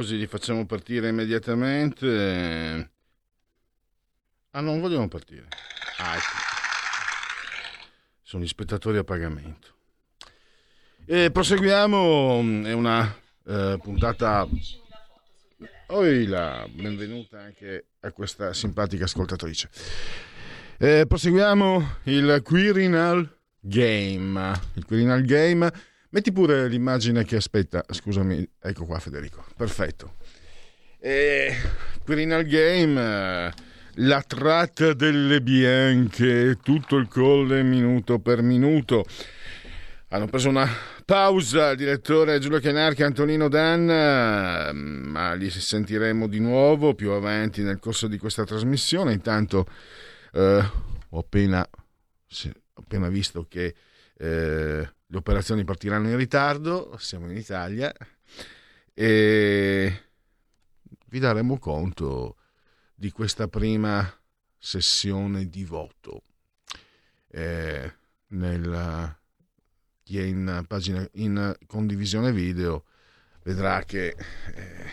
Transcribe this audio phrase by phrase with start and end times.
[0.00, 2.90] Applausi, li facciamo partire immediatamente.
[4.50, 5.46] Ah, non vogliamo partire.
[5.98, 6.24] Ah, ecco.
[8.22, 9.68] Sono gli spettatori a pagamento.
[11.04, 13.14] E proseguiamo, è una
[13.46, 14.48] eh, puntata...
[15.88, 19.68] Oila, benvenuta anche a questa simpatica ascoltatrice.
[20.78, 24.60] Eh, proseguiamo il Quirinal Game.
[24.74, 25.70] Il Quirinal Game
[26.12, 27.84] Metti pure l'immagine che aspetta.
[27.88, 29.44] Scusami, ecco qua Federico.
[29.56, 30.14] Perfetto.
[30.98, 31.54] E
[32.04, 33.52] Quirinal Game, eh,
[33.94, 39.04] la tratta delle bianche, tutto il colle minuto per minuto.
[40.08, 40.68] Hanno preso una
[41.04, 47.10] pausa il direttore Giulio Chianarchi e Antonino Dan, eh, ma li sentiremo di nuovo più
[47.10, 49.12] avanti nel corso di questa trasmissione.
[49.12, 49.64] Intanto
[50.32, 50.70] eh,
[51.08, 53.74] ho, appena, ho appena visto che
[54.18, 57.92] eh, le operazioni partiranno in ritardo, siamo in Italia
[58.94, 60.02] e
[61.06, 62.36] vi daremo conto
[62.94, 64.08] di questa prima
[64.56, 66.22] sessione di voto.
[67.28, 67.92] Eh,
[68.28, 69.16] nel,
[70.04, 72.84] chi è in, pagina, in condivisione video
[73.42, 74.14] vedrà che
[74.54, 74.90] eh,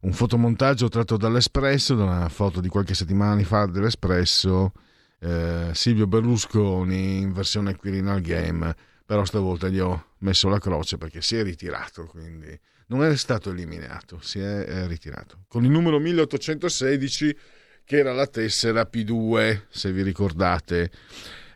[0.00, 4.72] un fotomontaggio tratto dall'Espresso, da una foto di qualche settimana fa dell'Espresso,
[5.18, 8.74] eh, Silvio Berlusconi in versione Quirinal Game
[9.08, 12.46] però stavolta gli ho messo la croce perché si è ritirato, quindi
[12.88, 15.44] non è stato eliminato, si è, ritirato.
[15.48, 17.38] Con il numero 1816
[17.84, 20.90] che era la tessera P2, se vi ricordate,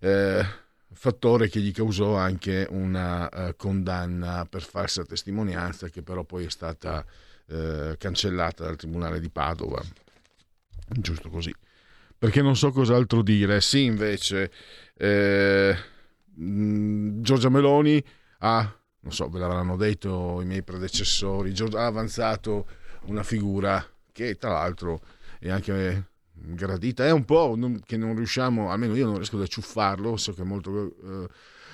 [0.00, 0.42] eh,
[0.94, 6.50] fattore che gli causò anche una eh, condanna per falsa testimonianza che però poi è
[6.50, 7.04] stata
[7.48, 9.82] eh, cancellata dal Tribunale di Padova.
[10.88, 11.54] Giusto così.
[12.16, 13.60] Perché non so cos'altro dire.
[13.60, 14.50] Sì, invece...
[16.42, 18.02] Mm, Giorgia Meloni
[18.38, 22.66] ha, non so, ve l'avranno detto i miei predecessori, ha avanzato
[23.04, 25.00] una figura che tra l'altro
[25.38, 30.16] è anche gradita, è un po' che non riusciamo, almeno io non riesco ad acciuffarlo,
[30.16, 31.28] so che è molto eh,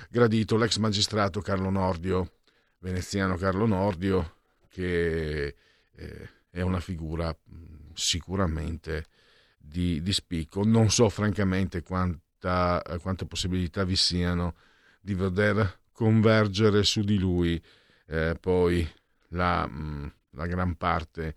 [0.09, 2.33] gradito, l'ex magistrato Carlo Nordio,
[2.79, 4.35] veneziano Carlo Nordio,
[4.69, 5.55] che
[5.95, 9.05] eh, è una figura mm, sicuramente
[9.57, 10.63] di, di spicco.
[10.63, 14.55] Non so francamente quanto possibilità, eh, quante possibilità vi siano
[15.01, 17.61] di veder convergere su di lui
[18.07, 18.89] eh, poi
[19.29, 21.35] la, mh, mm, la gran parte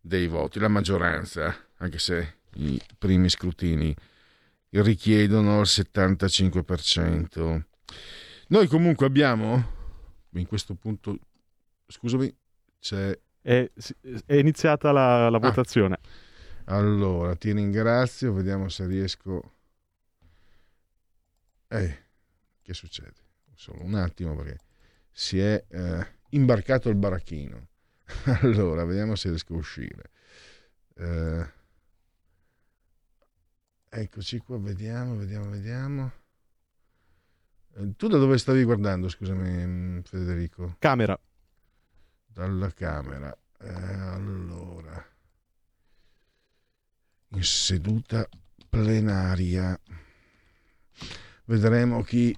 [0.00, 3.94] dei voti, la maggioranza, anche se i primi scrutini
[4.70, 7.62] richiedono il 75%.
[8.48, 9.64] Noi comunque abbiamo,
[10.30, 11.16] in questo punto,
[11.86, 12.34] scusami,
[12.80, 13.16] c'è...
[13.42, 13.70] È,
[14.26, 15.40] è iniziata la, la ah.
[15.40, 15.98] votazione.
[16.64, 19.54] Allora, ti ringrazio, vediamo se riesco
[21.70, 22.04] eh,
[22.62, 23.14] che succede?
[23.54, 24.58] Solo un attimo perché
[25.12, 27.68] si è eh, imbarcato il baracchino.
[28.42, 30.10] allora, vediamo se riesco a uscire.
[30.94, 31.52] Eh,
[33.88, 36.12] eccoci qua, vediamo, vediamo, vediamo.
[37.76, 40.74] Eh, tu da dove stavi guardando, scusami mm, Federico?
[40.80, 41.18] Camera.
[42.26, 43.32] Dalla camera.
[43.60, 45.06] Eh, allora.
[47.32, 48.28] In seduta
[48.68, 49.78] plenaria
[51.50, 52.32] Vedremo chi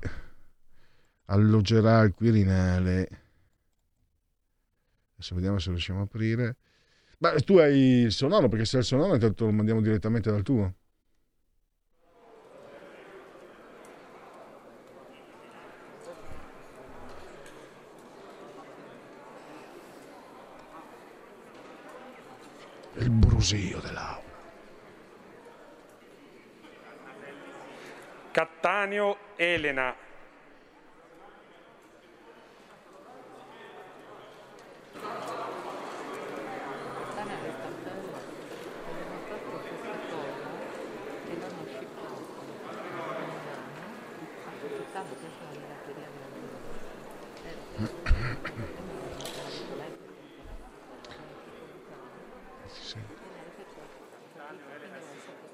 [1.27, 3.09] alloggerà al Quirinale.
[5.13, 6.57] Adesso vediamo se riusciamo a aprire.
[7.19, 10.43] Beh, tu hai il sonoro, perché se hai il sonoro intanto lo mandiamo direttamente dal
[10.43, 10.75] tuo.
[22.95, 24.12] il brusio dell'aria.
[28.33, 29.95] Cattaneo Elena.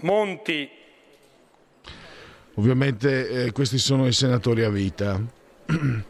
[0.00, 0.77] Monti,
[2.58, 5.20] Ovviamente eh, questi sono i senatori a vita.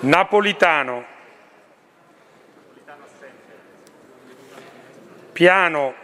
[0.00, 1.04] Napolitano.
[5.32, 6.03] Piano.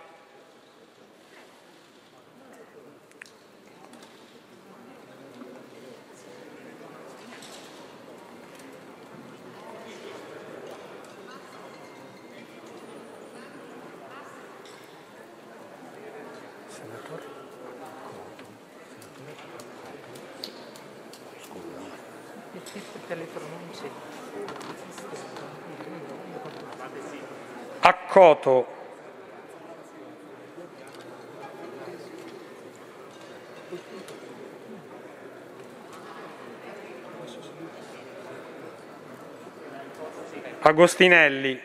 [23.11, 23.89] Per le pronunce.
[27.81, 28.67] Accoto.
[40.61, 41.59] Agostinelli.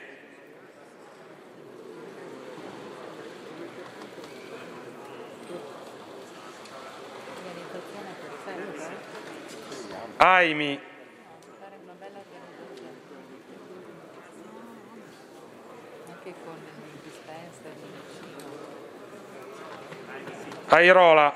[10.17, 10.81] Aimi.
[11.59, 12.91] Fare una bella organizzazione.
[16.09, 18.45] Anche con il dispenser lì vicino.
[20.77, 21.33] Airola.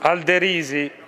[0.00, 1.03] Alderisi.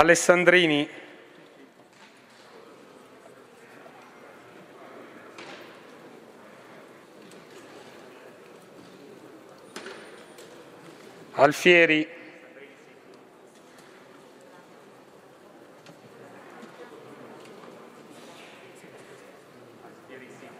[0.00, 0.88] Alessandrini.
[11.36, 12.08] Alfieri.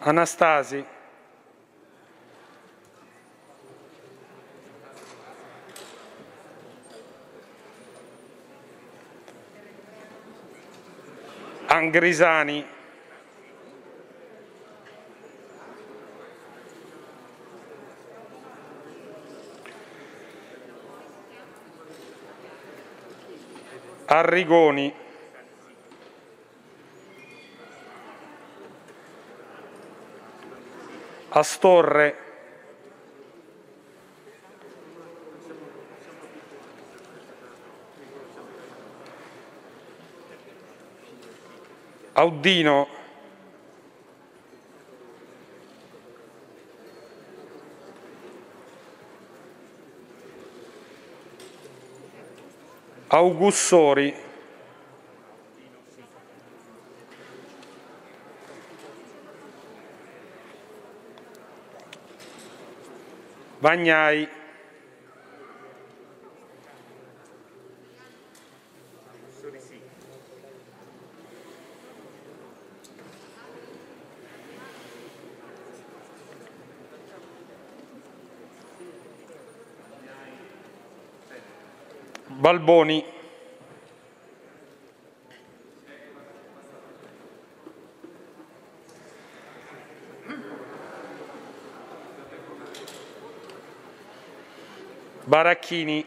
[0.01, 1.00] Anastasi.
[11.81, 12.67] Angrisani.
[24.05, 24.95] Arrigoni.
[31.31, 32.30] Astorre.
[42.21, 42.87] Audino.
[53.09, 54.15] Augussori.
[63.61, 64.40] Bagnai.
[82.51, 83.05] Balboni.
[95.29, 96.05] Baracchini.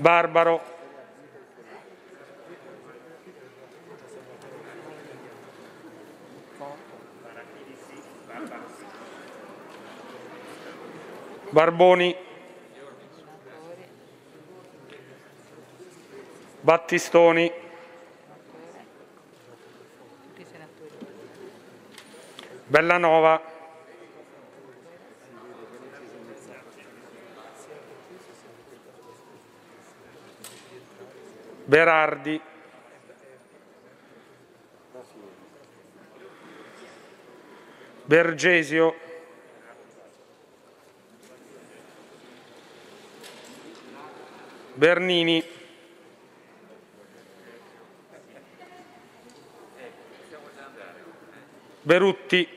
[0.00, 0.81] Barbaro.
[11.52, 12.16] Barboni,
[16.62, 17.52] Battistoni.
[22.72, 23.38] Bellanova,
[31.66, 32.40] Berardi,
[38.06, 38.94] Bergesio,
[44.82, 45.44] Bernini,
[51.82, 52.48] Berutti,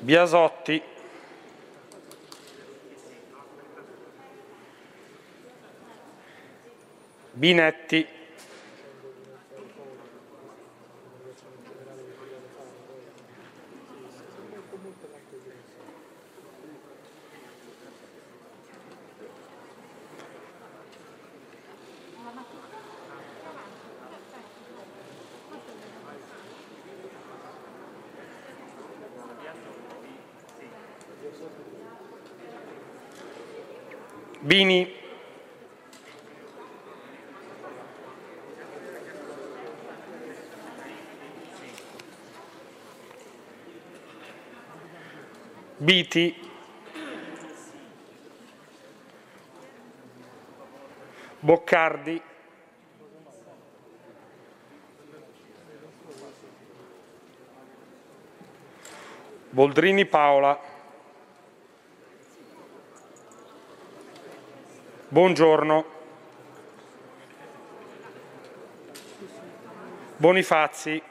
[0.00, 0.82] Biasotti,
[7.34, 8.17] Binetti,
[45.88, 46.38] Biti,
[51.40, 52.22] Boccardi,
[59.48, 60.60] Boldrini Paola,
[65.08, 65.84] Buongiorno,
[70.18, 71.07] Bonifazzi,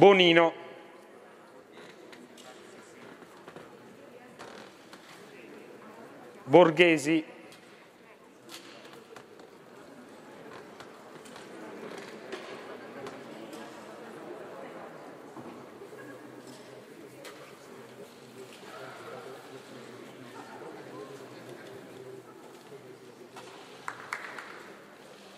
[0.00, 0.54] Bonino,
[6.46, 7.22] Borghesi,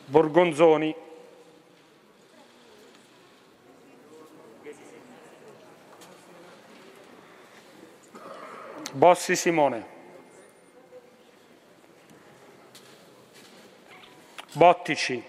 [0.07, 1.02] Borgonzoni,
[9.03, 9.85] Bossi Simone,
[14.53, 15.21] Bottici,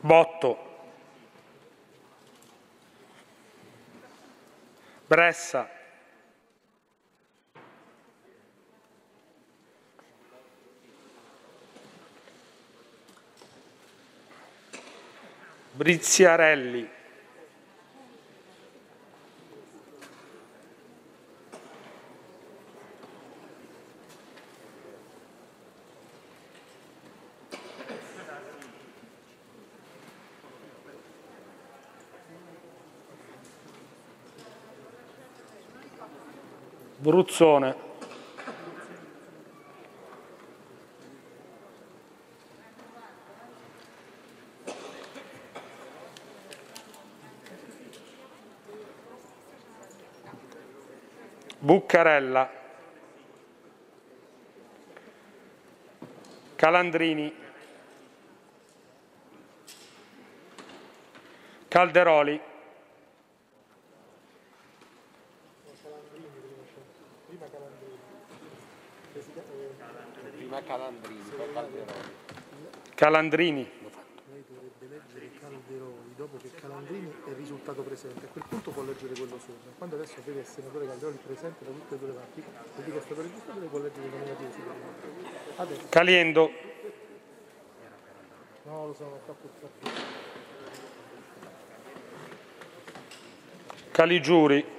[0.00, 0.58] Botto,
[5.06, 5.68] Bressa,
[15.72, 16.99] Briziarelli,
[37.00, 37.74] Bruzzone,
[51.58, 52.50] Buccarella,
[56.56, 57.34] Calandrini,
[61.66, 62.48] Calderoli,
[70.50, 72.10] Prima Calandrini, poi Calderoni.
[73.00, 73.66] Calandrini,
[74.30, 78.26] Lei dovrebbe leggere Calderoli dopo che Calandrini è risultato presente.
[78.26, 79.70] A quel punto può leggere quello sopra.
[79.78, 82.90] Quando adesso vede il senatore Calderoli presente da tutte e due le parti, vuol dire
[82.90, 85.88] che è stato registrato e può leggere il nominativo superiore.
[85.88, 86.50] Caliendo,
[88.64, 89.88] no, lo so, non fa purtroppo.
[93.92, 94.69] Caligiuri,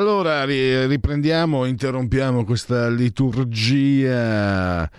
[0.00, 4.90] Allora ri- riprendiamo, interrompiamo questa liturgia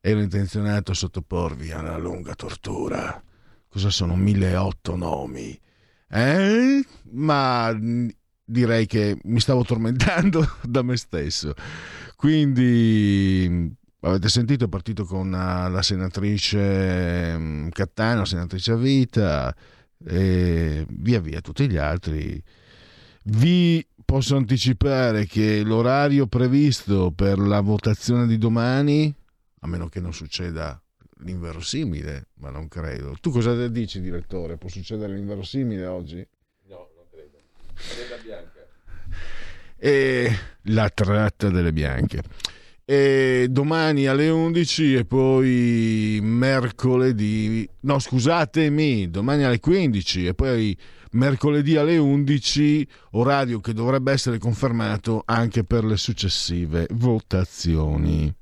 [0.00, 3.22] ero intenzionato a sottoporvi a una lunga tortura.
[3.68, 5.56] Cosa sono 1008 nomi?
[6.10, 6.84] Eh?
[7.12, 8.08] Ma mh,
[8.44, 11.54] direi che mi stavo tormentando da me stesso.
[12.16, 13.66] Quindi mh,
[14.00, 19.54] avete sentito, è partito con uh, la senatrice mh, Cattano, senatrice a vita
[20.04, 22.42] e via via tutti gli altri.
[23.26, 29.14] Vi posso anticipare che l'orario previsto per la votazione di domani,
[29.60, 30.80] a meno che non succeda
[31.20, 33.16] l'inverosimile, ma non credo.
[33.20, 34.56] Tu cosa dici, direttore?
[34.56, 36.26] Può succedere l'inverosimile oggi?
[36.68, 37.38] No, non credo.
[37.72, 38.60] Preda bianca.
[39.76, 42.22] E la tratta delle bianche.
[42.86, 50.76] E domani alle 11 e poi mercoledì, no scusatemi, domani alle 15 e poi
[51.14, 58.32] mercoledì alle 11, orario che dovrebbe essere confermato anche per le successive votazioni.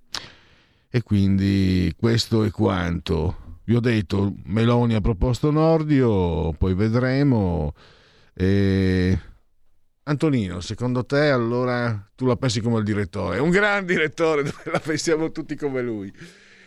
[0.90, 3.60] E quindi questo è quanto.
[3.64, 7.74] Vi ho detto, Meloni ha proposto Nordio, poi vedremo.
[8.34, 9.18] E...
[10.04, 13.38] Antonino, secondo te allora tu la pensi come il direttore?
[13.38, 16.12] Un gran direttore, la pensiamo tutti come lui.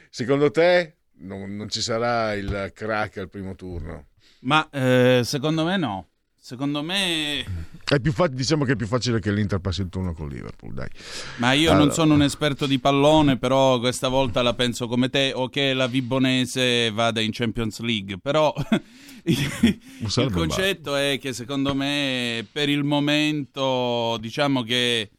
[0.10, 4.08] Secondo te non, non ci sarà il crack al primo turno?
[4.46, 6.08] Ma eh, secondo me no.
[6.46, 7.44] Secondo me...
[7.84, 10.76] È più fa- diciamo che è più facile che l'Inter passi il turno con Liverpool,
[10.76, 10.88] dai.
[11.38, 11.86] Ma io Allora.
[11.86, 15.74] non sono un esperto di pallone, però questa volta la penso come te, o che
[15.74, 18.20] la Vibonese vada in Champions League.
[18.20, 18.54] Però
[19.26, 25.10] il, concetto è che secondo me per il momento, diciamo che,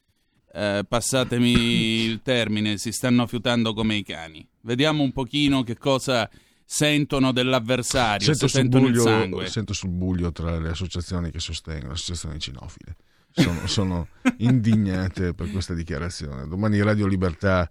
[0.53, 4.47] eh, passatemi il termine, si stanno fiutando come i cani.
[4.61, 6.31] Vediamo un pochino che cosa
[6.67, 9.47] sentono dell'avversario, Sento sentono il buglio, sangue.
[9.47, 12.97] sento sul buglio tra le associazioni che sostengono, le associazioni cinofile.
[13.31, 16.49] Sono, sono indignate per questa dichiarazione.
[16.49, 17.71] Domani Radio Libertà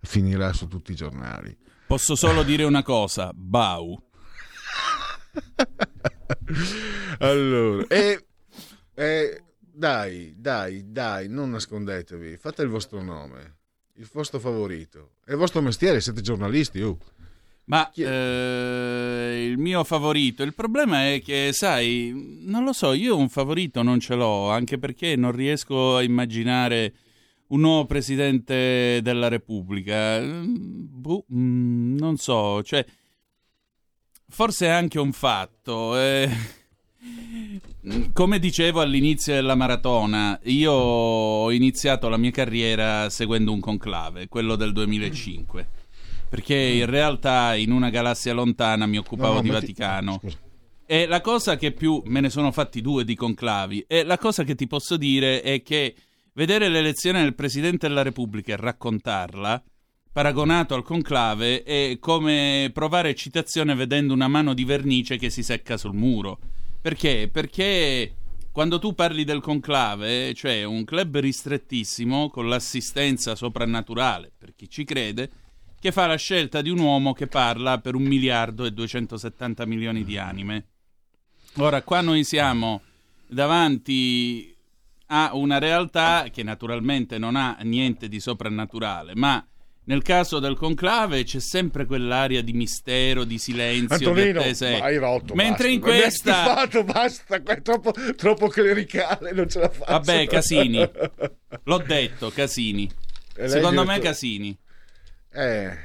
[0.00, 1.56] finirà su tutti i giornali.
[1.86, 4.02] Posso solo dire una cosa, Bau.
[7.18, 8.26] allora, e,
[8.94, 13.56] e- dai, dai, dai, non nascondetevi, fate il vostro nome,
[13.94, 16.80] il vostro favorito, è il vostro mestiere, siete giornalisti.
[16.80, 16.98] oh.
[17.64, 23.28] Ma eh, il mio favorito, il problema è che, sai, non lo so, io un
[23.28, 26.92] favorito non ce l'ho, anche perché non riesco a immaginare
[27.48, 30.20] un nuovo presidente della Repubblica.
[30.20, 30.44] Mm,
[30.88, 32.84] boh, mm, non so, cioè,
[34.28, 35.98] forse è anche un fatto.
[35.98, 36.30] eh.
[38.12, 44.56] Come dicevo all'inizio della maratona, io ho iniziato la mia carriera seguendo un conclave, quello
[44.56, 45.80] del 2005
[46.32, 50.18] perché in realtà in una galassia lontana mi occupavo No, no, di Vaticano.
[50.18, 50.38] scusa.
[50.86, 53.84] E la cosa che più me ne sono fatti due di conclavi.
[53.86, 55.94] E la cosa che ti posso dire è che
[56.32, 59.62] vedere l'elezione del Presidente della Repubblica e raccontarla,
[60.10, 65.76] paragonato al conclave, è come provare eccitazione vedendo una mano di vernice che si secca
[65.76, 66.38] sul muro.
[66.80, 67.28] Perché?
[67.30, 68.14] Perché
[68.50, 74.84] quando tu parli del conclave, cioè un club ristrettissimo con l'assistenza soprannaturale, per chi ci
[74.84, 75.30] crede,
[75.82, 80.04] che fa la scelta di un uomo che parla per un miliardo e 270 milioni
[80.04, 80.66] di anime.
[81.56, 82.82] Ora, qua noi siamo
[83.26, 84.56] davanti
[85.06, 89.44] a una realtà che naturalmente non ha niente di soprannaturale, ma
[89.86, 94.84] nel caso del conclave c'è sempre quell'aria di mistero, di silenzio, Antonino, di attesa.
[94.84, 95.34] hai rotto.
[95.34, 95.68] Mentre basta.
[95.68, 96.30] in questa...
[96.30, 99.90] Mi stufato, basta, è troppo, troppo clericale, non ce la faccio.
[99.90, 100.78] Vabbè, Casini.
[101.64, 102.88] L'ho detto, Casini.
[103.34, 104.56] Secondo me Casini.
[105.32, 105.76] Eh,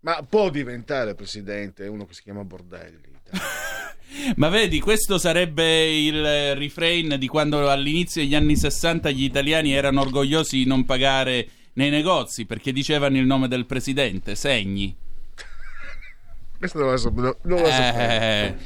[0.00, 3.08] ma può diventare presidente uno che si chiama Bordelli.
[4.36, 10.00] Ma vedi, questo sarebbe il refrain di quando all'inizio degli anni 60 gli italiani erano
[10.00, 14.94] orgogliosi di non pagare nei negozi perché dicevano il nome del presidente, segni.
[16.58, 17.38] Questo non lo sapevo.
[17.42, 17.98] Non lo sapevo.
[17.98, 18.56] Eh,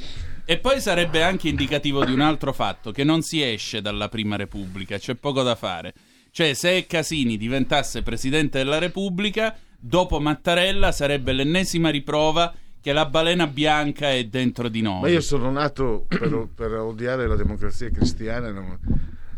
[0.46, 4.37] E poi sarebbe anche indicativo di un altro fatto, che non si esce dalla Prima
[4.37, 5.92] Repubblica, c'è poco da fare.
[6.31, 13.47] Cioè, se Casini diventasse Presidente della Repubblica, dopo Mattarella sarebbe l'ennesima riprova che la balena
[13.47, 15.01] bianca è dentro di noi.
[15.03, 18.51] Ma io sono nato per, per odiare la democrazia cristiana.
[18.51, 18.79] non-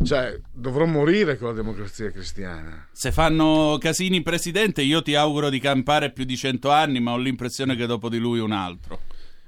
[0.02, 2.88] Cioè, dovrò morire con la democrazia cristiana.
[2.92, 7.18] Se fanno Casini presidente, io ti auguro di campare più di cento anni, ma ho
[7.18, 9.00] l'impressione che dopo di lui un altro.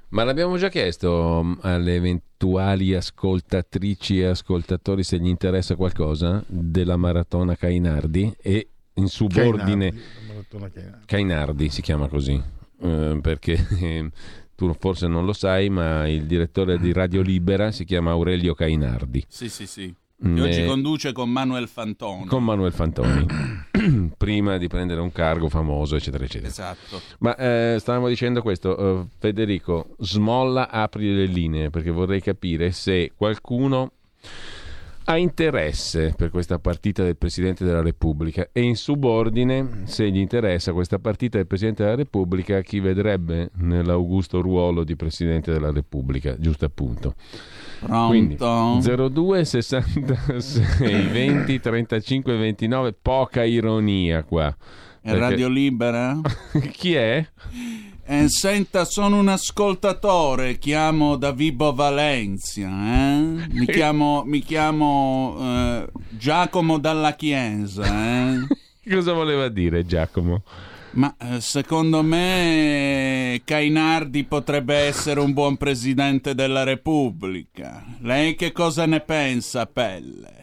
[0.09, 6.97] Ma l'abbiamo già chiesto mm, alle eventuali ascoltatrici e ascoltatori se gli interessa qualcosa della
[6.97, 10.18] maratona Cainardi e in subordine Cainardi,
[10.49, 11.05] maratona Cainardi.
[11.05, 12.41] Cainardi si chiama così
[12.81, 14.09] eh, perché eh,
[14.55, 19.23] tu forse non lo sai ma il direttore di Radio Libera si chiama Aurelio Cainardi
[19.27, 19.93] Sì, sì, sì.
[20.21, 22.25] Che oggi conduce con Manuel Fantoni.
[22.25, 23.25] con Manuel Fantoni
[24.17, 26.49] prima di prendere un cargo famoso, eccetera, eccetera.
[26.49, 26.99] Esatto.
[27.19, 33.13] Ma eh, stavamo dicendo questo, eh, Federico, smolla, apri le linee, perché vorrei capire se
[33.15, 33.93] qualcuno
[35.09, 40.71] ha interesse per questa partita del Presidente della Repubblica e in subordine, se gli interessa
[40.71, 46.65] questa partita del Presidente della Repubblica, chi vedrebbe nell'augusto ruolo di Presidente della Repubblica, giusto
[46.65, 47.15] appunto.
[48.07, 49.09] Quindi Pronto?
[49.09, 54.47] 02 66 20 35 29, poca ironia qua.
[55.01, 56.21] È Perché- Radio Libera?
[56.71, 57.25] Chi è?
[58.11, 63.47] Eh, senta, sono un ascoltatore, chiamo da Vibo Valencia, eh?
[63.51, 68.47] Mi chiamo, mi chiamo eh, Giacomo dalla Chiesa, eh?
[68.89, 70.41] Cosa voleva dire Giacomo?
[70.93, 77.85] Ma eh, secondo me Cainardi potrebbe essere un buon presidente della Repubblica.
[77.99, 80.39] Lei che cosa ne pensa, Pelle?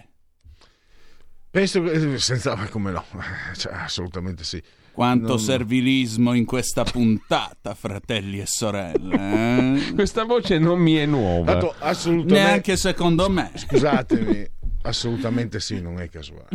[1.51, 3.05] Penso che senza ma come no,
[3.57, 4.63] Cioè, assolutamente sì.
[4.97, 9.15] Quanto Non- servilismo in questa puntata, fratelli e sorelle.
[9.89, 9.93] eh?
[9.95, 11.53] Questa voce non mi è nuova.
[11.53, 13.51] Tanto, assolutamente Neanche secondo me.
[13.55, 14.49] Scusatemi,
[14.83, 16.49] assolutamente sì, non è casuale.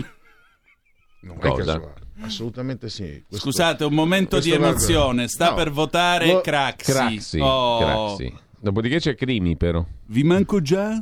[1.21, 1.73] Non è Cosa?
[1.73, 1.93] casuale.
[2.21, 3.23] Assolutamente sì.
[3.29, 5.27] Questo- Scusate, un momento di emozione.
[5.27, 6.91] Sta No, per votare vo- Craxi.
[6.91, 7.77] Craxi, Oh,
[8.17, 8.33] Craxi.
[8.59, 9.85] Dopodiché c'è Crimi però.
[10.07, 10.99] Vi manco già?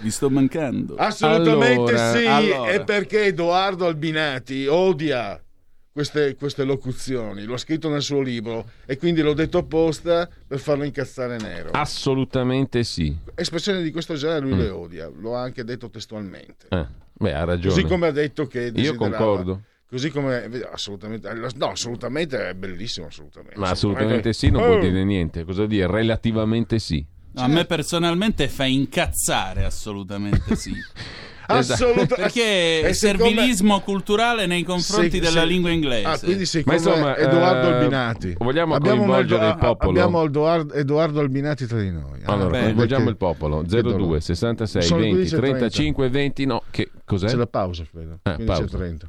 [0.00, 0.94] Vi sto mancando.
[0.94, 2.70] Assolutamente Allora, sì, allora.
[2.70, 5.42] è perché Edoardo Albinati odia
[5.92, 10.58] queste, queste locuzioni, lo ha scritto nel suo libro e quindi l'ho detto apposta per
[10.58, 11.70] farlo incazzare nero.
[11.72, 13.16] Assolutamente sì.
[13.34, 14.58] Espressioni di questo genere lui Mm.
[14.58, 16.66] le odia, lo ha anche detto testualmente.
[16.68, 17.74] Eh, beh, ha ragione.
[17.74, 19.62] Così come ha detto che Io concordo.
[19.88, 23.58] Così come assolutamente no, assolutamente è bellissimo assolutamente.
[23.58, 24.66] Ma assolutamente sì, non Oh.
[24.66, 25.42] vuol dire niente.
[25.44, 25.88] Cosa dire?
[25.88, 27.04] Relativamente sì.
[27.34, 30.72] A me personalmente fa incazzare assolutamente sì.
[31.58, 35.46] Assolutamente Perché E siccome- servilismo culturale nei confronti Sì, della sì.
[35.48, 36.06] lingua inglese.
[36.06, 38.34] Ah, quindi Ma insomma, Edoardo eh, Albinati.
[38.38, 39.90] vogliamo abbiamo coinvolgere il popolo?
[39.90, 42.20] Abbiamo Edoardo, Edoardo Albinati tra di noi.
[42.24, 43.62] Ah, Allora, beh, coinvolgiamo perché- il popolo.
[43.62, 43.98] che dolore.
[44.04, 45.58] 02 66 Sono 20 15 e 30.
[45.58, 47.26] 35 20 no, che cos'è?
[47.26, 48.18] C'è la pausa, credo.
[48.22, 48.76] Eh, 15 e pausa.
[48.76, 49.08] 30.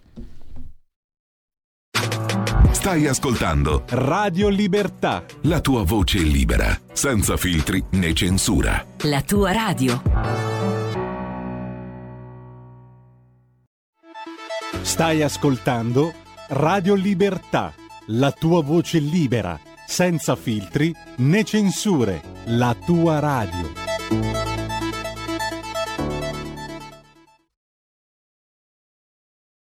[2.72, 5.24] Stai ascoltando Radio Libertà.
[5.42, 8.84] la tua voce libera, senza filtri né censura.
[9.04, 10.02] La tua radio.
[14.84, 16.13] Stai ascoltando
[16.50, 17.74] Radio Libertà.
[18.08, 22.22] La tua voce libera, senza filtri né censure.
[22.46, 23.72] La tua radio.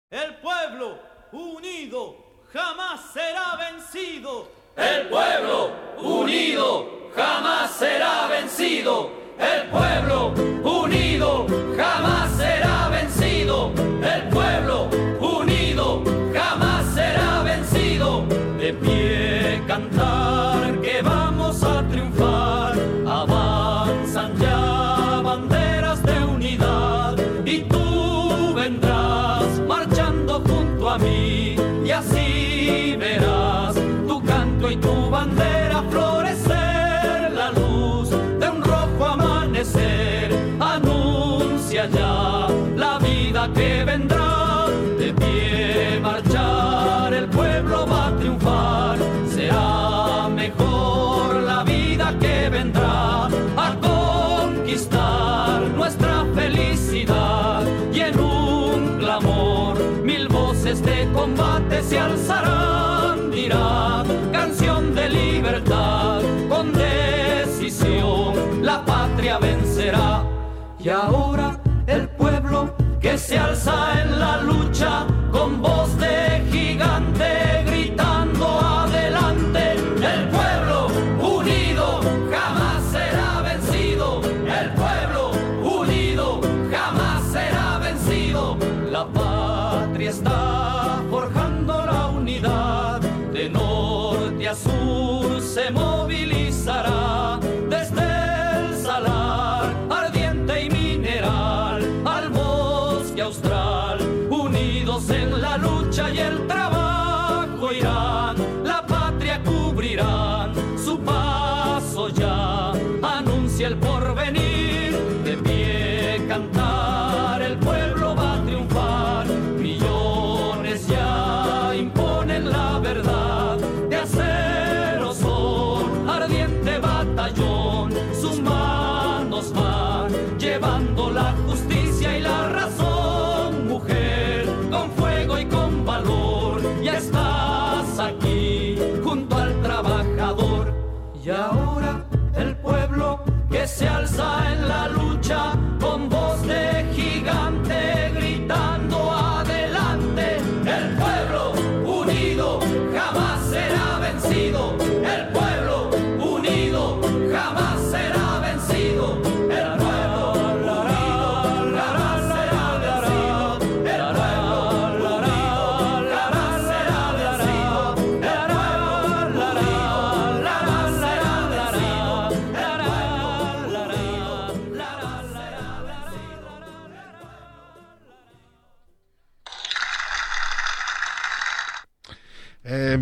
[0.08, 0.98] El pueblo
[1.32, 2.16] unido
[2.52, 4.48] jamás será vencido.
[4.76, 9.10] El pueblo unido jamás será vencido.
[9.38, 11.46] El pueblo unido
[11.76, 12.69] jamás será
[73.30, 76.39] se alza en la lucha con voz de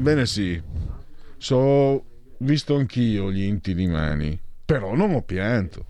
[0.08, 0.58] Ebbene sì,
[1.36, 2.02] so
[2.38, 5.84] visto anch'io gli inti di mani, però non ho pianto.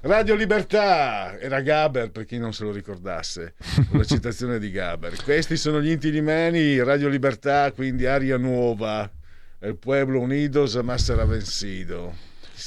[0.00, 3.52] Radio Libertà era Gaber per chi non se lo ricordasse,
[3.92, 5.22] una citazione di Gaber.
[5.22, 9.10] Questi sono gli inti di mani, Radio Libertà, quindi aria nuova.
[9.58, 12.14] El pueblo unidos jamás será vencido.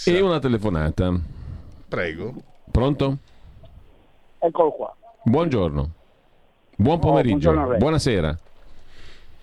[0.05, 1.19] E una telefonata.
[1.89, 2.35] Prego.
[2.71, 3.17] Pronto?
[4.37, 4.95] Eccolo qua.
[5.23, 5.91] Buongiorno.
[6.75, 7.49] Buon pomeriggio.
[7.49, 7.79] buongiorno a lei.
[7.79, 8.39] Buonasera.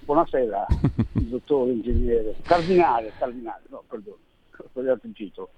[0.05, 0.67] Buonasera,
[1.15, 2.35] il dottore ingegnere.
[2.45, 4.17] Cardinale, cardinale, no, perdono,
[4.57, 5.51] ho sbagliato il titolo.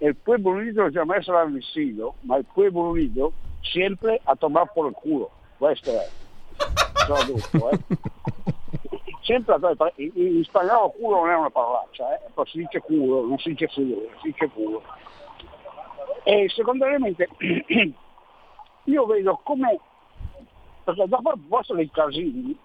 [0.00, 4.94] El pueblo unido jamás sarà vencido, ma il pueblo unido sempre a tomar por el
[4.94, 5.30] culo.
[5.58, 6.08] Questo è.
[7.04, 7.78] Tradotto, eh.
[9.22, 12.20] Sempre a tomar- in, in spagnolo culo non è una parolaccia, eh.
[12.46, 14.82] Si dice culo, non si dice culo, si dice culo.
[16.22, 17.28] E secondariamente
[18.84, 19.80] io vedo come,
[20.84, 22.56] perché dopo il posto dei casini,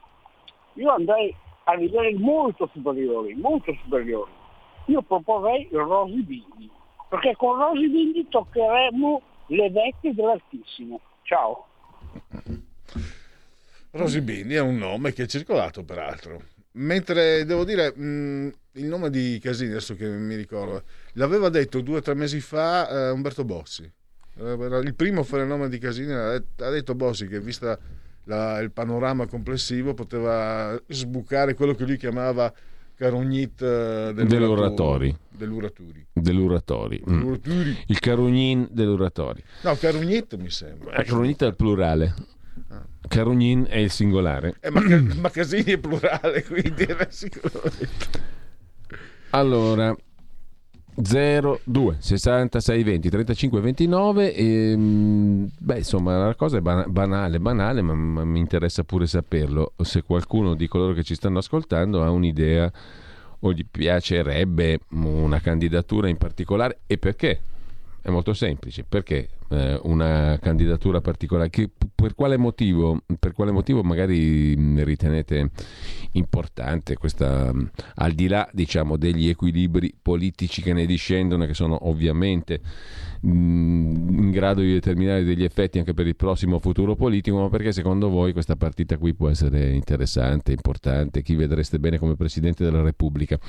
[0.73, 4.31] io andrei a livelli molto superiori, molto superiori.
[4.87, 6.69] Io proporrei Rosy Bindi,
[7.09, 10.99] perché con Rosy Bindi toccheremo le vecchie dell'altissimo.
[11.23, 11.67] Ciao.
[13.91, 16.41] Rosy Bindi è un nome che è circolato peraltro.
[16.75, 20.83] Mentre devo dire, mh, il nome di Casini, adesso che mi ricordo,
[21.13, 23.89] l'aveva detto due o tre mesi fa eh, Umberto Bossi.
[24.35, 26.39] Il primo a fare il nome di Casini ha
[26.71, 27.77] detto Bossi che vista
[28.25, 32.51] la- il panorama complessivo poteva sbucare quello che lui chiamava
[32.95, 34.27] carognit eh, del.
[34.27, 35.15] Dell'uratori.
[36.13, 37.03] Dell'uratori.
[37.09, 37.33] Mm.
[37.87, 39.43] Il carugnin dell'uratori.
[39.63, 40.95] No, carognit mi sembra.
[40.97, 42.13] Eh, Carognit è il plurale.
[43.07, 44.55] Carugnin è il singolare.
[44.59, 44.81] Eh, ma,
[45.19, 48.31] ma Casini è plurale, quindi era sicuramente.
[49.31, 49.95] Allora
[50.95, 57.93] 02 66 20 35 29 ehm, beh insomma la cosa è bana- banale banale ma,
[57.93, 59.73] ma mi interessa pure saperlo.
[59.81, 62.71] Se qualcuno di coloro che ci stanno ascoltando ha un'idea
[63.39, 67.41] o gli piacerebbe una candidatura in particolare e perché
[68.03, 73.81] è molto semplice perché eh, una candidatura particolare Che- per quale motivo per quale motivo
[73.81, 75.49] magari mh, ritenete
[76.11, 81.87] importante questa mh, al di là diciamo degli equilibri politici che ne discendono che sono
[81.87, 82.59] ovviamente
[83.21, 87.71] mh, in grado di determinare degli effetti anche per il prossimo futuro politico ma perché
[87.71, 91.21] secondo voi questa partita qui può essere interessante importante?
[91.21, 93.39] Chi vedreste bene come presidente della repubblica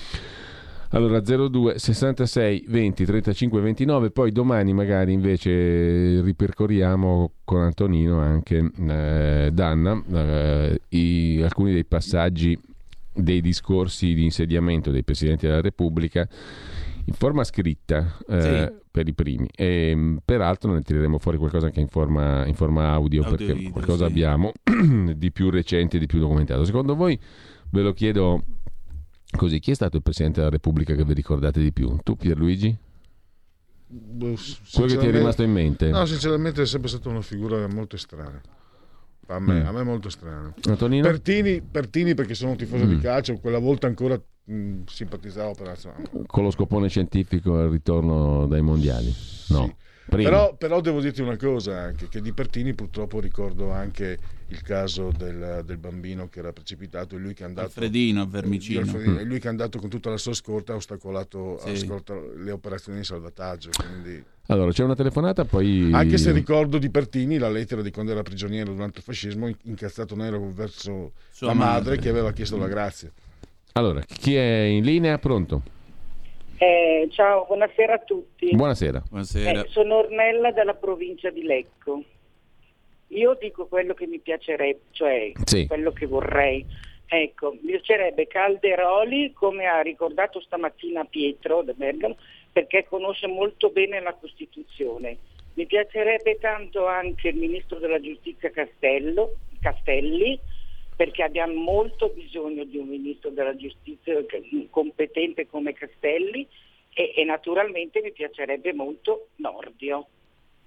[0.94, 9.50] allora 02 66 20 35 29, poi domani magari invece ripercorriamo con Antonino anche eh,
[9.52, 12.56] Danna eh, i- alcuni dei passaggi
[13.12, 16.28] dei discorsi di insediamento dei Presidenti della Repubblica
[17.06, 21.80] in forma scritta eh, per i primi e mh, peraltro ne tireremo fuori qualcosa anche
[21.80, 24.10] in forma, in forma audio, Audio perché video, qualcosa sì.
[24.12, 24.52] abbiamo
[25.16, 26.64] di più recente di più documentato.
[26.64, 27.18] Secondo voi,
[27.70, 28.42] ve lo chiedo
[29.36, 31.96] così, chi è stato il Presidente della Repubblica che vi ricordate di più?
[32.02, 32.76] Tu Pierluigi?
[33.86, 34.34] Boh,
[34.72, 35.88] Quello che ti è rimasto in mente?
[35.90, 38.40] No, sinceramente è sempre stata una figura molto strana.
[39.28, 39.66] A me, Mm.
[39.66, 40.52] a me molto strana.
[40.68, 41.02] Antonino?
[41.02, 42.88] Pertini, Pertini perché sono un tifoso Mm.
[42.88, 46.02] di calcio, quella volta ancora mh, simpatizzavo per Arsenal.
[46.26, 49.14] Con lo scopone scientifico al ritorno dai mondiali?
[49.48, 49.58] No.
[49.60, 49.74] Prima.
[50.06, 55.10] Però, però devo dirti una cosa anche, che di Pertini purtroppo ricordo anche il caso
[55.16, 57.66] del, del bambino che era precipitato e lui che è andato...
[57.68, 58.80] Alfredino, a Vermicino.
[58.80, 59.18] Alfredino, Mm.
[59.18, 61.70] e lui che è andato con tutta la sua scorta ha ostacolato, Sì.
[61.70, 63.70] ostacolato le operazioni di salvataggio.
[63.88, 64.22] Quindi...
[64.48, 65.90] Allora, c'è una telefonata, poi...
[65.92, 70.14] Anche se ricordo di Pertini la lettera di quando era prigioniero durante il fascismo, incazzato
[70.14, 71.98] nero verso Sua la madre, madre.
[71.98, 73.10] che aveva chiesto la grazia.
[73.72, 75.18] Allora, chi è in linea?
[75.18, 75.62] Pronto?
[76.58, 78.54] Eh, ciao, buonasera a tutti.
[78.54, 79.02] Buonasera.
[79.34, 82.02] Eh, sono Ornella dalla provincia di Lecco.
[83.08, 85.66] Io dico quello che mi piacerebbe, cioè Sì.
[85.66, 86.64] quello che vorrei.
[87.06, 92.16] Ecco, mi piacerebbe Calderoli, come ha ricordato stamattina Pietro da Bergamo,
[92.52, 95.16] perché conosce molto bene la Costituzione.
[95.54, 100.38] Mi piacerebbe tanto anche il Ministro della Giustizia Castello, Castelli,
[100.96, 104.14] perché abbiamo molto bisogno di un Ministro della Giustizia
[104.70, 106.46] competente come Castelli
[106.92, 110.06] e, e naturalmente mi piacerebbe molto Nordio.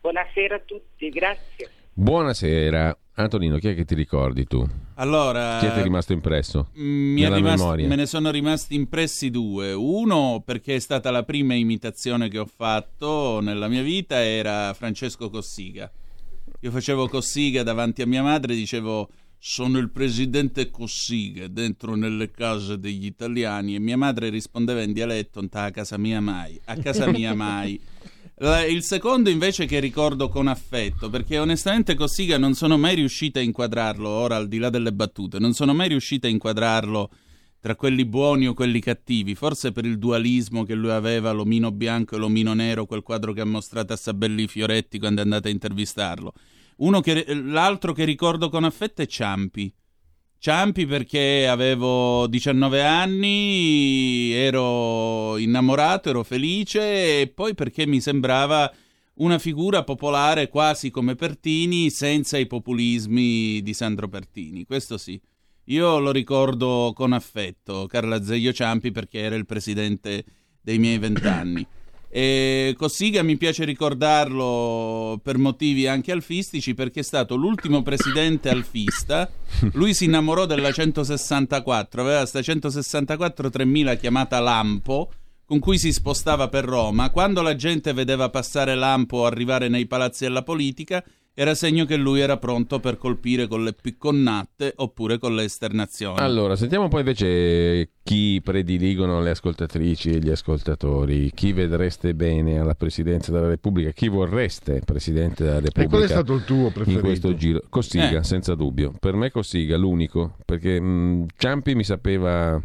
[0.02, 1.70] Buonasera a tutti, grazie.
[1.94, 2.98] Buonasera.
[3.20, 4.64] Antonino, chi è che ti ricordi tu?
[4.96, 7.88] Allora, Chi è che è rimasto impresso Mm, Mi è nella rimasto- memoria?
[7.88, 9.74] me ne sono rimasti impressi due.
[9.74, 15.30] Uno perché è stata la prima imitazione che ho fatto nella mia vita, era Francesco
[15.32, 15.92] Cossiga.
[16.62, 19.10] Io facevo Cossiga davanti a mia madre e dicevo
[19.40, 25.40] sono il presidente Cossiga dentro nelle case degli italiani e mia madre rispondeva in dialetto
[25.40, 27.80] "Non sta a casa mia mai, a casa mia mai.
[28.70, 33.42] Il secondo invece che ricordo con affetto, perché onestamente Cossiga non sono mai riuscita a
[33.42, 37.10] inquadrarlo, ora al di là delle battute, non sono mai riuscita a inquadrarlo
[37.60, 42.16] tra quelli buoni o quelli cattivi, forse per il dualismo che lui aveva, l'omino bianco
[42.16, 45.52] e l'omino nero, quel quadro che ha mostrato a Sabelli Fioretti quando è andata a
[45.52, 46.34] intervistarlo.
[46.78, 49.74] Che, l'altro che ricordo con affetto è Ciampi.
[50.40, 58.72] Ciampi perché avevo 19 anni, ero innamorato, ero felice e poi perché mi sembrava
[59.16, 64.64] una figura popolare quasi come Pertini senza i populismi di Sandro Pertini.
[64.66, 65.20] Questo sì.
[65.66, 70.24] Io lo ricordo con affetto, Carla Zeglio Ciampi, perché era il presidente
[70.62, 71.66] dei miei vent'anni.
[72.18, 79.30] E Cossiga mi piace ricordarlo per motivi anche alfistici perché è stato l'ultimo presidente alfista.
[79.74, 85.12] Lui si innamorò della 164, aveva sta 164 3000 chiamata Lampo
[85.46, 87.12] con cui si spostava per Roma.
[87.12, 91.04] Quando la gente vedeva passare Lampo arrivare nei palazzi della politica,
[91.40, 96.18] era segno che lui era pronto per colpire con le picconnate oppure con le esternazioni.
[96.18, 102.74] Allora, sentiamo poi invece chi prediligono le ascoltatrici e gli ascoltatori, chi vedreste bene alla
[102.74, 105.84] Presidenza della Repubblica, chi vorreste Presidente della Repubblica.
[105.84, 107.00] E qual è stato il tuo preferito?
[107.02, 107.62] In questo giro.
[107.70, 108.24] Cossiga, Eh.
[108.24, 108.94] senza dubbio.
[109.00, 112.60] Per me Cossiga, l'unico, perché mh, Ciampi mi sapeva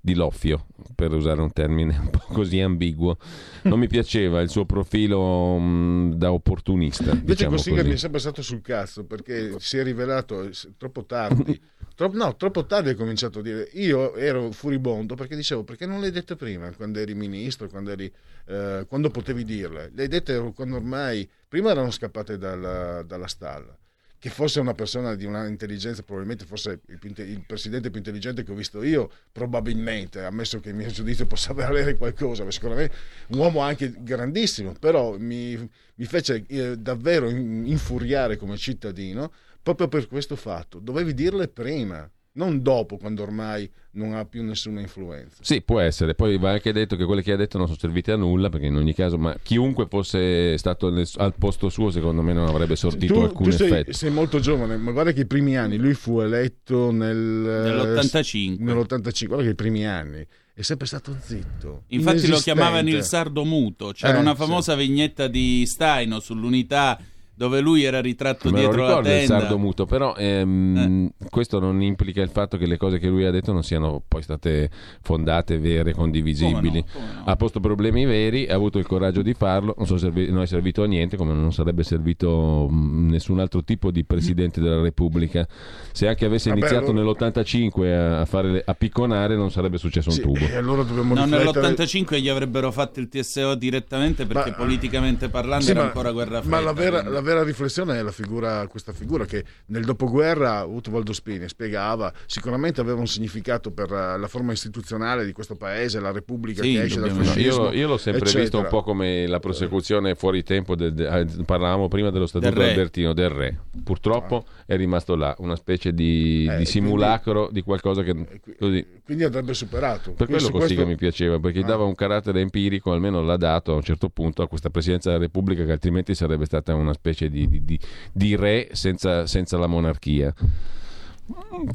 [0.00, 3.16] di loffio, per usare un termine un po' così ambiguo.
[3.62, 7.10] Non mi piaceva il suo profilo mh, da opportunista.
[7.10, 11.04] Invece diciamo Cossiga mi è sempre stato sul cazzo perché si è rivelato eh, troppo
[11.04, 11.60] tardi.
[11.94, 13.68] Tro- no, troppo tardi ha cominciato a dire.
[13.74, 17.90] Io ero furibondo perché dicevo perché non le hai dette prima, quando eri ministro, quando,
[17.90, 18.10] eri,
[18.46, 19.90] eh, quando potevi dirle.
[19.94, 23.76] Le hai dette quando ormai prima erano scappate dalla, dalla stalla.
[24.22, 28.52] Che fosse una persona di una intelligenza, probabilmente fosse il, il presidente più intelligente che
[28.52, 32.94] ho visto io, probabilmente, ammesso che il mio giudizio possa valere qualcosa, ma sicuramente
[33.30, 39.88] un uomo anche grandissimo, però mi, mi fece eh, davvero in- infuriare come cittadino proprio
[39.88, 40.78] per questo fatto.
[40.78, 45.36] Dovevi dirle prima, non dopo, quando ormai non ha più nessuna influenza.
[45.42, 46.14] Sì, può essere.
[46.14, 48.66] Poi va anche detto che quelle che ha detto non sono servite a nulla, perché
[48.66, 52.74] in ogni caso, ma chiunque fosse stato nel- al posto suo, secondo me non avrebbe
[52.76, 53.92] sortito Tu, alcun tu sei, effetto.
[53.92, 58.56] sei molto giovane, ma guarda che i primi anni, lui fu eletto nel, Nell'85.
[58.60, 61.84] nell'85, guarda che i primi anni è sempre stato zitto.
[61.88, 63.92] Infatti lo chiamavano il sardo muto.
[63.92, 64.36] C'era Eh, una sì.
[64.38, 66.98] famosa vignetta di Staino sull'unità
[67.34, 69.38] dove lui era ritratto Me dietro la ricordo il tenda.
[69.40, 73.30] sardo muto, però ehm, questo non implica il fatto che le cose che lui ha
[73.30, 74.70] detto non siano poi state
[75.02, 76.84] fondate, vere, condivisibili.
[77.24, 80.46] Ha posto problemi veri, ha avuto il coraggio di farlo, non, sono servi- non è
[80.46, 85.46] servito a niente, come non sarebbe servito mh, nessun altro tipo di presidente della Repubblica.
[85.92, 90.10] Se anche avesse Vabbè, iniziato allora- nell'85 a, fare le- a picconare, non sarebbe successo
[90.10, 90.38] un Sì, tubo.
[90.44, 95.28] e allora dobbiamo No, riflettere- nell'85 gli avrebbero fatto il TSO direttamente perché Ma- politicamente
[95.28, 96.60] parlando Sì, era ma- ancora guerra Ma fredda.
[96.60, 101.12] la vera, quindi- la vera riflessione è la figura, questa figura che nel dopoguerra Utovaldo
[101.12, 106.10] Spini spiegava, sicuramente aveva un significato per eh, la forma istituzionale di questo paese, la
[106.12, 107.70] Repubblica Sì, che esce dal fascismo.
[107.70, 108.42] Io, io l'ho sempre eccetera.
[108.42, 112.50] visto un po' come la prosecuzione fuori tempo, del- de- eh, parlavamo prima dello statuto
[112.52, 113.58] Del albertino del re.
[113.82, 118.10] Purtroppo è rimasto là, una specie di, Eh, di simulacro di qualcosa che...
[118.10, 118.86] Eh, Così.
[119.04, 120.12] Quindi andrebbe superato.
[120.12, 121.64] Per Quindi quello così questo- che mi piaceva, perché Ah.
[121.64, 125.22] dava un carattere empirico, almeno l'ha dato a un certo punto a questa Presidenza della
[125.22, 127.78] Repubblica, che altrimenti sarebbe stata una specie di, di- di-
[128.12, 130.34] di re senza, senza la monarchia.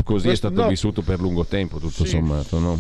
[0.03, 0.67] Così è Questo- stato no.
[0.67, 2.09] vissuto per lungo tempo, tutto Sì.
[2.09, 2.77] sommato, no?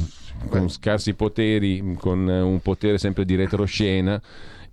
[0.49, 4.21] con scarsi poteri, con un potere sempre di retroscena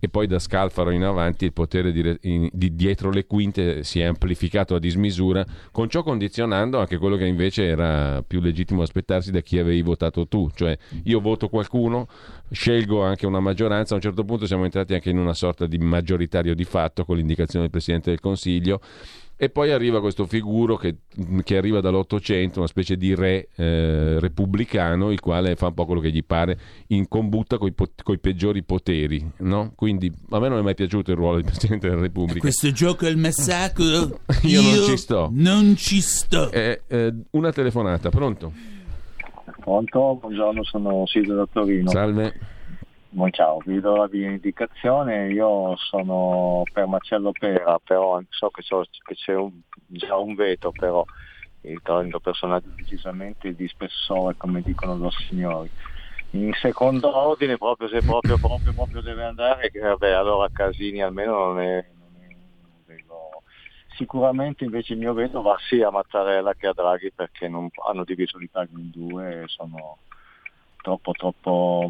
[0.05, 4.01] e poi da Scalfaro in avanti il potere di, in- di dietro le quinte si
[4.01, 9.31] è amplificato a dismisura, con ciò condizionando anche quello che invece era più legittimo aspettarsi
[9.31, 12.07] da chi avevi votato tu, cioè io voto qualcuno,
[12.51, 15.79] scelgo anche una maggioranza, a un certo punto siamo entrati anche in una sorta di
[15.79, 18.81] maggioritario di fatto con l'indicazione del Presidente del Consiglio
[19.37, 20.97] e poi arriva questo figuro che,
[21.43, 26.01] che arriva dall'Ottocento, una specie di re eh, repubblicano, il quale fa un po' quello
[26.01, 26.59] che gli pare,
[26.89, 29.33] in combutta con i peggiori poteri.
[29.39, 29.73] No?
[29.75, 32.41] Quindi a me non è mai piaciuto il ruolo di Presidente della Repubblica.
[32.41, 34.21] Questo gioco è il massacro.
[34.43, 35.31] Io non ci sto.
[35.33, 36.51] Non ci sto.
[36.53, 38.53] Eh, eh, una telefonata, pronto?
[39.61, 40.19] Pronto?
[40.21, 41.91] Buongiorno, sono Silvio da Torino.
[41.91, 42.53] Salve.
[43.15, 48.63] Buon ciao, vi do la mia indicazione, io sono per Marcello Pera, però so che,
[48.69, 51.05] c'ho- che c'è un- già un veto, però
[51.61, 55.71] il talento personaggio decisamente di spessore, come dicono loro signori.
[56.31, 61.53] In secondo ordine, proprio se proprio, proprio, proprio deve andare, che vabbè, allora Casini almeno
[61.53, 61.87] non è.
[63.97, 68.03] Sicuramente invece il mio veto va sia a Mattarella che a Draghi perché non hanno
[68.03, 69.99] diviso l'Italia in due e sono
[70.83, 71.89] troppo troppo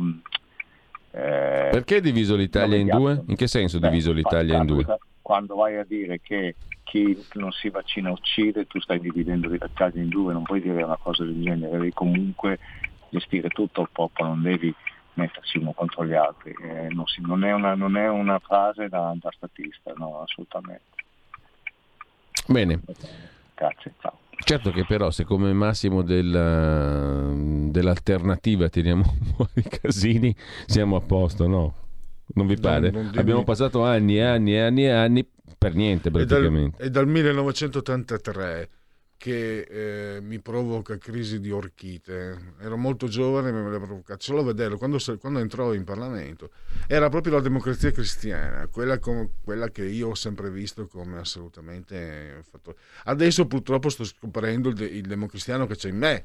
[1.15, 3.23] eh, Perché è diviso l'Italia in due?
[3.27, 4.85] In che senso è diviso l'Italia in due?
[5.23, 10.09] quando- vai a dire che chi non si vaccina uccide, tu stai dividendo l'Italia in
[10.09, 12.59] due, non puoi dire una cosa del genere, devi comunque
[13.09, 14.75] gestire tutto il popolo, non devi
[15.15, 16.53] mettersi uno contro gli altri.
[16.61, 20.83] Eh, non, si- non è una, non è una frase da, da statista, no, assolutamente.
[22.49, 22.81] Bene.
[23.55, 24.19] Grazie, ciao.
[24.45, 29.03] Certo che però se come massimo del- dell'alternativa teniamo
[29.37, 30.35] fuori Casini
[30.66, 31.74] siamo a posto, no?
[32.35, 32.91] Non vi pare?
[32.91, 35.28] non dimmi- Abbiamo passato anni e anni e anni e anni
[35.59, 36.82] per niente È dal, praticamente.
[36.82, 38.68] è dal 1983
[39.17, 39.61] che
[40.17, 42.55] eh, mi provoca crisi di orchite.
[42.61, 44.17] Ero molto giovane, me le provoca.
[44.19, 46.51] Solo a vederlo, quando, quando entrò in Parlamento,
[46.87, 52.43] era proprio la democrazia cristiana, quella, com- quella che io ho sempre visto come assolutamente...
[52.51, 52.77] Fatto...
[53.05, 56.25] Adesso purtroppo sto scoprendo il, de- il democristiano che c'è in me.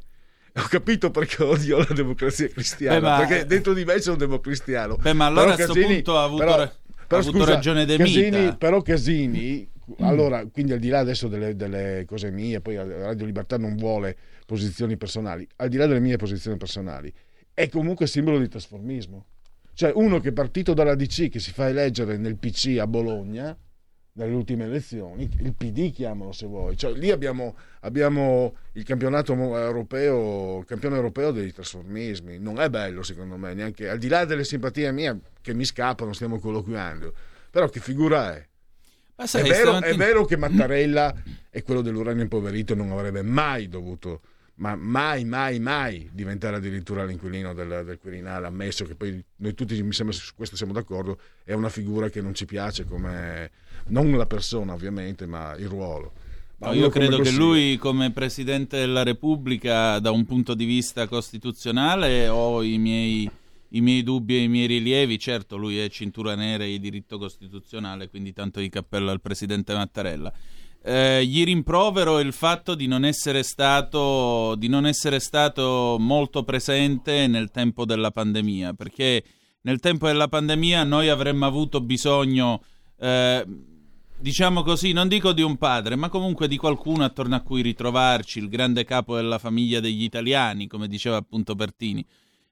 [0.56, 4.18] Ho capito perché odio la democrazia cristiana, Beh, ma- perché dentro di me c'è un
[4.18, 4.98] democristiano.
[4.98, 6.74] Beh, ma allora Però a sto punto ha avuto ra-
[7.12, 8.56] ha avuto ragione De Casini, Mita.
[8.56, 9.70] però Casini,
[10.00, 14.16] allora, quindi al di là adesso delle, delle cose mie, poi Radio Libertà non vuole
[14.46, 17.14] posizioni personali, al di là delle mie posizioni personali,
[17.54, 19.26] è comunque simbolo di trasformismo.
[19.74, 23.58] Cioè uno che è partito dalla DC, che si fa eleggere nel PC a Bologna,
[24.14, 30.60] nelle ultime elezioni, il PD chiamalo se vuoi, cioè lì abbiamo, abbiamo il campionato europeo,
[30.60, 34.44] il campione europeo dei trasformismi, non è bello secondo me, neanche al di là delle
[34.44, 37.14] simpatie mie che mi scappano, stiamo colloquiando,
[37.50, 38.46] però che figura è?
[39.20, 41.13] Ma sai, è, vero, è vero che Mattarella
[41.49, 44.22] e quello dell'uranio impoverito non avrebbe mai dovuto,
[44.55, 49.82] ma mai, mai, mai diventare addirittura l'inquilino del, del Quirinale, ammesso che poi noi tutti,
[49.84, 53.51] mi sembra, su questo siamo d'accordo, è una figura che non ci piace come,
[53.88, 56.13] non la persona ovviamente, ma il ruolo.
[56.59, 62.28] Ma io credo che lui, come Presidente della Repubblica, da un punto di vista costituzionale,
[62.28, 63.30] ho i miei,
[63.70, 65.20] i miei dubbi e i miei rilievi.
[65.20, 70.32] Certo, lui è cintura nera di diritto costituzionale, quindi tanto di cappello al Presidente Mattarella.
[70.82, 77.28] Eh, gli rimprovero il fatto di non, essere stato, di non essere stato molto presente
[77.28, 79.24] nel tempo della pandemia, perché
[79.61, 82.63] nel tempo della pandemia noi avremmo avuto bisogno
[82.97, 83.45] eh,
[84.20, 88.39] diciamo così, non dico di un padre, ma comunque di qualcuno attorno a cui ritrovarci,
[88.39, 92.05] il grande capo della famiglia degli italiani, come diceva appunto Pertini.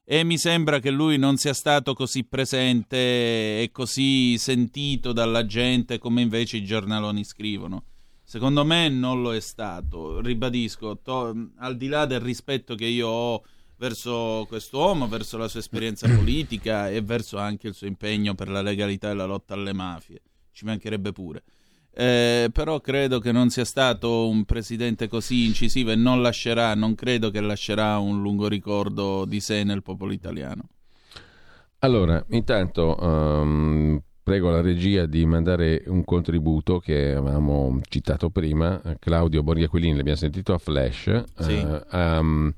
[0.09, 5.97] E mi sembra che lui non sia stato così presente e così sentito dalla gente
[5.97, 7.83] come invece i giornaloni scrivono.
[8.23, 10.21] Secondo me non lo è stato.
[10.21, 13.43] Ribadisco, to- al di là del rispetto che io ho
[13.75, 18.61] verso quest'uomo, verso la sua esperienza politica e verso anche il suo impegno per la
[18.61, 20.21] legalità e la lotta alle mafie,
[20.53, 21.43] ci mancherebbe pure.
[21.99, 26.93] Eh, però credo che non sia stato un presidente così incisivo e non lascerà, non
[26.93, 30.69] credo che lascerà un lungo ricordo di sé nel popolo italiano.
[31.79, 38.79] Allora, intanto ehm, prego la regia di mandare un contributo che avevamo citato prima.
[38.99, 41.53] Claudio Borghiaquilini, l'abbiamo sentito a Flash, Sì.
[41.53, 42.49] eh, ha mm,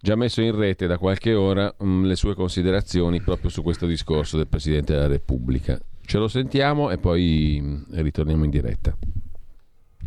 [0.00, 4.36] già messo in rete da qualche ora mm, le sue considerazioni proprio su questo discorso
[4.36, 5.80] del Presidente della Repubblica.
[6.08, 8.96] Ce lo sentiamo e poi mm, ritorniamo in diretta.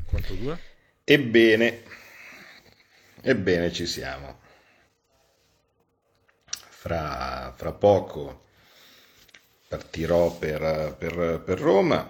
[0.08, 0.58] Quanto dura?
[1.04, 1.84] Ebbene,
[3.22, 4.40] ebbene ci siamo.
[6.50, 8.46] Fra, fra poco
[9.68, 12.10] partirò per, per- per Roma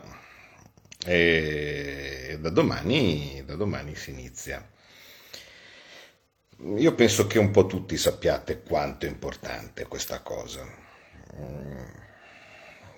[1.05, 4.65] e da domani, da domani si inizia.
[6.77, 10.65] Io penso che un po' tutti sappiate quanto è importante questa cosa.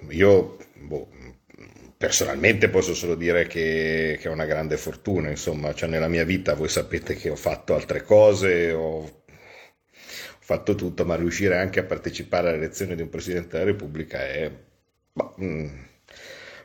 [0.10, 1.08] Io boh,
[1.98, 6.54] personalmente posso solo dire che, che è una grande fortuna, insomma, cioè nella mia vita
[6.54, 9.24] voi sapete che ho fatto altre cose, ho,
[10.44, 14.52] fatto tutto, ma riuscire anche a partecipare all'elezione di un Presidente della Repubblica è
[15.14, 15.68] boh, mm,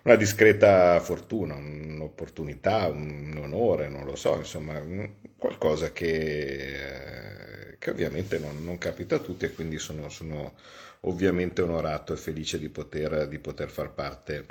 [0.02, 5.04] una discreta fortuna, un'opportunità, un onore, non lo so, insomma, mm,
[5.36, 10.54] qualcosa che, eh, che ovviamente non, non capita a tutti e quindi sono, sono
[11.02, 14.46] ovviamente onorato e felice di poter, di poter far parte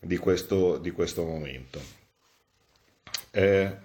[0.00, 1.80] di questo, di questo momento.
[3.30, 3.76] Eh,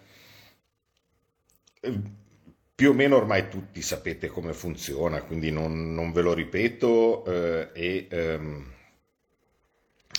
[2.76, 7.70] più o meno ormai tutti sapete come funziona, quindi non, non ve lo ripeto eh,
[7.74, 8.74] e ehm,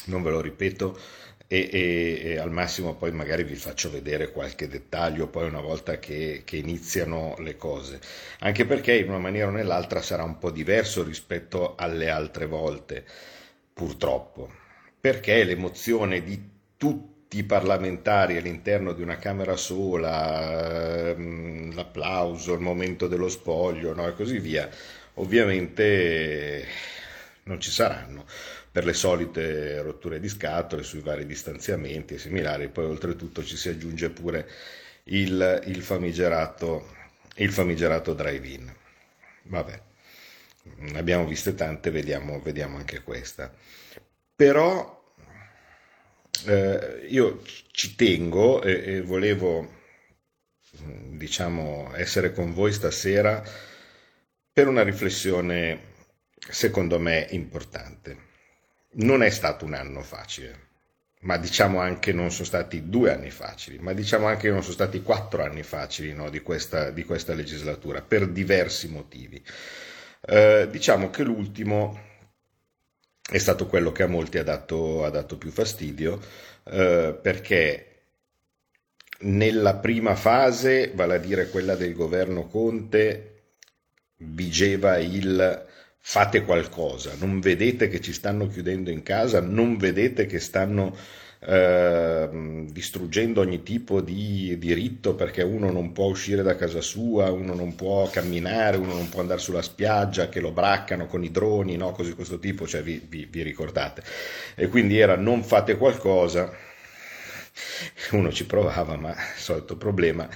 [0.07, 0.99] non ve lo ripeto
[1.53, 5.98] e, e- e al massimo poi magari vi faccio vedere qualche dettaglio poi una volta
[5.98, 8.00] che, che iniziano le cose,
[8.38, 13.05] anche perché in una maniera o nell'altra sarà un po' diverso rispetto alle altre volte,
[13.74, 14.50] purtroppo,
[14.98, 16.40] perché l'emozione di
[16.78, 24.07] tutti i parlamentari all'interno di una Camera sola, ehm, l'applauso, il momento dello spoglio no?
[24.09, 24.68] e così via,
[25.14, 26.66] ovviamente
[27.44, 28.24] non ci saranno
[28.73, 33.68] per le solite rotture di scatole sui vari distanziamenti e similari, poi oltretutto ci si
[33.68, 34.49] aggiunge pure
[35.05, 36.89] il, il famigerato,
[37.37, 38.75] il famigerato drive-in.
[39.45, 39.83] Vabbè.
[40.77, 43.53] ne abbiamo viste tante, vediamo, vediamo anche questa.
[44.35, 45.14] Però
[46.47, 47.43] eh, io
[47.73, 49.81] ci tengo e, e volevo
[51.11, 53.43] diciamo essere con voi stasera
[54.51, 55.91] per una riflessione
[56.49, 58.31] secondo me importante.
[58.95, 60.68] Non è stato un anno facile,
[61.20, 64.74] ma diciamo anche non sono stati due anni facili, ma diciamo anche che non sono
[64.74, 69.43] stati quattro anni facili no, di, questa, di, questa, legislatura, per diversi motivi.
[70.20, 72.11] Eh, diciamo che l'ultimo
[73.30, 76.20] è stato quello che a molti ha dato, ha dato più fastidio,
[76.64, 77.86] eh, perché
[79.20, 83.28] nella prima fase, vale a dire quella del governo Conte,
[84.16, 85.66] vigeva il
[86.05, 90.94] fate qualcosa, non vedete che ci stanno chiudendo in casa, non vedete che stanno
[91.38, 97.55] eh, distruggendo ogni tipo di diritto perché uno non può uscire da casa sua, uno
[97.55, 101.76] non può camminare, uno non può andare sulla spiaggia, che lo braccano con i droni,
[101.76, 101.92] no?
[101.92, 104.03] così questo tipo, cioè vi, vi, vi ricordate.
[104.57, 106.53] E quindi era non fate qualcosa,
[108.11, 110.28] uno ci provava, ma il solito problema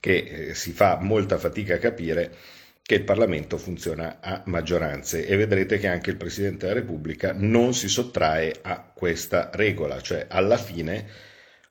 [0.00, 2.34] che eh, si fa molta fatica a capire
[2.82, 7.74] che il Parlamento funziona a maggioranze e vedrete che anche il Presidente della Repubblica non
[7.74, 11.06] si sottrae a questa regola, cioè alla fine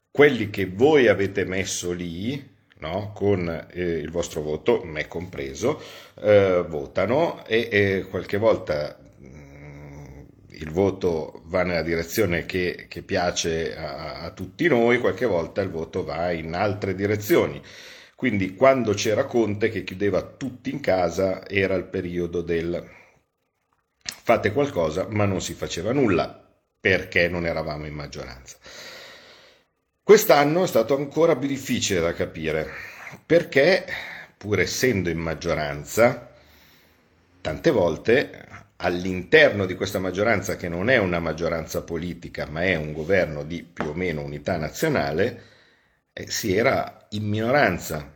[0.10, 2.50] quelli che voi avete messo lì,
[2.80, 5.82] no, con eh, il vostro voto, me compreso,
[6.22, 13.02] eh, votano e, e, qualche volta mh, mm, il voto va nella direzione che, che
[13.04, 17.62] piace a, a tutti noi, qualche volta il voto va in altre direzioni.
[18.22, 22.88] Quindi quando c'era Conte che chiudeva tutti in casa era il periodo del
[24.04, 26.40] fate qualcosa ma non si faceva nulla
[26.80, 28.58] perché non eravamo in maggioranza.
[30.04, 32.70] Quest'anno è stato ancora più difficile da capire
[33.26, 33.88] perché
[34.38, 36.32] pur essendo in maggioranza
[37.42, 38.46] tante volte
[38.76, 43.64] all'interno di questa maggioranza che non è una maggioranza politica ma è un governo di
[43.64, 45.42] più o meno unità nazionale
[46.14, 48.16] eh, si era in minoranza.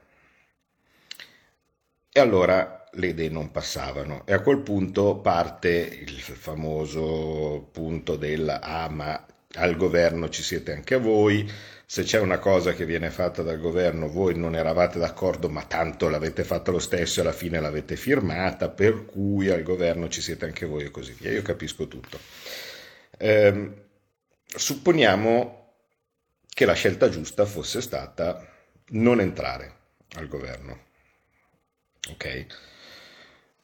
[2.11, 8.47] E allora le idee non passavano e a quel punto parte il famoso punto del
[8.49, 9.25] ah ma
[9.57, 11.49] al governo ci siete anche voi,
[11.85, 16.09] se c'è una cosa che viene fatta dal governo voi non eravate d'accordo ma tanto
[16.09, 20.45] l'avete fatta lo stesso e alla fine l'avete firmata, per cui al governo ci siete
[20.45, 21.31] anche voi e così via.
[21.31, 22.19] Io capisco tutto.
[23.17, 23.71] Eh,
[24.45, 25.73] supponiamo
[26.47, 28.54] che la scelta giusta fosse stata
[28.89, 29.77] non entrare
[30.15, 30.83] al governo.
[32.09, 32.45] Ok?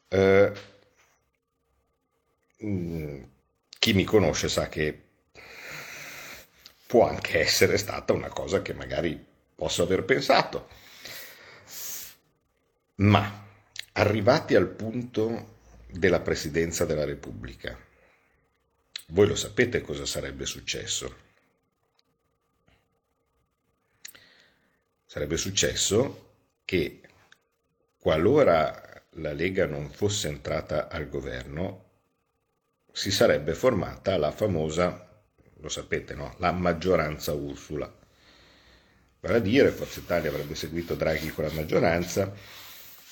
[0.07, 0.53] Eh,
[2.63, 3.23] mm,
[3.79, 5.09] chi mi conosce sa che
[6.87, 9.23] può anche essere stata una cosa che magari
[9.55, 10.67] posso aver pensato.
[12.95, 13.47] Ma
[13.93, 17.77] arrivati al punto della presidenza della Repubblica,
[19.07, 21.29] voi lo sapete cosa sarebbe successo?
[25.11, 27.01] Sarebbe successo che
[27.97, 31.89] qualora la Lega non fosse entrata al governo,
[32.93, 35.21] si sarebbe formata la famosa,
[35.57, 36.33] lo sapete, no?
[36.37, 37.93] la maggioranza Ursula.
[39.19, 42.33] Vale a dire, Forza Italia avrebbe seguito Draghi con la maggioranza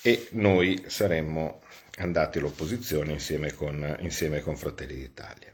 [0.00, 1.60] e noi saremmo
[1.98, 5.52] andati all'opposizione insieme con, insieme con Fratelli d'Italia.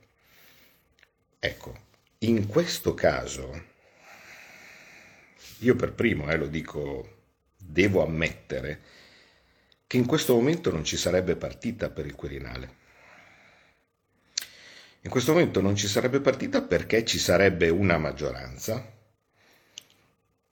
[1.40, 1.76] Ecco,
[2.18, 3.74] in questo caso
[5.61, 7.24] io per primo, eh, lo dico,
[7.57, 8.80] devo ammettere
[9.86, 12.84] che in questo momento non ci sarebbe partita per il Quirinale.
[15.02, 18.92] In questo momento non ci sarebbe partita perché ci sarebbe una maggioranza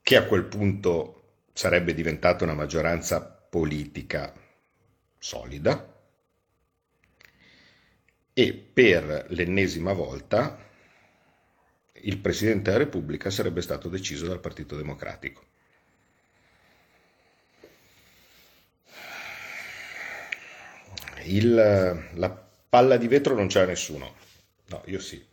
[0.01, 4.33] che a quel punto sarebbe diventata una maggioranza politica
[5.17, 5.93] solida
[8.31, 10.64] e per l'ennesima volta
[12.05, 15.43] il Presidente della Repubblica sarebbe stato deciso dal Partito Democratico.
[21.23, 24.13] Il, la palla di vetro non c'era nessuno.
[24.67, 25.23] No, io sì.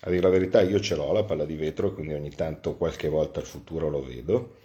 [0.00, 3.08] A dire la verità, io ce l'ho la palla di vetro, quindi ogni tanto qualche
[3.08, 4.58] volta il futuro lo vedo,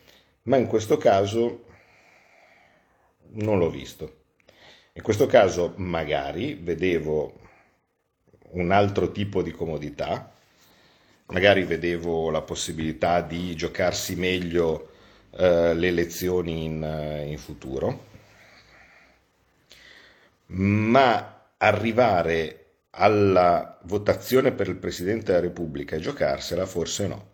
[0.44, 1.66] ma in questo caso
[3.36, 4.18] non l'ho visto.
[4.94, 7.40] In questo caso magari vedevo
[8.52, 10.32] un altro tipo di comodità,
[11.28, 14.92] magari vedevo la possibilità di giocarsi meglio
[15.32, 18.08] eh, le elezioni in, eh, in futuro,
[20.48, 27.32] ma arrivare alla votazione per il Presidente della Repubblica e giocarsela forse no.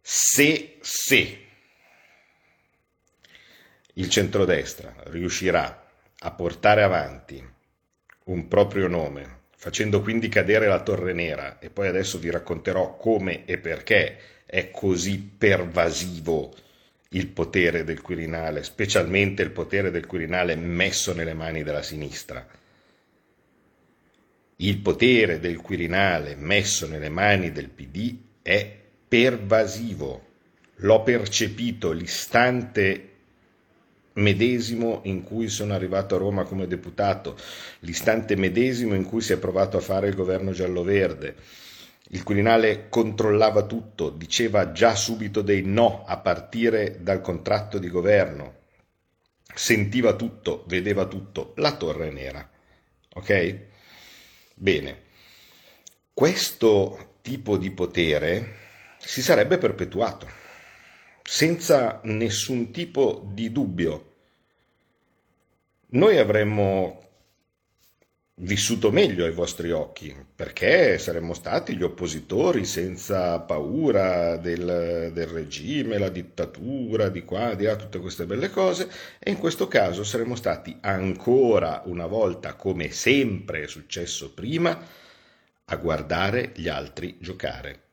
[0.00, 1.46] Se, se
[3.94, 5.86] il centrodestra riuscirà
[6.18, 7.53] a portare avanti
[8.24, 13.44] un proprio nome, facendo quindi cadere la Torre Nera, e poi adesso vi racconterò come
[13.44, 16.54] e perché è così pervasivo
[17.10, 22.46] il potere del Quirinale, specialmente il potere del Quirinale messo nelle mani della sinistra.
[24.56, 28.68] Il potere del Quirinale messo nelle mani del PD è
[29.06, 30.32] pervasivo.
[30.76, 33.13] L'ho percepito l'istante
[34.14, 37.36] medesimo in cui sono arrivato a Roma come deputato,
[37.80, 41.36] l'istante medesimo in cui si è provato a fare il governo giallo-verde.
[42.08, 48.54] Il Quirinale controllava tutto, diceva già subito dei no a partire dal contratto di governo,
[49.52, 52.48] sentiva tutto, vedeva tutto, la torre nera.
[53.14, 53.58] Ok?
[54.54, 55.02] Bene,
[56.12, 58.62] questo tipo di potere
[58.98, 60.42] si sarebbe perpetuato
[61.26, 64.12] senza nessun tipo di dubbio.
[65.88, 67.00] Noi avremmo
[68.38, 75.98] vissuto meglio ai vostri occhi, perché saremmo stati gli oppositori senza paura del, del, regime,
[75.98, 80.34] la dittatura, di qua, di là, tutte queste belle cose, e in questo caso saremmo
[80.34, 84.78] stati ancora una volta, come sempre è successo prima,
[85.66, 87.83] a guardare gli altri giocare.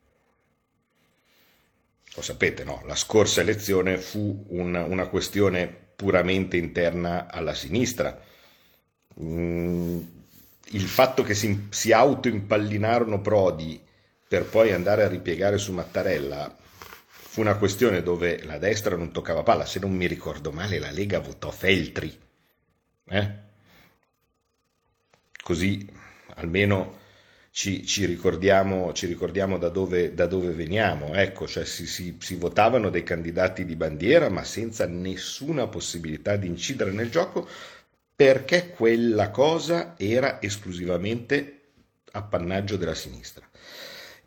[2.14, 2.82] Lo sapete, no?
[2.86, 8.20] La scorsa elezione fu una, una questione puramente interna alla sinistra.
[9.20, 10.00] Mm,
[10.72, 13.80] il fatto che si, si autoimpallinarono Prodi
[14.28, 16.56] per poi andare a ripiegare su Mattarella
[17.32, 19.64] fu una questione dove la destra non toccava palla.
[19.64, 22.18] Se non mi ricordo male, la Lega votò Feltri.
[23.08, 23.34] Eh?
[25.42, 25.88] Così
[26.34, 27.00] almeno
[27.54, 31.14] ci, ci, ricordiamo, ci ricordiamo da, dove, da, dove, veniamo.
[31.14, 36.46] Ecco, cioè si, si, si, votavano dei candidati di bandiera, ma senza nessuna possibilità di
[36.46, 37.46] incidere nel gioco,
[38.16, 41.60] perché quella cosa era esclusivamente
[42.12, 43.46] appannaggio della sinistra.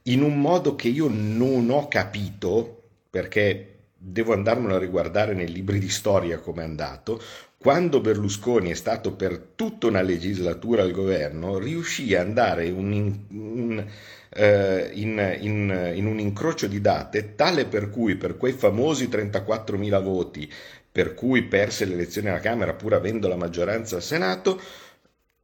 [0.03, 5.79] In un modo che io non ho capito, perché devo andarmelo a riguardare nei libri
[5.79, 7.19] di storia come è andato,
[7.65, 13.85] quando Berlusconi è stato per tutta una legislatura al governo, riuscì a andare un, un,
[14.29, 20.03] eh, in, in, in, un incrocio di date tale per cui per quei famosi 34.000
[20.03, 20.53] voti
[20.91, 24.61] per cui perse le elezioni alla Camera pur avendo la maggioranza al Senato,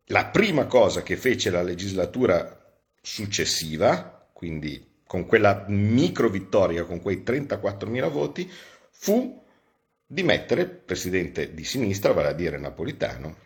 [0.06, 2.56] la prima cosa che fece la legislatura
[3.02, 8.48] successiva, quindi con quella micro vittoria, con quei 34.000 voti,
[8.92, 9.41] fu
[10.12, 13.38] di mettere presidente di sinistra, vale a dire Napolitano,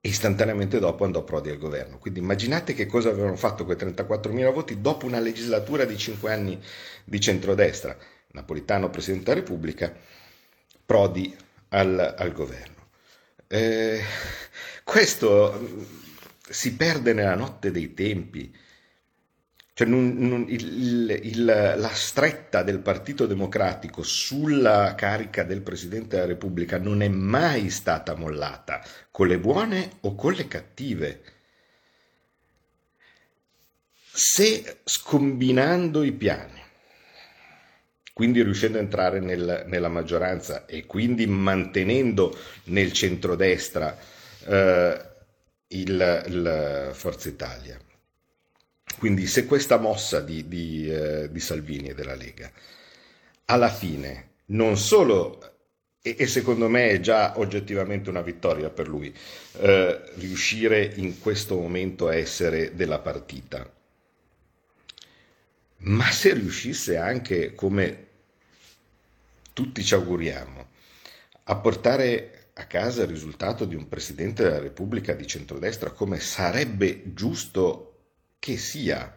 [0.00, 1.98] e istantaneamente dopo andò Prodi al governo.
[1.98, 6.62] Quindi immaginate che cosa avevano fatto quei 34.000 voti dopo una legislatura di 5 anni
[7.02, 7.96] di centrodestra.
[8.28, 9.92] Napolitano Presidente della Repubblica,
[10.86, 11.36] Prodi
[11.70, 12.90] al, al governo.
[13.48, 14.00] Eh,
[14.84, 15.82] questo mm,
[16.48, 18.56] si perde nella notte dei tempi.
[19.80, 26.26] Cioè, non, non, il, il, la stretta del Partito Democratico sulla carica del Presidente della
[26.28, 31.22] Repubblica non è mai stata mollata, con le buone o con le cattive.
[34.12, 36.62] Se scombinando i piani,
[38.12, 43.96] quindi riuscendo a entrare nel, nella maggioranza e quindi mantenendo nel centrodestra
[44.44, 45.00] eh,
[45.68, 47.80] il, il Forza Italia,
[48.98, 52.50] quindi se questa mossa di, di, eh, di Salvini e della Lega
[53.46, 55.50] alla fine non solo
[56.02, 59.14] e, secondo me è già oggettivamente una vittoria per lui
[59.58, 63.70] eh, riuscire in questo momento a essere della partita.
[65.82, 68.06] Ma se riuscisse anche, come
[69.52, 70.68] tutti ci auguriamo,
[71.44, 77.12] a portare a casa il risultato di un Presidente della Repubblica di centrodestra come sarebbe
[77.12, 77.89] giusto
[78.40, 79.16] che sia.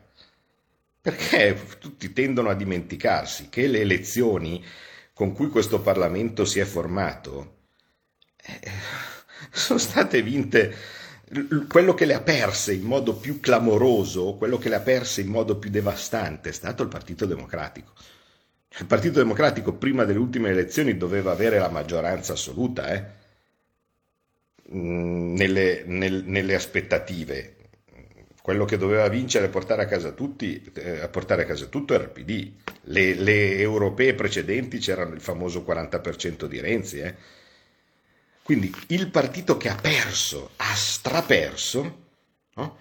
[1.02, 4.64] Perché tutti tendono a dimenticarsi che le elezioni
[5.14, 7.62] con cui questo Parlamento si è formato
[8.38, 8.60] eh,
[9.52, 10.76] sono state vinte
[11.68, 15.28] quello che le ha perse in modo più clamoroso, quello che le ha perse in
[15.28, 17.94] modo più devastante è stato il Partito Democratico.
[18.78, 23.04] Il Partito Democratico prima delle ultime elezioni doveva avere la maggioranza assoluta eh?
[24.66, 27.56] nelle, nel, nelle aspettative
[28.44, 31.94] quello che doveva vincere e portare a casa tutti, eh, a portare a casa tutto
[31.94, 32.52] era il PD.
[32.82, 37.00] Le, le europee precedenti c'erano il famoso 40% di Renzi.
[37.00, 37.16] Eh.
[38.44, 42.08] Quindi il partito che ha perso, ha straperso,
[42.56, 42.78] no?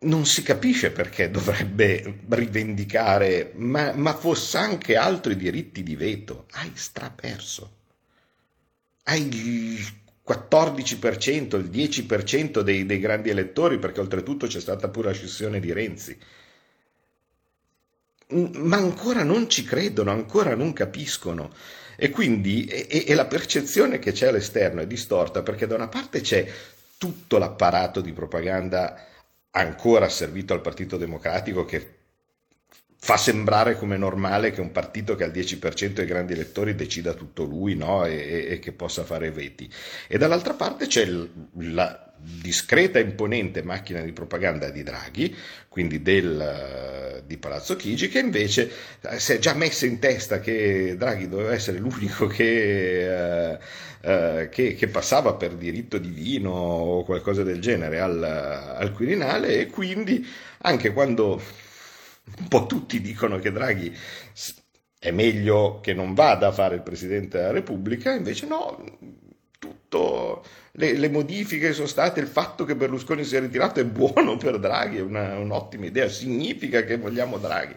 [0.00, 6.46] non si capisce perché dovrebbe rivendicare, ma, ma fosse anche altri diritti di veto.
[6.50, 7.76] Hai straperso.
[9.04, 15.58] Hai 14%, il 10% dei, dei grandi elettori, perché oltretutto c'è stata pure la scissione
[15.60, 16.18] di Renzi.
[18.28, 21.52] Ma ancora non ci credono, ancora non capiscono.
[21.96, 26.20] E quindi e, e la percezione che c'è all'esterno è distorta perché da una parte
[26.20, 26.50] c'è
[26.96, 29.06] tutto l'apparato di propaganda
[29.50, 32.01] ancora servito al Partito Democratico che
[33.04, 37.14] fa sembrare come normale che un partito che ha il 10% dei grandi elettori decida
[37.14, 38.04] tutto lui no?
[38.04, 39.68] e, e, che possa fare veti.
[40.06, 41.04] E dall'altra parte c'è
[41.56, 45.34] la discreta e imponente macchina di propaganda di Draghi,
[45.68, 50.94] quindi del, di Palazzo Chigi, che invece eh, si è già messa in testa che
[50.96, 53.58] Draghi doveva essere l'unico che...
[53.58, 53.64] Uh,
[54.04, 59.66] eh, che, che, passava per diritto divino o qualcosa del genere al, al Quirinale e
[59.68, 60.26] quindi
[60.62, 61.40] anche quando
[62.38, 63.94] un po' tutti dicono che Draghi
[64.98, 68.84] è meglio che non vada a fare il Presidente della Repubblica, invece no,
[69.58, 74.36] tutto, le, le, modifiche sono state, il fatto che Berlusconi si è ritirato è buono
[74.36, 77.76] per Draghi, è una, un'ottima idea, significa che vogliamo Draghi.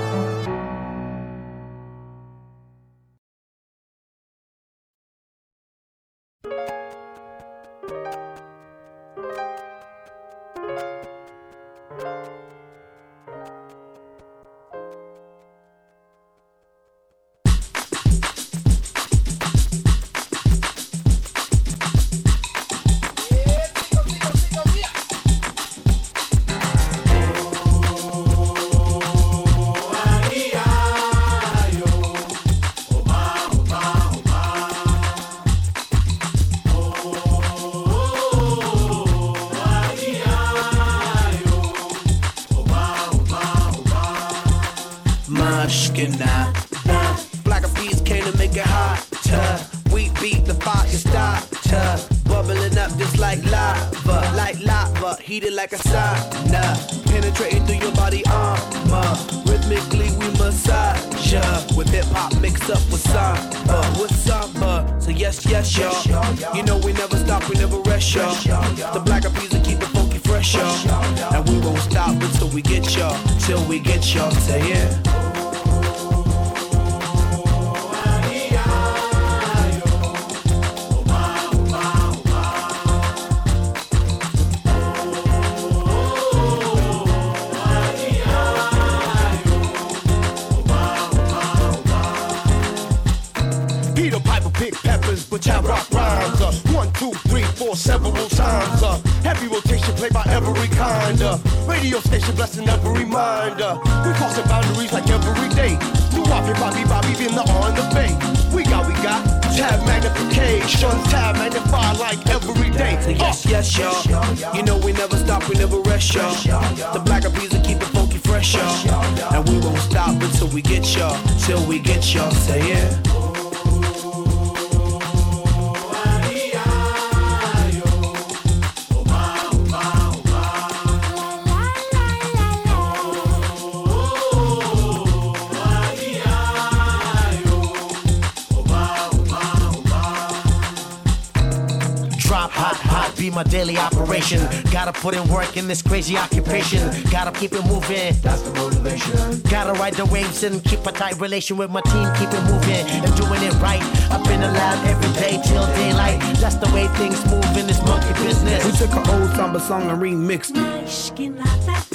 [151.11, 152.07] Tight relation with my team.
[152.15, 153.81] Keep it moving and doing it right.
[154.11, 156.19] I've been lab every day till daylight.
[156.37, 158.65] That's the way things move in this monkey business.
[158.65, 161.90] We took an old samba song and remixed it.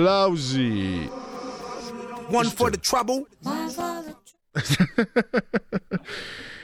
[0.00, 1.10] Applausi!
[2.30, 3.26] One for the trouble.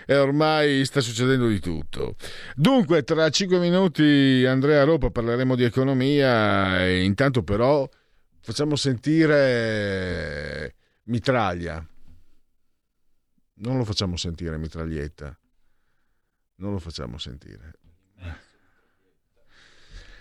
[0.09, 2.15] E ormai sta succedendo di tutto.
[2.55, 7.89] Dunque, tra cinque minuti Andrea Ropa parleremo di economia intanto però
[8.39, 10.77] facciamo sentire
[11.07, 11.85] Mitraglia.
[13.55, 15.37] Non lo facciamo sentire Mitraglietta.
[16.59, 17.73] Non lo facciamo sentire.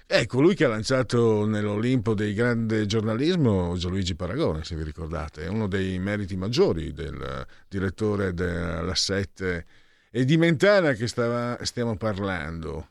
[0.07, 5.47] Ecco, lui che ha lanciato nell'Olimpo del grande giornalismo Gianluigi Paragone, se vi ricordate, è
[5.47, 9.65] uno dei meriti maggiori del direttore della 7
[10.11, 12.89] e di Mentana che stava- stiamo parlando.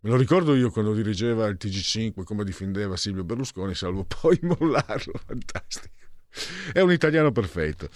[0.00, 5.14] Me lo ricordo io quando dirigeva il TG5, come difendeva Silvio Berlusconi, salvo poi mollarlo,
[5.26, 5.94] fantastico.
[6.74, 7.88] È un italiano perfetto.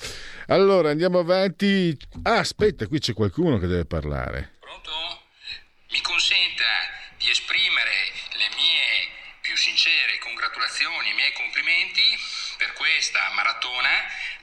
[0.46, 1.96] Allora, andiamo avanti.
[2.22, 4.54] Ah, aspetta, qui c'è qualcuno che deve parlare.
[5.90, 6.95] Mi consenta
[7.26, 9.10] di esprimere le mie
[9.40, 12.16] più sincere congratulazioni e i miei complimenti
[12.56, 13.90] per questa maratona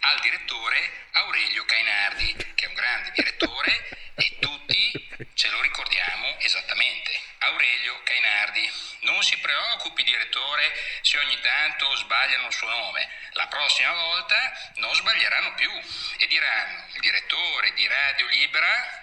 [0.01, 7.21] al direttore Aurelio Cainardi, che è un grande direttore e tutti ce lo ricordiamo esattamente.
[7.39, 8.69] Aurelio Cainardi.
[9.03, 13.09] Non si preoccupi, direttore, se ogni tanto sbagliano il suo nome.
[13.33, 15.71] La prossima volta non sbaglieranno più
[16.17, 19.02] e diranno il direttore di Radio Libera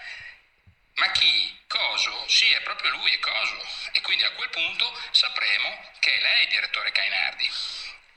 [0.94, 1.58] ma chi?
[1.66, 2.28] Coso?
[2.28, 3.66] Sì, è proprio lui, è Coso.
[3.92, 7.50] E quindi a quel punto sapremo che è lei il direttore Cainardi.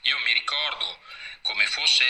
[0.02, 1.02] Io mi ricordo
[1.44, 2.06] come fosse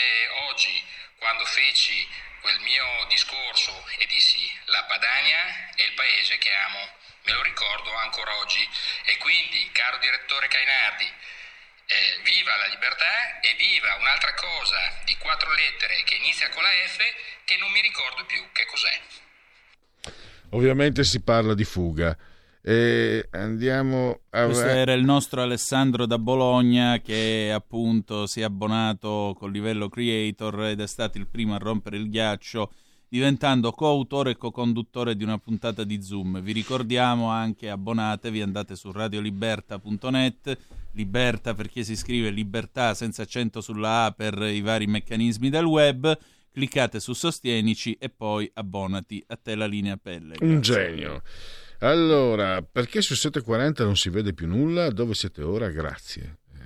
[0.48, 0.82] oggi
[1.18, 2.08] quando feci
[2.40, 6.92] quel mio discorso e dissi la Padania è il paese che amo.
[7.22, 8.68] Me lo ricordo ancora oggi.
[9.04, 11.12] E quindi, caro direttore Cainardi,
[11.86, 16.70] eh, viva la libertà e viva un'altra cosa di quattro lettere che inizia con la
[16.70, 19.00] F che non mi ricordo più che cos'è.
[20.54, 22.16] Ovviamente si parla di fuga.
[22.62, 24.44] E andiamo a...
[24.46, 30.66] Questo era il nostro Alessandro da Bologna che appunto si è abbonato col livello creator
[30.66, 32.72] ed è stato il primo a rompere il ghiaccio
[33.06, 36.40] diventando coautore e co-conduttore di una puntata di Zoom.
[36.40, 40.58] Vi ricordiamo anche abbonatevi, andate su radioliberta.net,
[40.92, 46.18] liberta perché si scrive libertà senza accento sulla A per i vari meccanismi del web,
[46.54, 50.36] cliccate su sostienici e poi abbonati a te la linea pelle.
[50.40, 51.22] Un genio.
[51.80, 54.88] Allora, perché su 740 non si vede più nulla?
[54.90, 55.68] Dove siete ora?
[55.70, 56.38] Grazie.
[56.54, 56.62] Eh,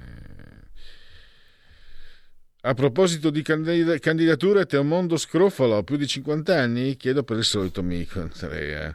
[2.61, 6.97] A proposito di candid- candidature, Teomondo Scrofalo, più di 50 anni?
[6.97, 8.95] Chiedo per il solito amico Andrea.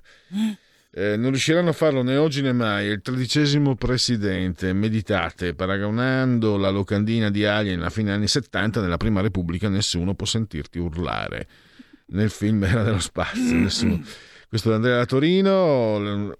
[0.95, 2.85] Eh, non riusciranno a farlo né oggi né mai.
[2.85, 4.73] Il tredicesimo presidente.
[4.73, 10.27] Meditate, paragonando la locandina di Alien alla fine anni 70, nella Prima Repubblica nessuno può
[10.27, 11.47] sentirti urlare.
[12.07, 14.03] Nel film era dello spazio, nessuno.
[14.47, 16.37] Questo è Andrea da Torino.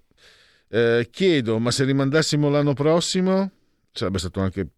[0.68, 3.50] Eh, chiedo, ma se rimandassimo l'anno prossimo,
[3.90, 4.68] sarebbe stato anche.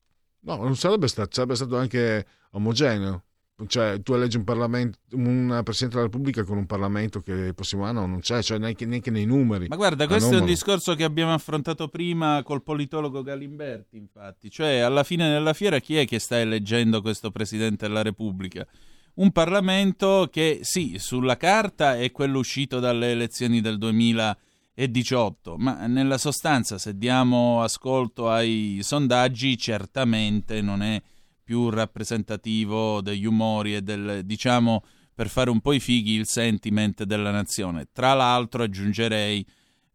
[0.41, 3.25] No, non sarebbe stato, sarebbe stato anche omogeneo.
[3.67, 7.85] Cioè, tu eleggi un Parlamento, un Presidente della Repubblica con un Parlamento che il prossimo
[7.85, 9.67] anno non c'è, cioè neanche, neanche nei numeri.
[9.69, 14.51] Ma guarda, questo è un discorso che abbiamo affrontato prima col politologo Galimberti, infatti.
[14.51, 18.67] Cioè, alla fine della fiera chi è che sta eleggendo questo Presidente della Repubblica?
[19.15, 26.19] Un Parlamento che, sì, sulla carta è quello uscito dalle elezioni del 2018, ma nella
[26.19, 31.01] sostanza, se diamo ascolto ai sondaggi, certamente non è
[31.47, 34.83] più rappresentativo degli umori e del, diciamo,
[35.15, 37.87] per fare un po' i fighi, il sentiment della nazione.
[37.93, 39.47] Tra l'altro aggiungerei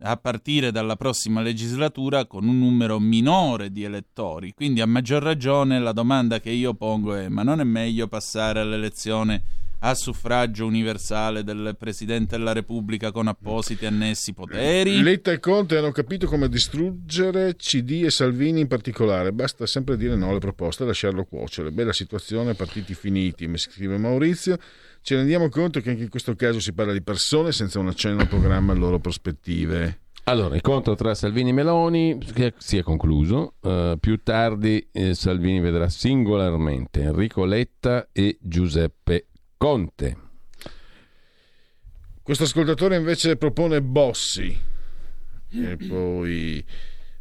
[0.03, 4.53] a partire dalla prossima legislatura con un numero minore di elettori.
[4.53, 8.61] Quindi a maggior ragione la domanda che io pongo è ma non è meglio passare
[8.61, 9.43] all'elezione
[9.83, 15.01] a suffragio universale del Presidente della Repubblica con appositi annessi poteri?
[15.01, 19.31] Letta e Conte hanno capito come distruggere CD e Salvini in particolare.
[19.31, 21.71] Basta sempre dire no alle proposte e lasciarlo cuocere.
[21.71, 24.57] Bella situazione, partiti finiti, mi scrive Maurizio.
[25.01, 28.21] Ci rendiamo conto che anche in questo caso si parla di persone senza un accenno
[28.21, 29.99] al programma e alle loro prospettive.
[30.25, 33.55] Allora, il conto tra Salvini e Meloni che si è concluso.
[33.61, 39.25] Uh, più tardi eh, Salvini vedrà singolarmente Enrico Letta e Giuseppe
[39.61, 40.17] Conte.
[42.23, 44.59] Questo ascoltatore invece propone Bossi
[45.51, 46.65] e poi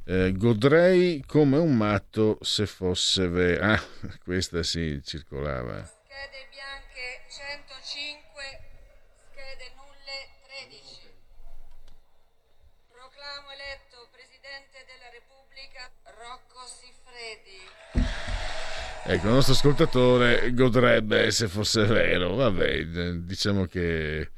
[0.07, 3.72] eh, godrei come un matto se fosse vero.
[3.72, 3.82] Ah,
[4.24, 5.84] questa sì, circolava.
[5.84, 8.43] Schede bianche 105,
[9.28, 10.18] schede nulle
[10.49, 11.12] 13.
[12.88, 18.18] Proclamo eletto Presidente della Repubblica Rocco Siffredi.
[19.03, 22.34] Ecco, il nostro ascoltatore godrebbe se fosse vero.
[22.34, 22.84] Vabbè,
[23.16, 24.30] diciamo che.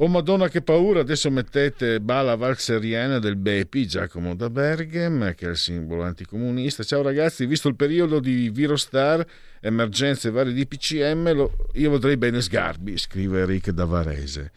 [0.00, 5.50] Oh Madonna che paura, adesso mettete Bala Valseriana del Bepi, Giacomo da Berghem, che è
[5.50, 6.84] il simbolo anticomunista.
[6.84, 9.26] Ciao ragazzi, visto il periodo di Virostar,
[9.60, 14.52] emergenze varie di PCM, lo, io vorrei bene Sgarbi, scrive Eric da Varese.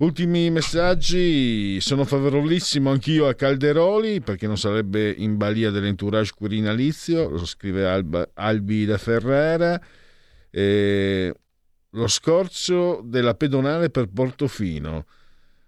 [0.00, 7.44] Ultimi messaggi, sono favorevolissimo anch'io a Calderoli perché non sarebbe in balia dell'entourage quirinalizio, lo
[7.44, 9.78] scrive Alba, Albi da Ferrara.
[10.48, 11.34] E
[11.90, 15.04] lo scorcio della pedonale per Portofino.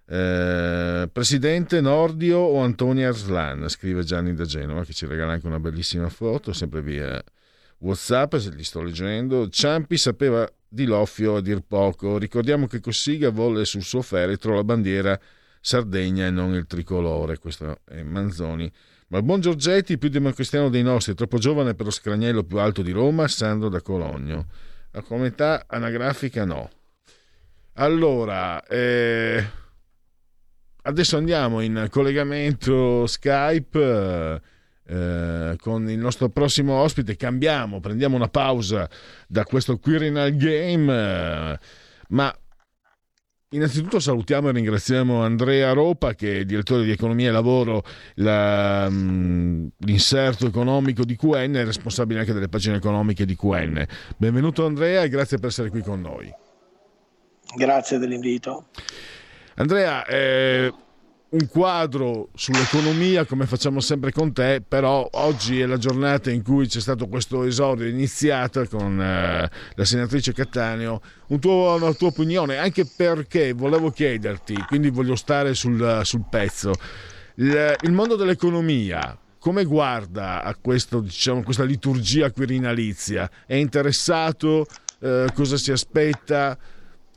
[0.07, 5.61] Eh, Presidente Nordio o Antonia Arslan, scrive Gianni da Genova che ci regala anche una
[5.61, 7.23] bellissima foto, sempre via
[7.81, 9.51] Whatsapp, se li sto leggendo.
[9.51, 12.17] Ciampi sapeva di Loffio a dir poco.
[12.17, 15.19] Ricordiamo che Cossiga volle sul suo feretro la bandiera
[15.61, 17.39] Sardegna e non il tricolore.
[17.39, 18.73] Questo è Manzoni.
[19.09, 22.81] Ma il buon Giorgetti, più democristiano dei nostri, troppo giovane per lo scragnello più alto
[22.81, 24.47] di Roma, Sandro da Cologno.
[24.93, 26.71] La comunità anagrafica no.
[27.75, 29.45] Allora, eh,
[30.83, 34.41] adesso andiamo in collegamento Skype
[34.93, 37.17] eh, con il nostro prossimo ospite.
[37.17, 38.89] Cambiamo, prendiamo una pausa
[39.27, 41.59] da questo Quirinal Game, eh,
[42.09, 42.37] ma
[43.55, 47.85] Innanzitutto salutiamo e ringraziamo Andrea Ropa che è direttore di economia e lavoro,
[48.15, 53.87] la, mm, l'inserto economico di QN e responsabile anche delle pagine economiche di QN.
[54.17, 56.33] Benvenuto Andrea e grazie per essere qui con noi.
[57.55, 58.69] Grazie dell'invito.
[59.57, 60.73] Andrea, eh,
[61.33, 66.67] un quadro sull'economia come facciamo sempre con te, però oggi è la giornata in cui
[66.67, 71.01] c'è stato questo esordio iniziato con eh, la senatrice Cattaneo.
[71.29, 76.73] Un tuo, una tua opinione, anche perché volevo chiederti, quindi voglio stare sul, sul pezzo,
[77.37, 83.29] il, il, mondo dell'economia come guarda a questo, diciamo, questa liturgia quirinalizia?
[83.47, 84.67] È interessato?
[85.01, 86.59] Eh, cosa si aspetta?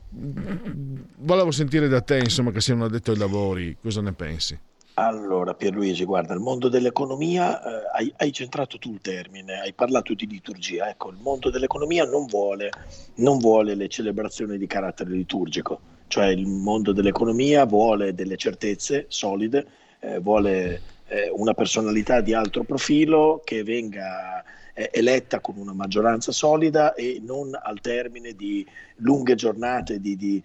[0.08, 4.58] Volevo sentire da te, insomma, che sei un addetto ai lavori, cosa ne pensi?
[4.98, 10.14] Allora, Pierluigi, guarda, il mondo dell'economia, eh, hai, hai, centrato tu il termine, hai parlato
[10.14, 10.88] di liturgia.
[10.88, 12.70] Ecco, il mondo dell'economia non vuole,
[13.16, 19.66] non vuole le celebrazioni di carattere liturgico, cioè il mondo dell'economia vuole delle certezze solide,
[20.00, 24.42] eh, vuole eh, una personalità di alto profilo che venga
[24.76, 28.64] eh, eletta con una maggioranza solida e non al termine di
[28.96, 30.42] lunghe giornate di, di,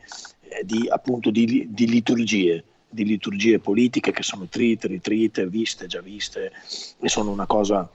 [0.47, 2.63] eh, di, appunto di, di liturgie
[2.93, 6.51] di liturgie politiche che sono trite, ritrite, viste, già viste
[6.99, 7.89] e sono una cosa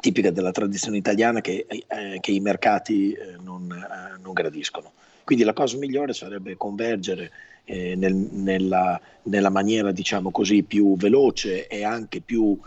[0.00, 4.92] tipica della tradizione italiana che, eh, che i mercati eh, non, eh, non, gradiscono.
[5.22, 7.30] Quindi la cosa migliore sarebbe convergere
[7.64, 12.58] eh, nel, nella, nella, maniera diciamo così più veloce e anche più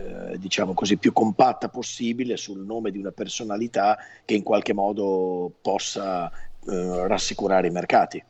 [0.00, 5.52] eh, diciamo così, più compatta possibile sul nome di una personalità che in qualche modo
[5.60, 8.22] possa eh, rassicurare i mercati.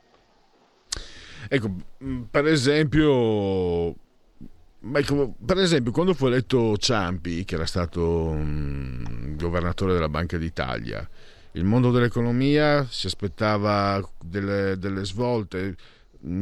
[1.48, 1.70] Ecco,
[2.02, 3.94] mm, per esempio,
[4.92, 11.08] ecco, per esempio, quando fu eletto Ciampi, che era stato um, governatore della Banca d'Italia,
[11.52, 15.72] il mondo dell'economia si aspettava delle, delle svolte Mm,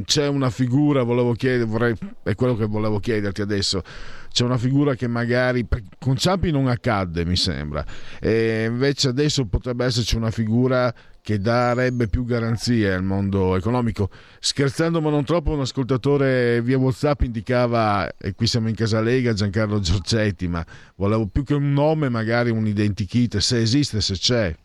[0.05, 3.83] c'è una figura, volevo chiedere, vorrei, è quello che volevo chiederti adesso,
[4.31, 5.67] c'è una figura che magari
[5.99, 7.85] con Ciampi non accadde, mi sembra,
[8.21, 14.09] e invece adesso potrebbe esserci una figura che darebbe più garanzie al mondo economico.
[14.39, 19.35] Scherzando ma non troppo, un ascoltatore via WhatsApp indicava, e qui siamo in Casa Lega,
[19.35, 20.65] Giancarlo Giorgetti, ma
[20.97, 24.57] volevo più che un nome, magari un identikit, se esiste, se c'è.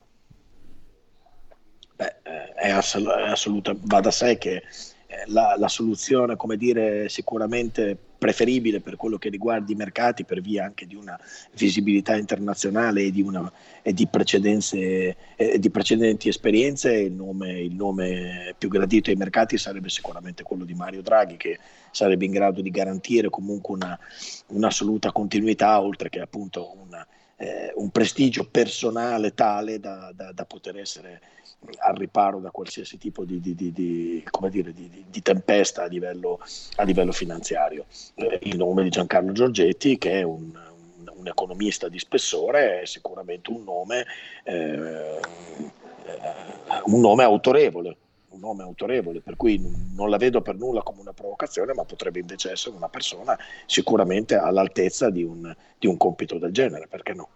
[1.97, 2.22] Beh,
[2.55, 4.64] è, assoluta, va da sé che
[5.28, 10.64] la, la soluzione, come dire, sicuramente preferibile per quello che riguarda i mercati per via
[10.64, 11.20] anche di una
[11.55, 13.51] visibilità internazionale e di, una,
[13.82, 19.89] e di, e di precedenti esperienze, il nome, il nome, più gradito ai mercati sarebbe
[19.89, 21.59] sicuramente quello di Mario Draghi che
[21.91, 23.99] sarebbe in grado di garantire comunque una,
[24.47, 27.05] un'assoluta continuità oltre che appunto una,
[27.36, 31.20] eh, un prestigio personale tale da, da, da poter essere
[31.80, 36.39] al riparo da qualsiasi tipo di, di, di, dire, di tempesta a livello,
[36.76, 37.86] a livello finanziario.
[38.16, 42.86] Eh, il nome di Giancarlo Giorgetti, che è un, un, un economista di spessore, è
[42.86, 44.05] sicuramente un nome,
[44.43, 45.20] eh,
[46.86, 47.97] un nome autorevole.
[48.34, 49.61] Un nome autorevole, per cui
[49.93, 53.38] non la vedo per nulla come una provocazione, ma potrebbe invece essere una persona
[53.68, 57.30] sicuramente all'altezza di un, di un compito del genere, perché no?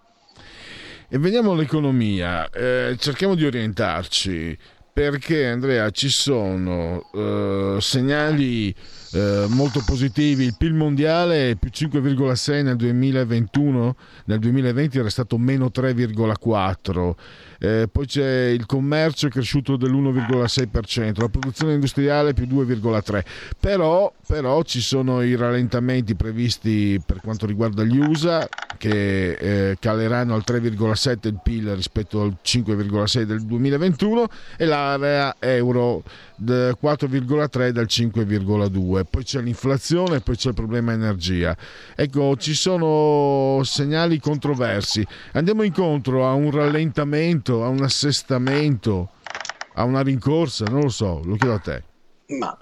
[1.10, 4.58] E veniamo all'economia, eh, cerchiamo di orientarci.
[4.92, 8.74] Perché Andrea ci sono eh, segnali
[9.14, 13.96] eh, molto positivi, il PIL mondiale più 5,6 nel 2021,
[14.26, 17.16] nel 2020 era stato meno 3,4
[17.60, 23.24] eh, poi c'è il commercio è cresciuto dell'1,6%, la produzione industriale più 2,3%,
[23.60, 28.48] però, però ci sono i rallentamenti previsti per quanto riguarda gli USA
[28.78, 36.04] che eh, caleranno al 3,7 il PIL rispetto al 5,6 del 2021 e l'area euro
[36.44, 41.58] 4,3 dal 5,2 poi c'è l'inflazione poi c'è il problema energia.
[41.96, 45.06] Ecco ci sono segnali controversi.
[45.34, 49.12] Andiamo incontro a un rallentamento a un assestamento
[49.74, 51.84] a una rincorsa non lo so lo chiedo a te.
[52.40, 52.58] Ma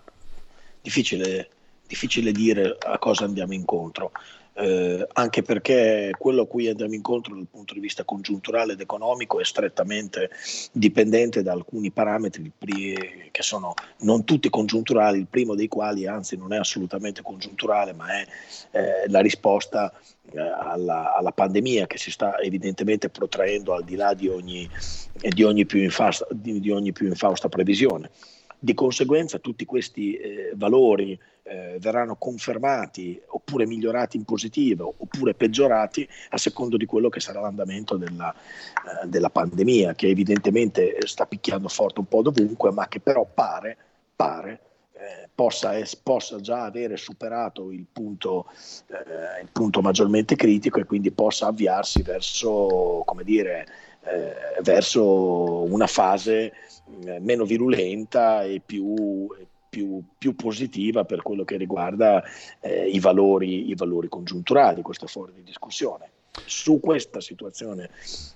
[0.82, 1.50] difficile,
[1.88, 4.12] difficile dire a cosa andiamo incontro
[4.58, 9.40] eh, anche perché quello a cui andiamo incontro dal punto di vista congiunturale ed economico
[9.42, 10.30] è strettamente
[10.72, 16.54] dipendente da alcuni parametri che sono non tutti congiunturali, il primo dei quali anzi non
[16.54, 18.28] è assolutamente congiunturale, ma è
[18.72, 19.92] eh, la risposta
[20.32, 24.70] eh, alla, alla, pandemia che si sta evidentemente protraendo al di là di ogni,
[25.30, 28.10] di ogni, più, infausta, di, di ogni più infausta previsione.
[28.58, 36.08] Di conseguenza tutti questi eh, valori eh, verranno confermati oppure migliorati in positivo oppure peggiorati
[36.30, 41.68] a secondo di quello che sarà l'andamento della, eh, della pandemia che evidentemente sta picchiando
[41.68, 43.78] forte un po' dovunque ma che però pare,
[44.16, 44.60] pare
[44.94, 48.48] eh, possa, es- possa, già avere superato il punto,
[48.88, 53.68] eh, il punto, maggiormente critico e quindi possa avviarsi verso, come dire,
[54.04, 56.54] eh, verso una fase
[57.04, 59.28] eh, meno virulenta e più,
[59.76, 62.24] più, più, positiva per quello che riguarda
[62.62, 66.12] eh, i, valori, i, valori, congiunturali, questo fuori di discussione.
[66.46, 67.90] Su questa situazione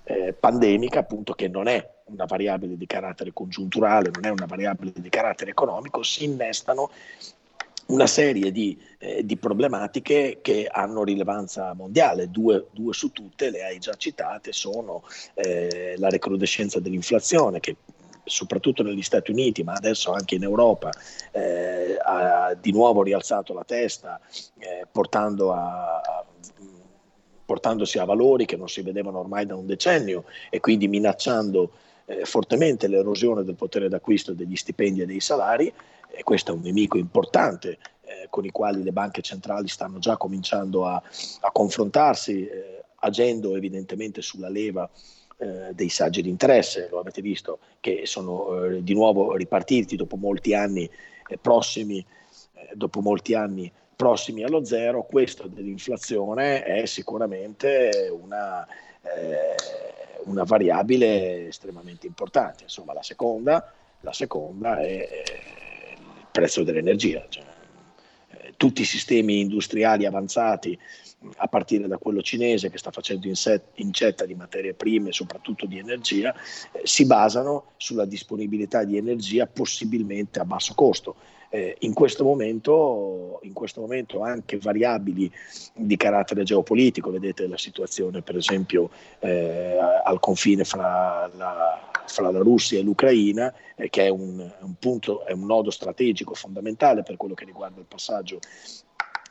[0.04, 4.92] eh, pandemica, appunto, che non è una variabile di carattere congiunturale, non è una variabile
[4.94, 6.90] di carattere economico, si innestano
[7.86, 13.64] una serie di, eh, di, problematiche che hanno rilevanza mondiale, due, due, su tutte le
[13.64, 15.02] hai già citate, sono
[15.34, 17.76] eh, la recrudescenza dell'inflazione che
[18.30, 20.90] soprattutto negli Stati Uniti, ma adesso anche in Europa,
[21.32, 24.20] eh, ha di nuovo rialzato la testa,
[24.58, 26.24] eh, portando a, a,
[27.44, 31.72] portandosi a valori che non si vedevano ormai da un decennio e quindi minacciando
[32.06, 35.72] eh, fortemente l'erosione del potere d'acquisto degli stipendi e dei salari,
[36.12, 40.16] e questo è un nemico importante eh, con i quali le banche centrali stanno già
[40.16, 41.02] cominciando a,
[41.40, 44.88] a confrontarsi, eh, agendo evidentemente sulla leva
[45.40, 50.16] eh, dei saggi di interesse, lo avete visto, che sono eh, di nuovo ripartiti dopo
[50.16, 50.88] molti anni
[51.28, 58.66] eh, prossimi, eh, dopo molti anni prossimi allo zero, questo dell'inflazione è sicuramente una,
[60.24, 62.64] una variabile estremamente importante.
[62.64, 65.06] Insomma, la seconda, la seconda è
[65.98, 67.26] il prezzo dell'energia.
[67.28, 67.44] Cioè,
[68.56, 70.78] tutti i sistemi industriali avanzati
[71.36, 73.26] a partire da quello cinese che sta facendo
[73.74, 76.34] incetta di materie prime, soprattutto di energia,
[76.72, 81.16] eh, si basano sulla disponibilità di energia possibilmente a basso costo.
[81.52, 85.30] Eh, in, questo momento, in, questo momento, anche variabili
[85.74, 92.38] di carattere geopolitico, vedete la situazione per esempio eh, al confine fra la, fra la,
[92.38, 97.16] Russia e l'Ucraina, eh, che è un, un, punto, è un nodo strategico fondamentale per
[97.16, 98.38] quello che riguarda il passaggio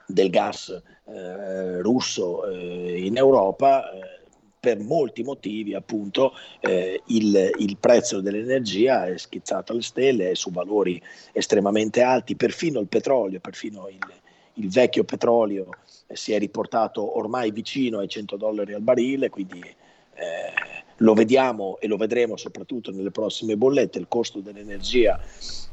[0.05, 0.69] del gas
[1.05, 4.17] eh, russo eh, in Europa, eh,
[4.59, 10.51] per molti motivi appunto eh, il, il, prezzo dell'energia è schizzato alle stelle, è su
[10.51, 11.01] valori
[11.31, 13.99] estremamente alti, perfino il petrolio, perfino il,
[14.55, 15.69] il vecchio petrolio
[16.07, 19.63] eh, si è riportato ormai vicino ai 100 dollari al barile, quindi
[20.97, 25.19] lo vediamo e lo vedremo soprattutto nelle prossime bollette, il costo dell'energia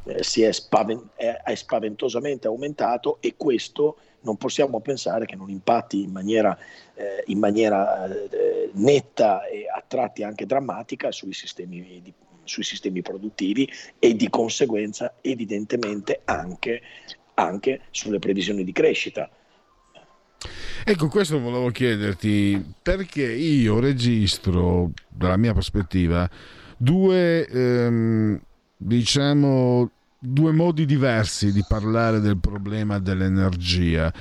[0.04, 5.50] eh, si è, spaven- è, è spaventosamente aumentato e questo non possiamo pensare che non
[5.50, 6.56] impatti in maniera,
[6.94, 12.12] eh, in maniera eh, netta e a tratti anche drammatica sui sistemi, di,
[12.44, 16.82] sui sistemi produttivi e di conseguenza evidentemente anche,
[17.34, 19.28] anche sulle previsioni di crescita.
[20.84, 26.28] Ecco, questo volevo chiederti, perché io registro, dalla mia prospettiva,
[26.76, 28.40] due, ehm,
[28.76, 34.12] diciamo, due modi diversi di parlare del problema dell'energia.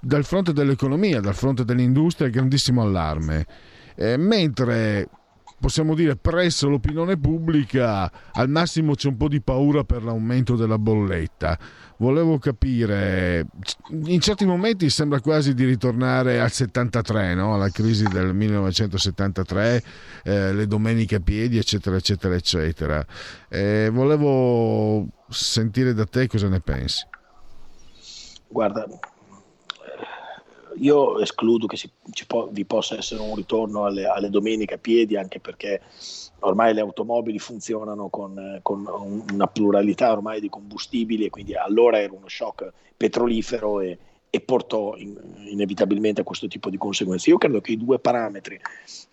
[0.00, 3.46] Dal fronte dell'economia, dal fronte dell'industria, grandissimo allarme.
[3.96, 5.08] Eh, mentre
[5.64, 10.76] possiamo dire presso l'opinione pubblica al massimo c'è un po' di paura per l'aumento della
[10.76, 11.58] bolletta.
[11.96, 13.46] Volevo capire,
[13.88, 17.54] in certi momenti sembra quasi di ritornare al 73, no?
[17.54, 19.82] alla crisi del 1973,
[20.24, 23.06] eh, le domeniche a piedi, eccetera, eccetera, eccetera.
[23.48, 27.06] Eh, volevo sentire da te cosa ne pensi.
[28.48, 28.86] Guarda,
[30.76, 31.90] io escludo che si,
[32.26, 35.80] po- vi possa essere un ritorno alle, alle, domeniche a piedi, anche perché
[36.40, 38.86] ormai le automobili funzionano con, con,
[39.32, 43.98] una pluralità ormai di combustibili e quindi allora era uno shock petrolifero e,
[44.34, 45.16] e portò in,
[45.46, 47.30] inevitabilmente a questo tipo di conseguenze.
[47.30, 48.58] Io credo che i due parametri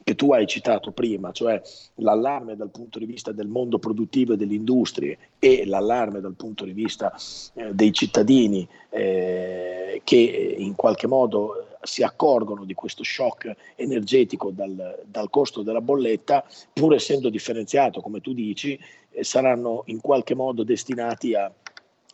[0.03, 1.61] che tu hai citato prima, cioè
[1.98, 6.65] l'allarme dal punto di vista del mondo produttivo e delle industrie e l'allarme dal punto
[6.65, 7.14] di vista
[7.53, 15.03] eh, dei cittadini eh, che in qualche modo si accorgono di questo shock energetico dal,
[15.06, 16.43] dal costo della bolletta,
[16.73, 18.80] pur essendo differenziato, come tu dici,
[19.11, 21.52] eh, saranno in qualche modo destinati a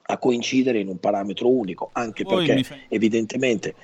[0.07, 2.75] a coincidere in un parametro unico, anche Poi perché fa...
[2.88, 3.75] evidentemente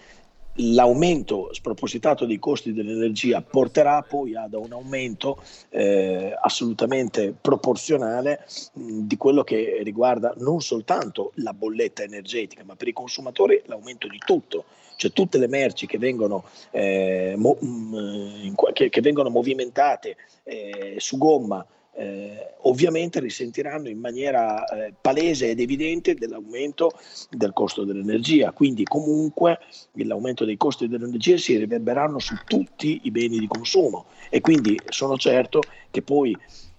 [0.57, 9.17] l'aumento spropositato dei costi dell'energia porterà poi ad un aumento eh, assolutamente proporzionale mh, di
[9.17, 14.65] quello che riguarda non soltanto la bolletta energetica, ma per i consumatori l'aumento di tutto,
[14.95, 21.17] cioè tutte le merci che vengono, eh, mo, mh, che, che vengono movimentate eh, su
[21.17, 26.91] gomma eh, ovviamente risentiranno in maniera eh, palese ed evidente dell'aumento
[27.29, 28.51] del costo dell'energia.
[28.51, 29.59] Quindi comunque
[29.93, 35.17] l'aumento dei costi dell'energia si riverberanno su tutti i beni di consumo e quindi sono
[35.17, 35.61] certo
[35.91, 36.35] che poi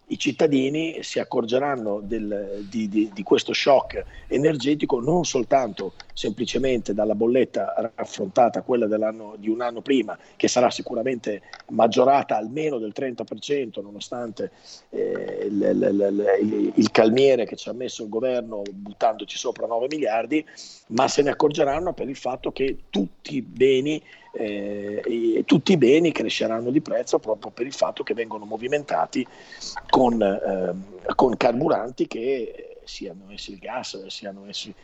[0.08, 7.14] i cittadini si accorgeranno del, di, di, di, questo shock energetico non soltanto semplicemente dalla
[7.14, 8.86] bolletta raffrontata, quella
[9.36, 14.50] di un anno prima, che sarà sicuramente maggiorata almeno del 30%, nonostante
[14.90, 19.86] eh, l, l, l, il calmiere che ci ha messo il governo buttandoci sopra 9
[19.90, 20.44] miliardi,
[20.88, 24.02] ma se ne accorgeranno per il fatto che tutti i beni
[24.36, 29.26] eh, tutti i beni cresceranno di prezzo proprio per il fatto che vengono movimentati
[29.88, 34.74] con, eh, con carburanti che siano essi il gas, siano essi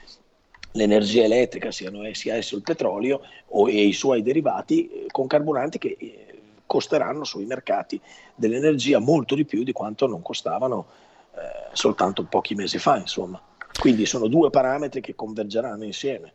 [0.73, 5.79] l'energia elettrica, siano, sia esso il petrolio o, e i suoi derivati, eh, con carburanti
[5.79, 6.27] che eh,
[6.67, 8.01] costeranno sui mercati
[8.35, 10.87] dell'energia molto di più di quanto non costavano
[11.35, 12.97] eh, soltanto pochi mesi fa.
[12.99, 13.41] Insomma.
[13.79, 16.35] Quindi sono due parametri che convergeranno insieme.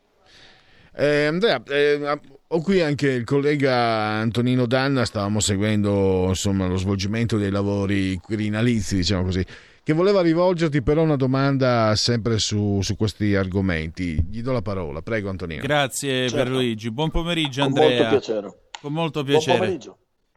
[0.97, 7.38] Eh, Andrea, eh, ho qui anche il collega Antonino Danna, stavamo seguendo insomma, lo svolgimento
[7.38, 9.43] dei lavori quirinalizi, diciamo così,
[9.84, 14.23] che voleva rivolgerti però una domanda sempre su, su questi argomenti.
[14.30, 15.61] Gli do la parola, prego Antonino.
[15.61, 16.49] Grazie certo.
[16.49, 17.88] Luigi, buon pomeriggio Andrea.
[17.88, 18.57] Con molto piacere.
[18.81, 19.80] Con molto piacere.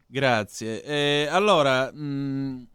[0.06, 0.82] Grazie.
[0.82, 2.66] Eh, allora, mh,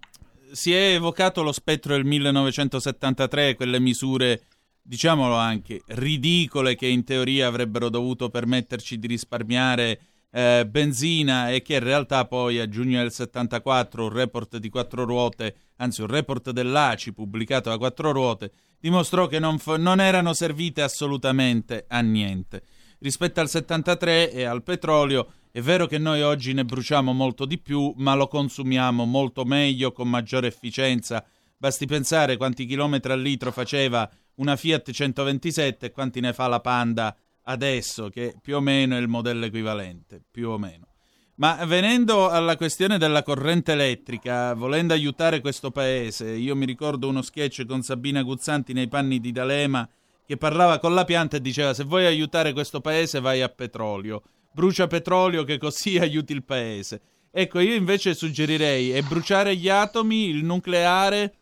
[0.52, 4.42] si è evocato lo spettro del 1973, quelle misure
[4.84, 10.00] diciamolo anche, ridicole che in teoria avrebbero dovuto permetterci di risparmiare
[10.30, 15.06] eh, benzina e che in realtà poi a giugno del 74 un report di quattro
[15.06, 20.82] ruote, anzi un report dell'ACI pubblicato da quattro ruote, dimostrò che non, non erano servite
[20.82, 22.64] assolutamente a niente.
[23.00, 27.60] Rispetto al 73 e al petrolio, è vero che noi oggi ne bruciamo molto di
[27.60, 31.24] più, ma lo consumiamo molto meglio, con maggiore efficienza.
[31.56, 36.60] Basti pensare quanti chilometri al litro faceva una Fiat 127 e quanti ne fa la
[36.60, 40.88] Panda adesso, che più o meno è il modello equivalente, più o meno.
[41.36, 47.24] Ma venendo alla questione della corrente elettrica, volendo aiutare questo paese, io mi ricordo uno
[47.24, 49.88] sketch con Sabina Guzzanti nei panni di D'Alema
[50.26, 54.22] che parlava con la pianta e diceva se vuoi aiutare questo paese vai a petrolio,
[54.52, 57.02] brucia petrolio che così aiuti il paese.
[57.32, 61.34] Ecco, io invece suggerirei è bruciare gli atomi, il nucleare,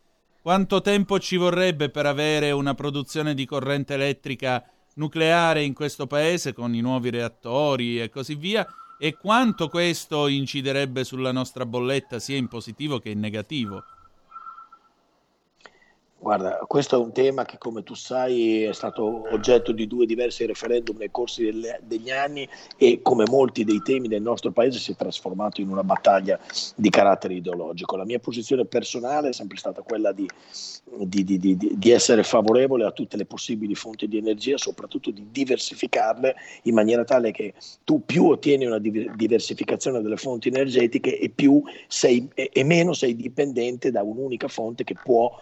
[0.42, 4.64] quanto tempo ci vorrebbe per avere una produzione di corrente elettrica
[4.96, 8.68] nucleare in questo paese con i nuovi reattori e così via?
[9.04, 13.84] e quanto questo inciderebbe sulla nostra bolletta sia in positivo che in negativo?
[16.24, 20.46] Guarda, questo è un tema che come tu sai è stato oggetto di due diversi
[20.46, 24.92] referendum nei corsi delle- degli anni e come molti dei temi del nostro paese si
[24.92, 26.40] è trasformato in una battaglia
[26.76, 27.96] di carattere ideologico.
[27.96, 30.30] La mia posizione personale è sempre stata quella di,
[31.06, 36.36] di- di- di- essere favorevole a tutte le possibili fonti di energia, soprattutto di diversificarle
[36.64, 41.32] in maniera tale che tu più ottieni una div- diversificazione delle fonti energetiche e,
[41.88, 45.36] sei, e meno sei dipendente da un'unica fonte che può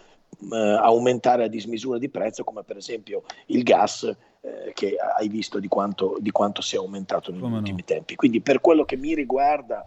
[0.52, 4.04] eh, aumentare a dismisura di prezzo, come per esempio il gas,
[4.42, 8.16] eh, che hai visto di quanto, di quanto sia aumentato negli ultimi tempi.
[8.16, 9.86] Quindi per quello che mi riguarda,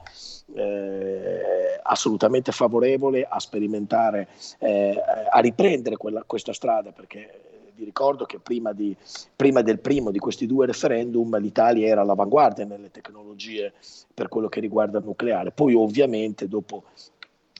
[0.55, 4.28] eh, assolutamente favorevole a sperimentare,
[4.59, 5.01] eh,
[5.31, 8.94] a riprendere quella- questa strada, perché vi ricordo che prima, di-
[9.35, 13.73] prima del primo di questi due referendum l'Italia era all'avanguardia nelle tecnologie
[14.12, 15.51] per quello che riguarda il nucleare.
[15.51, 16.85] Poi ovviamente dopo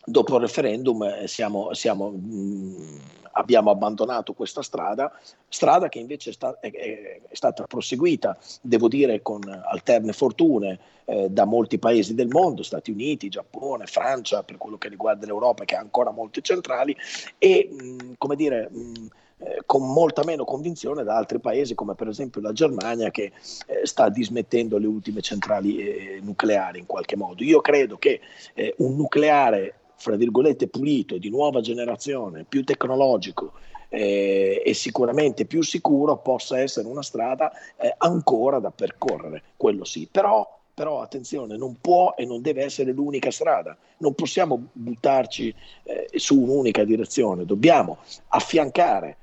[0.04, 3.00] dopo il referendum eh, siamo- siamo, mh,
[3.32, 5.12] abbiamo abbandonato questa strada,
[5.48, 11.28] strada che invece è, sta- è- è- stata proseguita, devo dire, con alterne fortune eh,
[11.30, 15.76] da molti paesi del mondo, Stati Uniti, Giappone, Francia, per quello che riguarda l'Europa, che
[15.76, 16.96] ha ancora molte centrali,
[17.38, 18.68] e mh, come dire...
[18.70, 19.06] mh,
[19.44, 23.32] eh, con molta meno convinzione da altri paesi come per esempio la Germania che
[23.66, 27.42] eh, sta dismettendo le ultime centrali eh, nucleari in qualche modo.
[27.42, 28.20] Io credo che
[28.54, 33.52] eh, un nucleare, fra virgolette, pulito, di nuova generazione, più tecnologico
[33.88, 40.08] eh, e sicuramente più sicuro possa essere una strada eh, ancora da percorrere, quello sì.
[40.10, 46.08] Però però attenzione, non può e non deve essere l'unica strada, non possiamo buttarci eh,
[46.14, 47.98] su un'unica direzione, dobbiamo
[48.28, 49.18] affiancare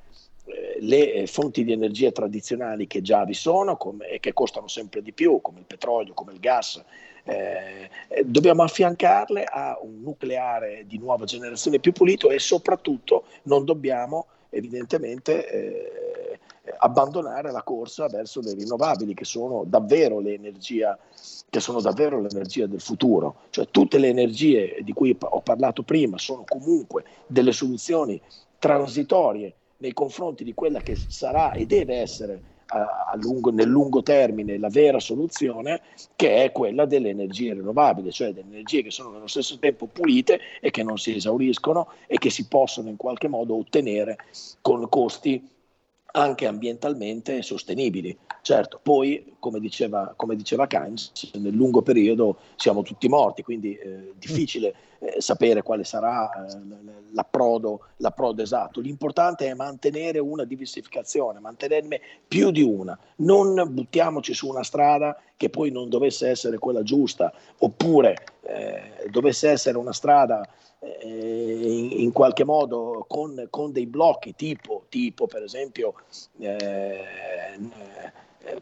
[0.46, 3.80] eh, le eh, fonti di energia tradizionali che già vi sono
[4.10, 6.82] e che costano sempre di più, come il petrolio, come il gas.
[7.30, 13.66] Eh, eh, dobbiamo affiancarle a un nucleare di nuova generazione più pulito e soprattutto non
[13.66, 16.40] dobbiamo evidentemente eh,
[16.80, 20.98] abbandonare la corsa verso le rinnovabili che sono davvero l'energia
[21.50, 26.20] che sono davvero l'energia del futuro, cioè tutte le energie di cui ho parlato prima
[26.20, 28.22] sono comunque delle soluzioni
[28.60, 34.58] transitorie nei confronti di quella che sarà e deve essere a- lungo- nel lungo termine
[34.58, 35.82] la vera soluzione,
[36.16, 40.40] che è quella delle energie rinnovabili, cioè delle energie che sono nello stesso tempo pulite
[40.62, 44.18] e che non si esauriscono e che si possono in qualche modo ottenere
[44.62, 45.48] con costi
[46.12, 48.18] anche ambientalmente sostenibili.
[48.42, 54.12] Certo, poi, come diceva, come diceva Keynes, nel lungo periodo siamo tutti morti, quindi è
[54.18, 56.58] difficile eh, sapere quale sarà eh,
[57.12, 58.82] l'approdo, l'approdo esatto.
[58.82, 62.98] L'importante è mantenere una diversificazione, mantenerne più di una.
[63.18, 69.50] Non buttiamoci su una strada che poi non dovesse essere quella giusta, oppure eh, dovesse
[69.50, 70.46] essere una strada
[70.80, 75.94] eh, in, in qualche modo con, con dei blocchi tipo, tipo per esempio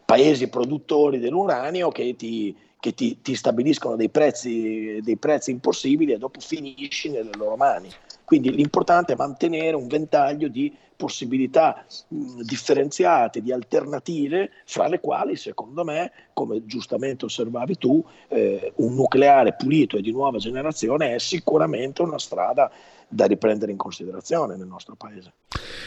[0.04, 6.18] paesi produttori dell'uranio che ti, che ti- ti stabiliscono dei prezzi, dei prezzi impossibili e
[6.18, 7.88] dopo finisci nelle loro mani.
[8.24, 15.84] Quindi l'importante è mantenere un ventaglio di possibilità differenziate, di alternative, fra le quali, secondo
[15.84, 22.02] me, come giustamente osservavi tu, eh, un nucleare pulito e di nuova generazione è sicuramente
[22.02, 22.70] una strada
[23.08, 25.32] da riprendere in considerazione nel nostro paese.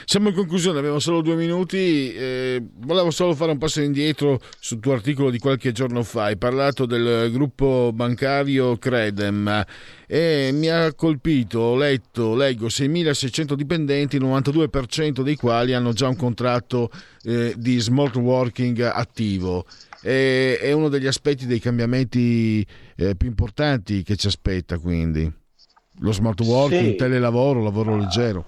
[0.06, 2.14] Siamo in conclusione, abbiamo solo due minuti.
[2.14, 6.26] eh, volevo solo fare un passo indietro sul tuo articolo di qualche giorno fa.
[6.26, 9.64] Hai parlato del gruppo bancario Credem
[10.07, 16.07] e mi ha colpito, ho letto, leggo 6.600 dipendenti, il 92% dei quali hanno già
[16.07, 16.89] un contratto
[17.23, 19.65] eh, di smart working attivo.
[20.02, 22.65] È uno degli aspetti dei cambiamenti
[22.95, 25.40] eh, più importanti che ci aspetta quindi.
[26.03, 26.95] Lo smart working, Sì.
[26.95, 28.44] telelavoro, lavoro leggero.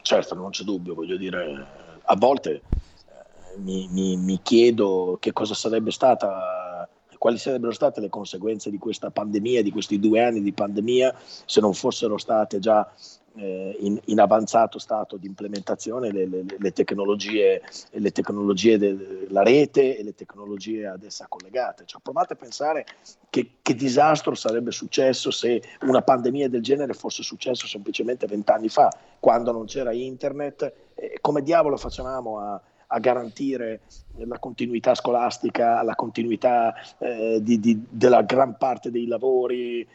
[0.00, 1.66] Certo, non c'è dubbio, voglio dire,
[2.04, 8.08] a volte eh, mi, mi- mi chiedo che cosa sarebbe stata, quali sarebbero state le
[8.08, 11.14] conseguenze di questa pandemia, di questi due anni di pandemia,
[11.44, 12.88] se non fossero state già
[13.36, 19.96] eh, in, in avanzato stato di implementazione le, le- le tecnologie, le tecnologie della rete
[19.96, 21.84] e le tecnologie ad essa collegate.
[21.86, 22.86] Cioè, provate a pensare
[23.30, 28.90] che, che disastro sarebbe successo se una pandemia del genere fosse successo semplicemente vent'anni fa,
[29.18, 30.72] quando non c'era internet.
[30.94, 33.80] Eh, come diavolo facevamo a, a garantire
[34.16, 39.88] la continuità scolastica, la continuità eh, di- di- della gran parte dei lavori?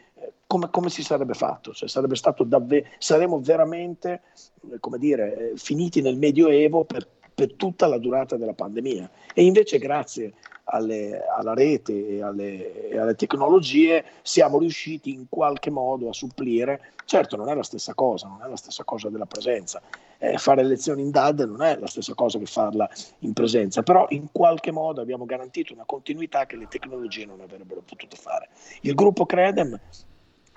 [0.48, 1.74] Come, come si sarebbe fatto?
[1.74, 2.16] Cioè, sarebbe
[2.46, 4.22] davvero, saremmo veramente,
[4.62, 9.10] eh, dire, eh, finiti nel Medioevo per, per tutta la durata della pandemia.
[9.34, 10.32] E invece grazie
[10.64, 16.94] alle, alla rete e alle, e alle, tecnologie siamo riusciti in qualche modo a supplire.
[17.04, 19.80] Certo non è la stessa cosa, non è la stessa cosa della presenza.
[20.18, 22.88] Eh, fare lezioni in DAD non è la stessa cosa che farla
[23.20, 27.82] in presenza, però in qualche modo abbiamo garantito una continuità che le tecnologie non avrebbero
[27.82, 28.48] potuto fare.
[28.80, 29.78] Il gruppo Credem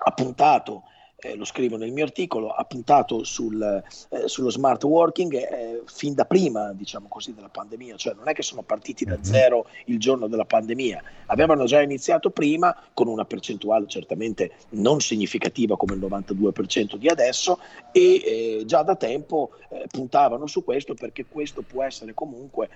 [0.04, 0.84] ha puntato
[1.24, 6.16] eh, lo scrivo nel mio articolo, ha puntato sul, eh, sullo smart working eh, fin
[6.16, 10.00] da prima, diciamo così, della pandemia, cioè non è che sono partiti da zero il
[10.00, 16.00] giorno della pandemia, avevano già iniziato prima con una percentuale certamente non significativa come il
[16.00, 17.60] 92% di adesso
[17.92, 22.70] e eh, già da tempo eh, puntavano su questo perché questo può essere comunque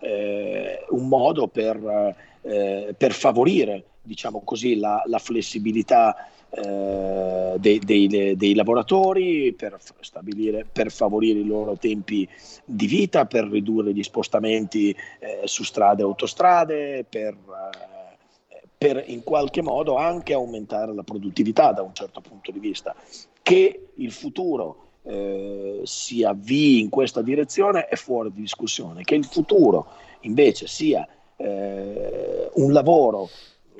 [0.00, 6.16] eh, un modo per, per favorire diciamo così, la, la flessibilità
[6.50, 12.28] eh, dei, dei, dei, lavoratori per, stabilire, per favorire i loro tempi
[12.64, 19.22] di vita, per ridurre gli spostamenti eh, su strade e autostrade, per, eh, per in
[19.22, 22.94] qualche modo anche aumentare la produttività da un certo punto di vista.
[23.42, 29.24] Che il futuro eh, si avvii in questa direzione è fuori di discussione, che il
[29.24, 29.86] futuro
[30.22, 31.06] invece sia
[31.36, 33.28] eh, un lavoro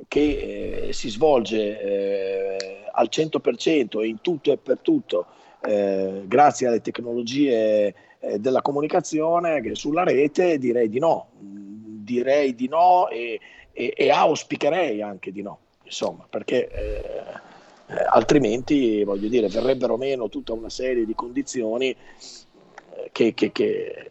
[0.08, 5.26] che eh, si svolge eh, al 100% e in tutto e per tutto
[5.62, 13.08] eh, grazie alle tecnologie eh, della comunicazione sulla rete direi di no, direi di no
[13.08, 13.38] e,
[13.72, 17.02] e, e auspicherei anche di no, insomma, perché eh,
[17.86, 21.94] eh, altrimenti voglio dire verrebbero meno tutta una serie di condizioni
[23.12, 24.10] che, che, che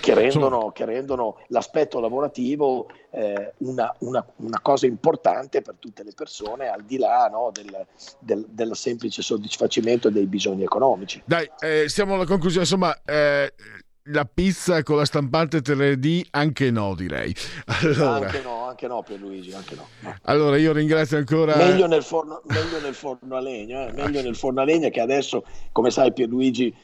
[0.00, 6.12] che rendono, che rendono l'aspetto lavorativo eh, una, una, una, cosa importante per tutte le
[6.14, 7.86] persone, al di là no, del,
[8.18, 11.22] del, del, semplice soddisfacimento dei bisogni economici.
[11.24, 12.96] Dai, eh, siamo alla conclusione, insomma...
[13.04, 13.52] Eh
[14.10, 17.34] la pizza con la stampante 3D anche no direi
[17.82, 20.14] allora, anche no anche no per Luigi anche no, no.
[20.22, 23.92] allora io ringrazio ancora meglio nel forno, meglio nel forno a legna eh?
[23.92, 26.74] meglio nel forno a legna che adesso come sai Pierluigi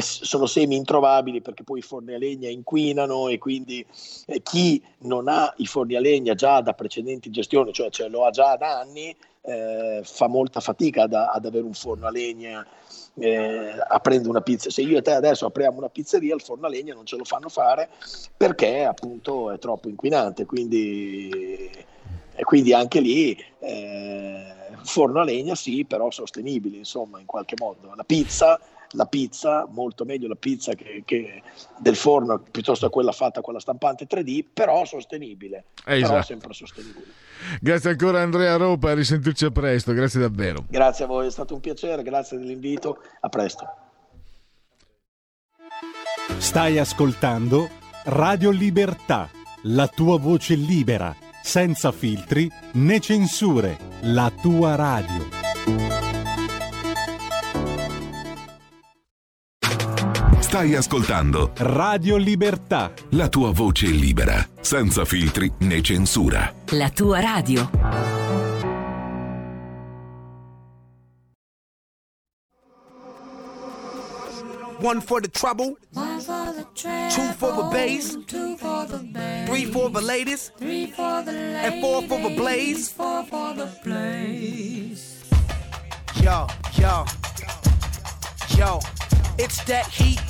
[0.00, 3.84] sono semi introvabili perché poi i forni a legna inquinano e quindi
[4.42, 8.30] chi non ha i forni a legna già da precedenti gestioni, cioè, cioè lo ha
[8.30, 12.66] già da anni, eh, fa molta fatica ad, ad, avere un forno a legna
[13.18, 14.70] eh, aprendo una pizza.
[14.70, 17.24] Se io e te adesso apriamo una pizzeria, il forno a legna non ce lo
[17.24, 17.88] fanno fare
[18.36, 21.70] perché appunto è troppo inquinante, quindi,
[22.42, 27.94] quindi anche lì eh, forno a legna sì, però sostenibile, insomma, in qualche modo.
[27.94, 28.58] La pizza
[28.96, 31.42] la pizza, molto meglio la pizza che, che
[31.78, 36.12] del forno piuttosto che quella fatta con la stampante 3D, però sostenibile, esatto.
[36.12, 37.04] però sempre sostenibile.
[37.60, 40.64] Grazie ancora Andrea Ropa, a risentirci a presto, grazie davvero.
[40.68, 43.68] Grazie a voi, è stato un piacere, grazie dell'invito, a presto.
[46.38, 47.68] Stai ascoltando
[48.04, 49.28] Radio Libertà,
[49.64, 55.45] la tua voce libera, senza filtri né censure, la tua radio.
[60.46, 62.92] Stai ascoltando Radio Libertà.
[63.10, 66.54] La tua voce libera, senza filtri né censura.
[66.70, 67.68] La tua radio.
[74.80, 79.48] One for the trouble, One for the two for the bass, Two for the bass.
[79.48, 81.72] three for the ladies, Three for the ladies.
[81.72, 82.92] and four for the blaze.
[82.92, 85.24] Four for the blaze.
[86.22, 86.46] Yo,
[86.78, 87.04] yo,
[88.56, 88.80] yo,
[89.38, 90.20] it's that heat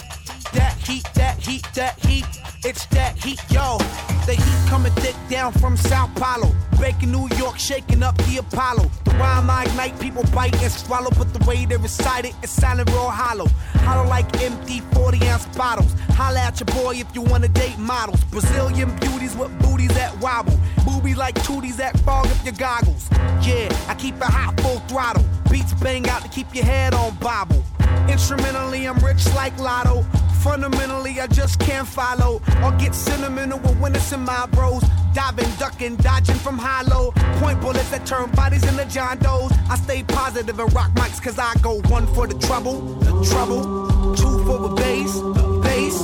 [0.56, 2.24] that heat, that heat, that heat.
[2.64, 3.78] It's that heat, yo.
[4.26, 6.54] The heat coming thick down from Sao Paulo.
[6.76, 8.90] Breaking New York, shaking up the Apollo.
[9.04, 11.10] The rhyme I ignite, people bite and swallow.
[11.16, 13.46] But the way they recite it, it's silent, real hollow.
[13.86, 15.94] Hollow like empty 40 ounce bottles.
[16.10, 18.22] Holla at your boy if you wanna date models.
[18.24, 20.58] Brazilian beauties with booties that wobble.
[20.84, 23.08] Boobies like tooties that fog up your goggles.
[23.42, 25.24] Yeah, I keep it hot full throttle.
[25.50, 27.62] Beats bang out to keep your head on bobble.
[28.08, 30.04] Instrumentally, I'm rich like Lotto.
[30.46, 34.80] Fundamentally, I just can't follow or get sentimental when it's in my bros.
[35.12, 37.10] Diving, ducking, dodging from high low.
[37.40, 39.50] Point bullets that turn bodies into John Doe's.
[39.68, 44.14] I stay positive and rock mics cause I go one for the trouble, the trouble,
[44.14, 45.98] two for the bass, the bass,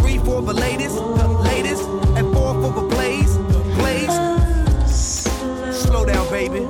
[0.00, 1.84] three for the latest, the latest,
[2.16, 4.16] and four for the blaze, the blaze.
[5.76, 6.60] Slow down, baby.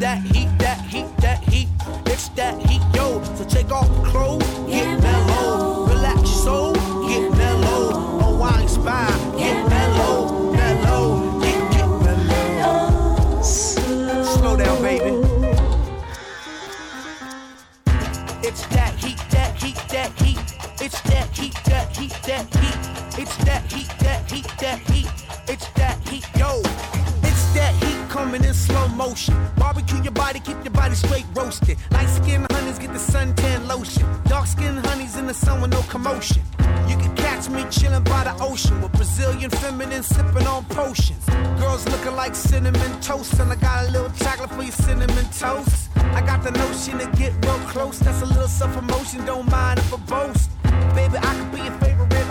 [0.00, 1.68] That heat, that heat, that heat,
[2.06, 2.69] it's that heat
[3.80, 5.86] off the clothes, get mellow.
[5.86, 6.74] Relax your soul,
[7.08, 8.18] get mellow.
[8.26, 13.42] Unwind spine, get mellow, mellow, get, get mellow.
[13.42, 15.10] Slow down, baby.
[18.42, 20.38] It's that heat, that heat that heat.
[20.80, 23.20] It's that heat, that heat, that heat.
[23.22, 25.10] It's that heat, that heat, that heat.
[25.48, 26.60] It's that heat, yo.
[27.22, 29.36] It's that heat coming in slow motion.
[29.56, 31.76] Barbecue your body, keep your body straight roasted.
[31.90, 32.49] Light skin
[32.80, 34.06] get the suntan lotion.
[34.24, 36.42] Dark skin honeys in the sun with no commotion.
[36.88, 41.24] You can catch me chilling by the ocean with Brazilian feminine sipping on potions.
[41.60, 45.90] Girls looking like cinnamon toast, and I got a little chocolate for your cinnamon toast.
[46.18, 47.98] I got the notion to get real close.
[47.98, 50.50] That's a little self promotion, don't mind if I boast.
[50.94, 51.89] Baby, I could be your favorite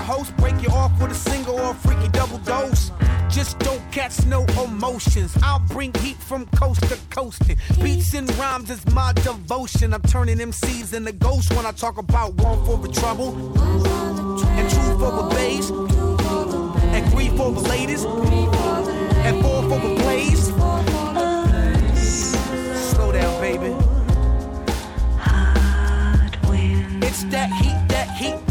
[0.10, 0.36] host.
[0.38, 2.92] Break you off with a single or a freaky double dose.
[3.30, 5.38] Just don't catch no emotions.
[5.44, 7.42] I'll bring heat from coast to coast.
[7.82, 9.94] Beats and rhymes is my devotion.
[9.94, 13.30] I'm turning MCs into ghosts when I talk about one for the trouble
[14.58, 15.70] and two for the bass
[16.96, 18.04] and three for the ladies
[19.26, 20.46] and four for the blaze.
[22.92, 23.72] Slow down, baby.
[27.06, 28.49] It's that heat, that heat.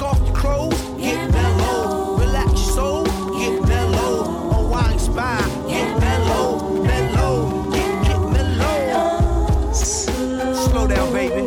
[0.00, 2.16] Take off your clothes, get mellow.
[2.18, 3.04] Relax your soul,
[3.38, 4.50] get mellow.
[4.56, 8.88] Unwind spine, get mellow, mellow, get mellow.
[8.94, 9.72] Oh,
[10.70, 11.42] Slow down, baby.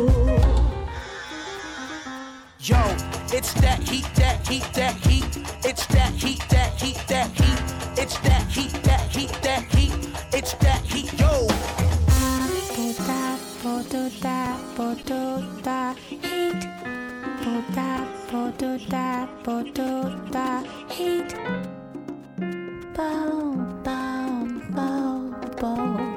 [2.60, 2.80] Yo,
[3.36, 5.24] it's that heat, that heat, that heat.
[5.64, 7.60] It's that heat, that heat, that heat.
[7.98, 9.92] It's that heat, that heat, that heat.
[10.32, 11.48] It's that heat, yo.
[13.64, 17.03] Potuta, potuta, heat
[17.44, 17.90] bo da
[18.30, 19.88] bo do da bo do
[20.32, 21.34] da Heat,
[22.96, 26.13] boom boom boom boom.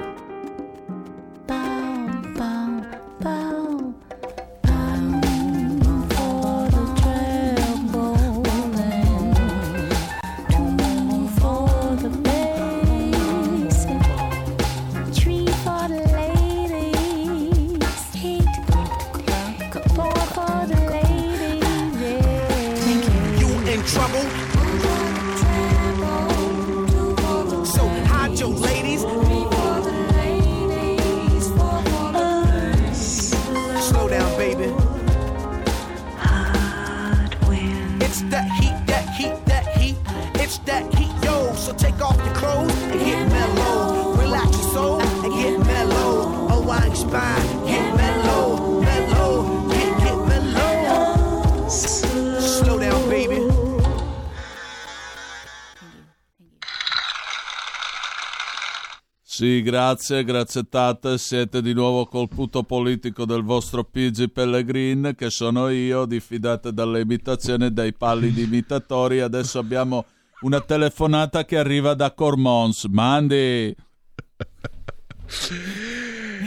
[59.48, 61.18] Sì, grazie, grazie tante.
[61.18, 67.00] Siete di nuovo col puto politico del vostro PG Pellegrin, che sono io, diffidate dalle
[67.00, 69.22] imitazioni e dai pallidi imitatori.
[69.22, 70.04] Adesso abbiamo
[70.42, 72.88] una telefonata che arriva da Cormons.
[72.90, 73.74] Mandi!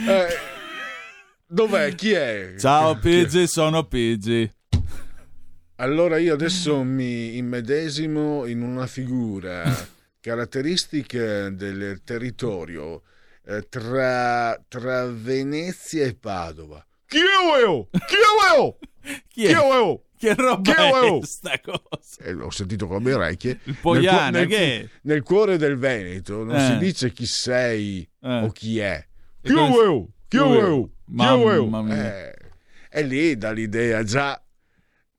[0.07, 0.27] Eh,
[1.47, 1.95] dov'è?
[1.95, 2.53] Chi è?
[2.59, 2.99] Ciao?
[2.99, 4.51] PG, sono PG.
[5.77, 9.63] Allora io adesso mi immedesimo in una figura
[10.21, 13.01] caratteristica del territorio
[13.45, 16.85] eh, tra, tra Venezia e Padova.
[17.05, 17.89] Chi è io?
[17.91, 18.77] Chi è io?
[19.27, 19.49] Chi è?
[19.51, 20.03] io?
[20.17, 21.25] Che roba Chi è io?
[21.25, 22.23] sta cosa?
[22.23, 23.59] Eh, l'ho sentito con le orecchie.
[23.65, 24.89] Il Poiana, che è?
[25.03, 26.67] Nel cuore del Veneto non Eh.
[26.67, 28.41] si dice chi sei Eh.
[28.43, 29.03] o chi è.
[29.41, 30.07] E Chi è come- io?
[30.27, 30.91] Chi è Chi è io?
[31.09, 31.65] Chi è io?
[31.81, 32.27] Mia.
[32.27, 32.35] Eh,
[32.93, 34.39] E lì dà l'idea già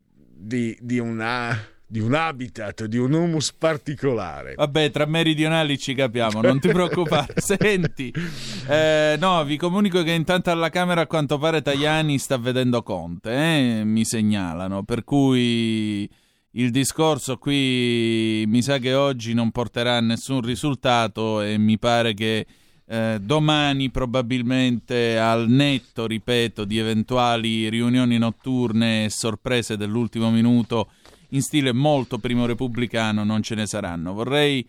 [0.04, 1.58] di, di una-
[1.92, 4.54] di un habitat, di un humus particolare.
[4.54, 7.34] Vabbè, tra meridionali ci capiamo, non ti preoccupare.
[7.36, 8.10] Senti,
[8.66, 13.30] eh, no, vi comunico che intanto alla Camera a quanto pare Tajani sta vedendo Conte,
[13.80, 16.08] eh, mi segnalano, per cui
[16.52, 22.14] il discorso qui mi sa che oggi non porterà a nessun risultato e mi pare
[22.14, 22.46] che
[22.86, 30.88] eh, domani probabilmente al netto, ripeto, di eventuali riunioni notturne e sorprese dell'ultimo minuto
[31.32, 34.12] in stile molto primo repubblicano non ce ne saranno.
[34.12, 34.66] Vorrei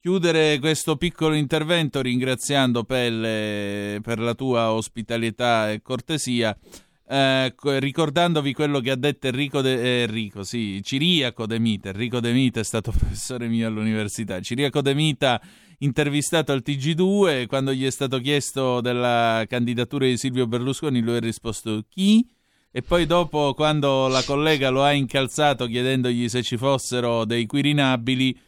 [0.00, 6.56] chiudere questo piccolo intervento ringraziando Pelle per la tua ospitalità e cortesia,
[7.08, 11.90] eh, co- ricordandovi quello che ha detto Enrico, De, eh, Enrico sì, Ciriaco De Mita.
[11.90, 14.40] Enrico De Mita è stato professore mio all'università.
[14.40, 15.40] Ciriaco De Mita
[15.78, 21.20] intervistato al TG2 quando gli è stato chiesto della candidatura di Silvio Berlusconi lui ha
[21.20, 22.26] risposto chi?
[22.76, 28.38] E poi dopo, quando la collega lo ha incalzato chiedendogli se ci fossero dei quirinabili,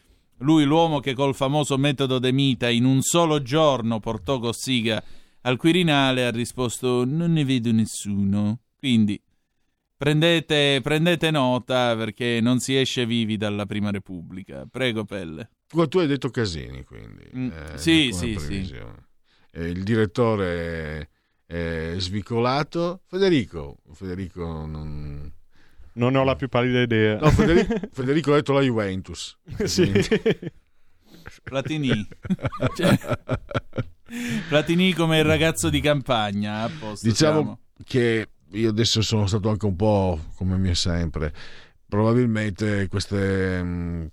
[0.40, 5.02] lui, l'uomo che col famoso metodo De Mita in un solo giorno portò Cossiga
[5.40, 8.58] al Quirinale, ha risposto non ne vedo nessuno.
[8.76, 9.18] Quindi
[9.96, 14.66] prendete, prendete nota perché non si esce vivi dalla Prima Repubblica.
[14.70, 15.52] Prego, Pelle.
[15.66, 17.30] Tu hai detto Casini, quindi.
[17.34, 19.06] Mm, eh, sì, sì, previsione.
[19.52, 21.08] Eh, il direttore
[21.48, 23.02] eh, svicolato.
[23.06, 25.32] Federico, Federico non...
[25.94, 27.18] Non ne ho la più pallida idea.
[27.18, 29.36] No, Federico, Federico ha detto la Juventus.
[29.64, 29.90] Sì.
[31.42, 31.90] Platini.
[32.76, 32.98] Cioè,
[34.48, 36.62] Platini come il ragazzo di campagna.
[36.62, 37.58] A posto Diciamo siamo.
[37.84, 41.34] che io adesso sono stato anche un po' come mi è sempre.
[41.88, 44.10] Probabilmente queste, mh,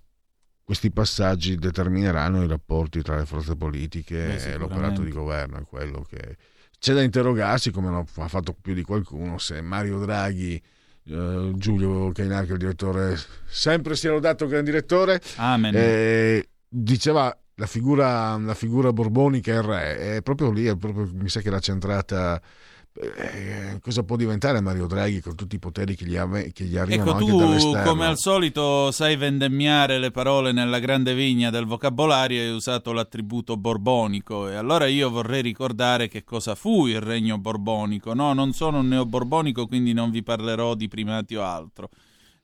[0.64, 5.58] questi passaggi determineranno i rapporti tra le forze politiche Beh, e l'operato di governo.
[5.58, 6.36] È quello che
[6.78, 10.62] c'è da interrogarsi, come ha fatto più di qualcuno, se Mario Draghi.
[11.08, 13.16] eh, Giulio Cainarca, il direttore,
[13.46, 15.20] sempre sia lodato gran direttore.
[15.78, 21.08] Eh, diceva la figura, la figura borbonica e il re, è proprio lì, è proprio-
[21.14, 22.42] mi sa che l'ha centrata.
[22.98, 26.76] Eh, cosa può diventare Mario Draghi con tutti i poteri che gli, ave- che gli
[26.76, 27.90] arrivano Ecco, anche tu dall'esterno?
[27.90, 33.56] come al solito sai vendemmiare le parole nella grande vigna del vocabolario hai usato l'attributo
[33.56, 34.48] borbonico.
[34.48, 38.14] E allora io vorrei ricordare che cosa fu il regno borbonico.
[38.14, 41.90] No, non sono un neoborbonico, quindi non vi parlerò di primati o altro.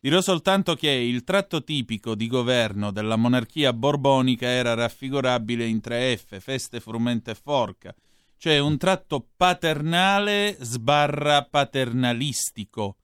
[0.01, 6.17] Dirò soltanto che il tratto tipico di governo della monarchia borbonica era raffigurabile in tre
[6.17, 7.95] F, feste, frumento e forca,
[8.43, 12.97] cioè un tratto paternale sbarra paternalistico.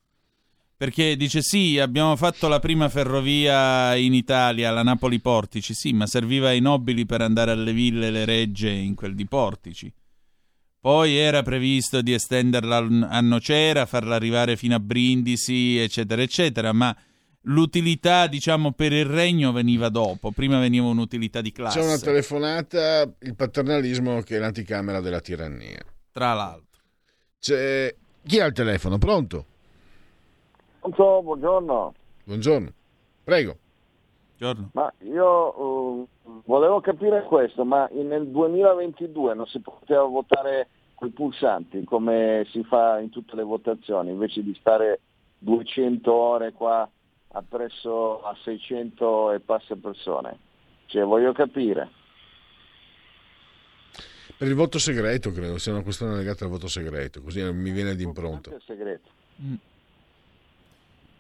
[0.77, 6.09] Perché dice sì, abbiamo fatto la prima ferrovia in Italia, la Napoli Portici, sì, ma
[6.09, 9.93] serviva ai nobili per andare alle ville le regge in quel di Portici.
[10.81, 12.79] Poi era previsto di estenderla
[13.09, 16.97] a Nocera, farla arrivare fino a Brindisi, eccetera, eccetera, ma
[17.49, 20.31] l'utilità, diciamo, per il regno veniva dopo.
[20.31, 21.79] Prima veniva un'utilità di classe.
[21.79, 25.83] C'è una telefonata, il paternalismo che è l'anticamera della tirannia.
[26.13, 26.81] Tra l'altro.
[27.39, 27.95] C'è...
[28.25, 28.99] Chi ha il telefono?
[28.99, 29.45] Pronto?
[30.81, 31.95] Pronto, buongiorno.
[32.25, 32.73] Buongiorno.
[33.25, 33.57] Prego.
[34.37, 34.71] Buongiorno.
[34.75, 36.07] Ma io eh,
[36.45, 42.99] volevo capire questo, ma nel 2022 non si poteva votare quei pulsanti come si fa
[42.99, 45.01] in tutte le votazioni, invece di stare
[45.39, 46.89] 200 ore qua
[47.33, 50.39] appresso a 600 e passa persone.
[50.87, 51.91] Cioè, voglio capire.
[54.37, 57.97] Per il voto segreto, credo, sia una questione legata al voto segreto, così mi viene
[57.97, 58.55] di impronta.
[58.55, 59.09] È segreto.
[59.43, 59.55] Mm.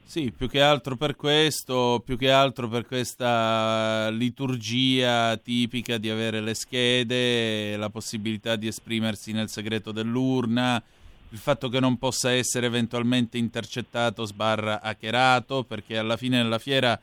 [0.05, 6.41] Sì, più che altro per questo, più che altro per questa liturgia tipica di avere
[6.41, 10.83] le schede, la possibilità di esprimersi nel segreto dell'urna,
[11.31, 16.99] il fatto che non possa essere eventualmente intercettato sbarra hackerato, perché alla fine della fiera,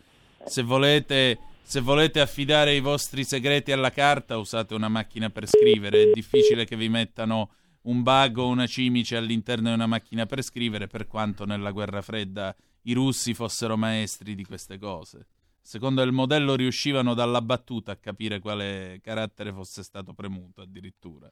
[0.45, 6.03] se volete, se volete affidare i vostri segreti alla carta, usate una macchina per scrivere,
[6.03, 7.51] è difficile che vi mettano
[7.83, 12.01] un bug o una cimice all'interno di una macchina per scrivere, per quanto nella guerra
[12.01, 15.27] fredda i russi fossero maestri di queste cose.
[15.61, 21.31] Secondo il modello riuscivano dalla battuta a capire quale carattere fosse stato premuto addirittura.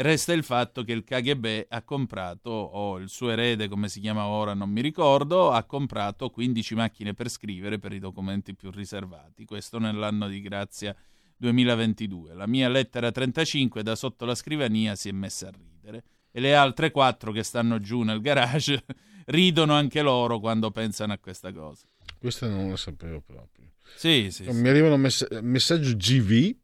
[0.00, 4.26] Resta il fatto che il KGB ha comprato, o il suo erede come si chiama
[4.26, 9.44] ora non mi ricordo, ha comprato 15 macchine per scrivere per i documenti più riservati,
[9.44, 10.94] questo nell'anno di grazia
[11.36, 12.32] 2022.
[12.34, 16.54] La mia lettera 35 da sotto la scrivania si è messa a ridere e le
[16.54, 18.84] altre quattro che stanno giù nel garage
[19.26, 21.88] ridono anche loro quando pensano a questa cosa.
[22.20, 23.72] Questa non la sapevo proprio.
[23.96, 24.44] Sì, sì.
[24.44, 24.52] sì.
[24.52, 26.54] Mi arriva un mess- messaggio GV,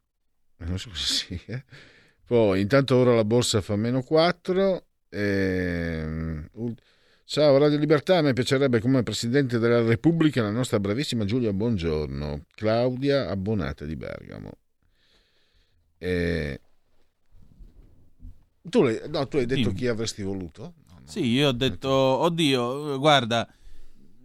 [0.58, 1.64] non so cosa sia.
[2.26, 4.84] Poi intanto ora la borsa fa meno 4.
[5.10, 6.48] ehm,
[7.26, 12.44] Ciao Radio Libertà, a me piacerebbe come Presidente della Repubblica la nostra bravissima Giulia Buongiorno,
[12.54, 14.52] Claudia Abbonata di Bergamo.
[15.98, 16.60] E...
[18.62, 19.74] Tu, l'hai, no, tu hai detto Dimmi.
[19.74, 20.74] chi avresti voluto?
[21.04, 23.46] Sì, io ho detto, oddio, guarda,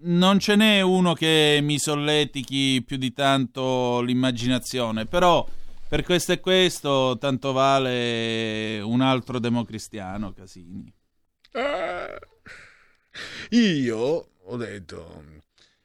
[0.04, 5.46] non ce n'è uno che mi solletichi più di tanto l'immaginazione, però
[5.90, 10.94] per questo e questo tanto vale un altro democristiano, Casini.
[11.53, 12.20] Ah.
[13.49, 15.24] Io ho detto,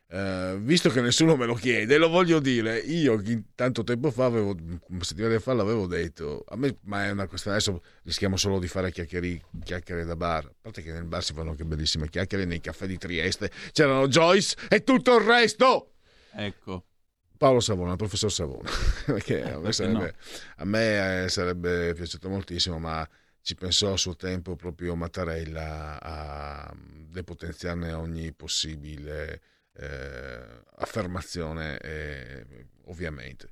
[0.08, 2.78] eh, visto che nessuno me lo chiede, lo voglio dire.
[2.78, 3.20] Io
[3.54, 4.54] tanto tempo fa, avevo,
[4.88, 6.44] una settimana fa, l'avevo detto.
[6.48, 7.56] A me, ma è una questione.
[7.56, 10.44] Adesso rischiamo solo di fare chiacchiere da bar.
[10.44, 12.44] A parte che nel bar si fanno anche bellissime chiacchiere.
[12.44, 15.94] Nei caffè di Trieste c'erano Joyce e tutto il resto.
[16.32, 16.84] Ecco.
[17.44, 18.70] Paolo Savona, il professor Savona,
[19.04, 20.14] perché a me, sarebbe,
[20.56, 23.06] a me, eh, sarebbe piaciuto moltissimo, ma
[23.42, 29.42] ci pensò a suo tempo proprio Mattarella a depotenziarne ogni possibile
[29.74, 30.40] eh,
[30.76, 32.46] affermazione, eh,
[32.86, 33.50] ovviamente.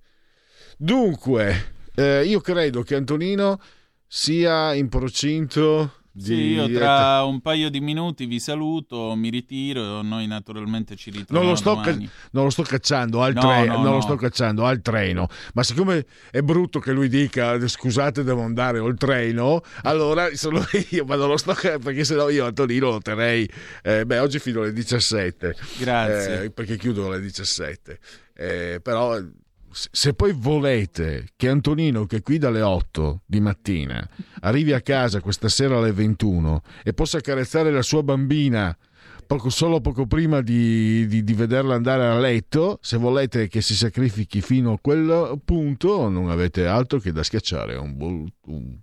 [0.78, 3.60] Dunque, eh, io credo che Antonino
[4.06, 10.03] sia in procinto Sì, di- io tra un paio di minuti vi saluto, mi ritiro,
[10.03, 11.97] noi naturalmente ci ritroviamo Non lo, sto ca-
[12.33, 14.01] non lo sto cacciando al No, treno, no, non lo no.
[14.03, 18.97] sto cacciando al treno, ma siccome è brutto che lui dica scusate devo andare al
[18.99, 23.49] treno, allora sono io, ma non lo sto ca- perché sennò io Antonino lo terrei,
[23.83, 26.43] eh, beh oggi fino alle 17, Grazie.
[26.43, 27.99] eh, perché chiudo alle 17,
[28.35, 29.19] Eh, però
[29.73, 34.07] se poi volete che Antonino che qui dalle 8 di mattina
[34.40, 38.77] arrivi a casa questa sera alle 21 e possa carezzare la sua bambina
[39.27, 43.74] poco, solo poco prima di, di- di vederla andare a letto, se volete che si
[43.74, 48.78] sacrifichi fino a quel punto, non avete altro che da schiacciare un, bul- un-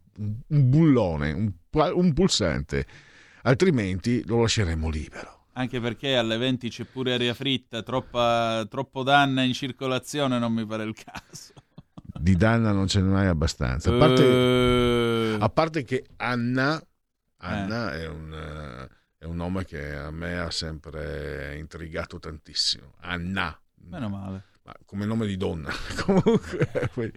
[0.48, 1.52] un bullone, un,
[1.94, 2.86] un pulsante,
[3.44, 5.39] altrimenti lo lasceremo libero.
[5.54, 10.66] Anche perché alle 20 c'è pure aria fritta, troppa, troppo danna in circolazione, non mi
[10.66, 11.54] pare il caso.
[12.20, 13.94] Di Danna non ce n'è mai abbastanza.
[13.94, 15.38] A parte, Eh.
[15.40, 16.82] a parte che Anna,
[17.38, 18.90] Anna è, un, eh,
[19.20, 22.94] è un nome che a me ha sempre intrigato tantissimo.
[23.02, 23.58] Anna.
[23.86, 24.44] Meno male.
[24.64, 25.70] Ma come nome di donna.
[26.04, 27.14] Comunque,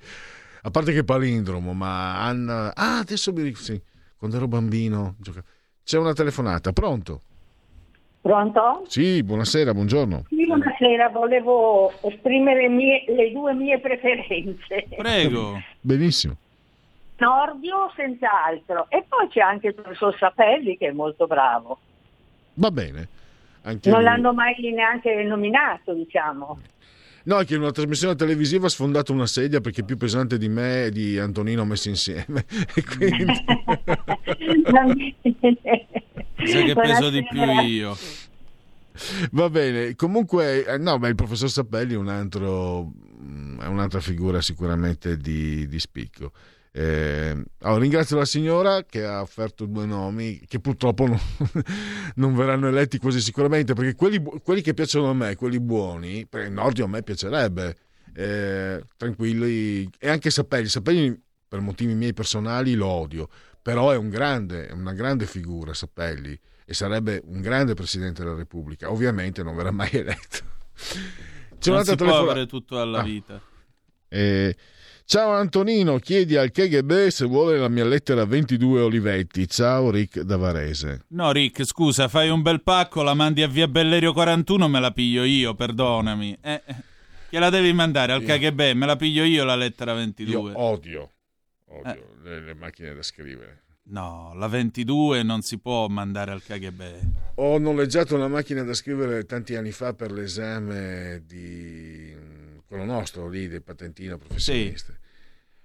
[0.63, 2.73] a parte che palindromo, ma Anna...
[2.75, 3.65] Ah, adesso mi ricordo...
[3.65, 3.83] Sì,
[4.17, 5.17] quando ero bambino...
[5.19, 5.43] gioca-
[5.83, 7.23] C'è una telefonata, pronto?
[8.23, 8.85] Pronto?
[8.87, 10.23] Sì, buonasera, buongiorno.
[10.29, 14.87] Sì, buonasera, volevo esprimere mie- le due mie preferenze.
[14.97, 15.61] Prego.
[15.81, 16.37] Benissimo.
[17.17, 18.87] Nordio senz'altro.
[18.91, 21.79] E poi c'è anche il professor Sapelli che è molto bravo.
[22.55, 23.09] Va bene.
[23.63, 24.09] Anche non lui.
[24.09, 26.61] l'hanno mai neanche nominato, diciamo.
[27.25, 30.39] No, è che in una trasmissione televisiva ha sfondato una sedia perché è più pesante
[30.39, 32.45] di me e di Antonino messi insieme.
[32.75, 33.27] E quindi...
[36.45, 37.97] Sai che peso di più io.
[39.31, 42.93] Va bene, comunque, eh, no, ma il professor Sappelli è, un altro,
[43.23, 46.33] mm, è un'altra figura sicuramente di, di spicco.
[46.75, 51.21] Eh, allora, ringrazio la signora che ha offerto due nomi che purtroppo non,
[52.17, 56.47] non verranno eletti quasi sicuramente perché quelli, quelli che piacciono a me, quelli buoni, per
[56.47, 57.77] il Nordio a me piacerebbe,
[58.15, 60.69] eh, tranquilli, e anche Sappelli.
[60.69, 63.29] Sappelli per motivi miei personali lo odio,
[63.61, 68.35] però è un grande, è una grande figura Sappelli e sarebbe un grande Presidente della
[68.37, 68.91] Repubblica.
[68.91, 70.39] Ovviamente non verrà mai eletto.
[71.59, 73.03] C'è non si può telefona- avere tutto alla Ah.
[73.03, 73.41] vita.
[74.09, 74.57] Eh,
[75.13, 79.47] ciao Antonino, chiedi al KGB se vuole la mia lettera 22 Olivetti.
[79.47, 81.05] Ciao Rick da Varese.
[81.09, 84.91] No, Rick, scusa, fai un bel pacco, la mandi a via Bellerio 41, me la
[84.91, 86.39] piglio io, perdonami.
[86.41, 86.75] Eh, eh,
[87.29, 90.33] che la devi mandare al KGB, me la piglio io la lettera 22.
[90.33, 91.11] Io odio,
[91.67, 92.23] odio Eh.
[92.23, 93.65] le, le macchine da scrivere.
[93.89, 96.83] No, la 22 non si può mandare al KGB.
[97.35, 102.17] Ho noleggiato una macchina da scrivere tanti anni fa per l'esame di
[102.67, 104.95] quello nostro lì, del patentino professionista.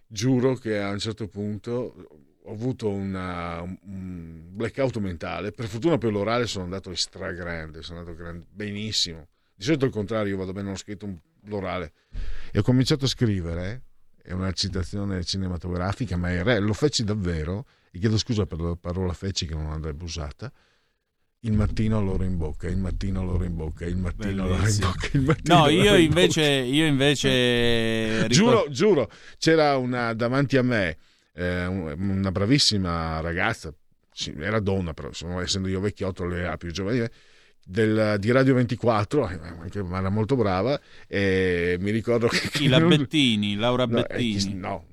[0.08, 2.08] Giuro che a un certo punto
[2.44, 5.52] ho avuto una- un- blackout mentale.
[5.52, 9.28] Per fortuna per l'orale sono andato stragrande, sono andato gran- benissimo.
[9.54, 11.94] Di solito al contrario, io vado bene, ho scritto l'orale.
[12.52, 13.84] E ho cominciato a scrivere,
[14.22, 19.14] è una citazione cinematografica, ma re- lo feci davvero, e chiedo scusa per la parola
[19.14, 20.52] feci che non andrebbe usata.
[21.48, 25.10] Il mattino loro in bocca, il mattino loro in bocca, il mattino loro in bocca,
[25.14, 30.98] il mattino No, io in invece, io invece giuro, giuro, c'era una davanti a me,
[31.34, 33.74] eh, un- una bravissima ragazza,
[34.12, 37.12] sì, era donna, però insomma, essendo io vecchiotto, lei era più giovane di me,
[37.66, 39.40] del- di Radio 24, eh,
[39.84, 42.50] ma era molto brava, e mi ricordo che...
[42.52, 44.38] Chi, la Bettini, Laura No, eh, Bettini.
[44.38, 44.86] chi- no,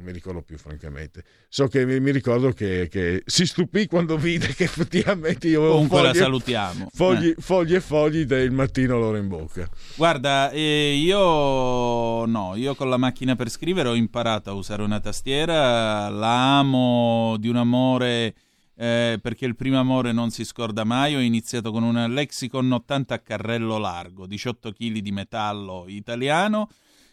[0.00, 1.22] non mi ricordo più francamente.
[1.48, 5.74] So che mi, mi ricordo che, che si stupì quando vide che effettivamente io avevo
[5.74, 6.88] Comunque la fogli, salutiamo.
[6.92, 7.34] fogli, Eh.
[7.38, 9.68] fogli e fogli del mattino loro in bocca.
[9.94, 15.00] Guarda, eh, io no, io con la macchina per scrivere ho imparato a usare una
[15.00, 18.34] tastiera, la amo di un amore
[18.74, 23.14] eh, perché il primo amore non si scorda mai, ho iniziato con una Lexicon 80
[23.14, 26.70] a carrello largo, 18 kg di metallo italiano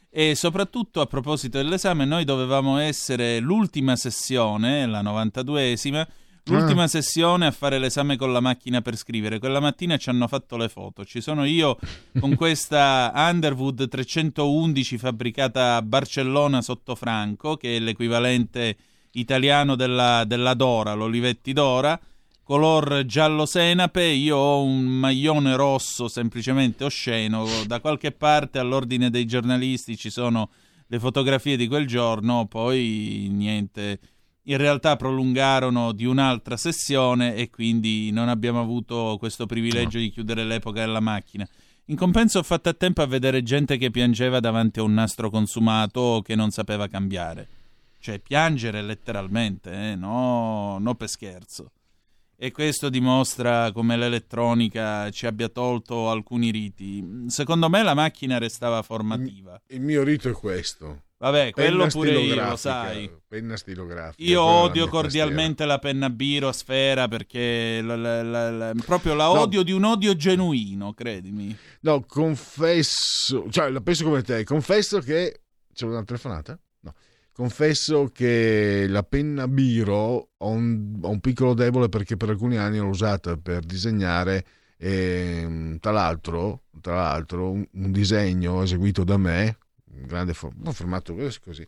[0.10, 6.08] e soprattutto a proposito dell'esame noi dovevamo essere l'ultima sessione, la 92esima,
[6.50, 6.88] L'ultima Ah.
[6.88, 9.38] sessione a fare l'esame con la macchina per scrivere.
[9.40, 11.04] Quella mattina ci hanno fatto le foto.
[11.04, 11.78] Ci sono io
[12.20, 18.78] con questa Underwood 311 fabbricata a Barcellona sotto Franco, che è l'equivalente
[19.12, 22.00] italiano della, della Dora, l'Olivetti Dora,
[22.48, 24.06] color giallo senape.
[24.06, 27.46] Io ho un maglione rosso semplicemente osceno.
[27.66, 30.50] Da qualche parte all'ordine dei giornalisti ci sono
[30.88, 34.00] le fotografie di quel giorno, poi niente
[34.44, 40.46] in realtà prolungarono di un'altra sessione e quindi non abbiamo avuto questo privilegio di chiudere
[40.46, 41.46] l'epoca della macchina.
[41.88, 45.30] In compenso ho fatto a tempo a vedere gente che piangeva davanti a un nastro
[45.30, 47.50] consumato che non sapeva cambiare.
[48.00, 49.96] Cioè piangere letteralmente, eh?
[49.96, 51.72] no, no per scherzo.
[52.40, 57.26] E questo dimostra come l'elettronica ci abbia tolto alcuni riti.
[57.28, 59.60] Secondo me la macchina restava formativa.
[59.68, 61.02] Il mio rito è questo.
[61.20, 63.12] Vabbè, quello Penna pure io, lo sai.
[63.28, 64.24] Penna stilografica.
[64.30, 69.40] Io odio cordialmente la penna Biro a sfera perché la- la- la- proprio la No.
[69.40, 71.58] odio di un odio genuino, credimi.
[71.82, 75.42] No, confesso, cioè la penso come te, confesso che
[75.74, 76.60] c'è una telefonata?
[77.38, 82.80] Confesso che la penna Biro ho un, ho un piccolo debole perché per alcuni anni
[82.80, 84.44] l'ho usata per disegnare
[84.76, 89.56] e tra l'altro, tra l'altro un, un disegno eseguito da me,
[89.92, 91.64] un grande for- un formato così,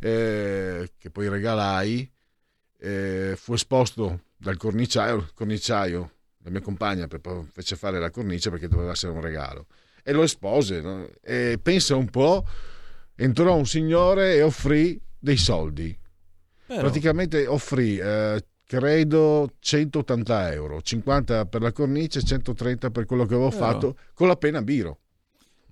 [0.00, 2.10] eh, che poi regalai,
[2.80, 7.20] eh, fu esposto dal corniciaio, corniciaio, la mia compagna per-
[7.52, 9.66] fece fare la cornice perché doveva essere un regalo
[10.02, 10.80] e lo espose.
[10.80, 11.08] no?
[11.22, 12.44] E pensa un po',
[13.14, 15.98] entrò un signore e offrì dei soldi.
[16.66, 23.34] Però- Praticamente offrì, eh, credo, 180 euro, 50 per la cornice, 130 per quello che
[23.34, 24.98] avevo Però- fatto con la penna Biro.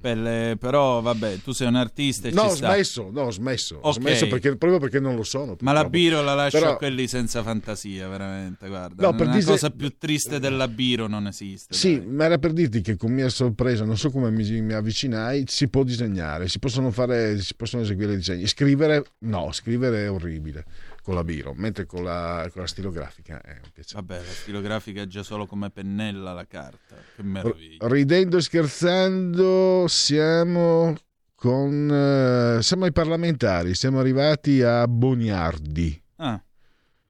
[0.03, 3.31] Per le- però vabbè, tu sei un artista e No, ci ho smesso, no, ho
[3.31, 3.95] smesso, ho Ok.
[4.01, 5.57] smesso perché, proprio perché non lo sono.
[5.61, 5.89] Ma la purtroppo.
[5.91, 9.01] Biro la lascia Però- a quelli senza fantasia, veramente, guarda.
[9.07, 11.73] No, per Una dise- cosa più triste della Biro non esiste.
[11.73, 15.45] Sì, ma era per dirti che con mia sorpresa, non so come mi, mi avvicinai,
[15.47, 18.47] si può disegnare, si possono fare, si possono eseguire disegni.
[18.49, 20.65] Scrivere, no, scrivere è orribile
[21.03, 24.01] con la biro, mentre con la, con la stilografica è un piacere.
[24.05, 26.97] Vabbè, la stilografica è già solo come pennella la carta.
[27.17, 27.87] Che meraviglia.
[27.89, 30.95] Ridendo e scherzando, siamo
[31.35, 36.01] con eh, siamo ai parlamentari, siamo arrivati a Boniardi.
[36.17, 36.41] Ah,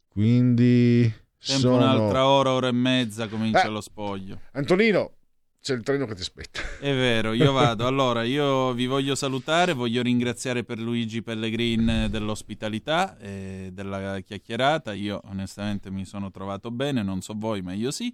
[0.09, 1.03] Quindi
[1.37, 3.69] sempre sono un'altra ora, ora e mezza comincia Eh.
[3.69, 4.41] lo spoglio.
[4.53, 5.13] Antonino,
[5.63, 6.61] c'è il treno che ti aspetta.
[6.81, 7.87] È vero, io vado.
[7.87, 14.93] Allora, io vi voglio salutare, voglio ringraziare per Luigi Pellegrin dell'ospitalità e della chiacchierata.
[14.93, 18.13] Io onestamente mi sono trovato bene, non so voi, ma io sì.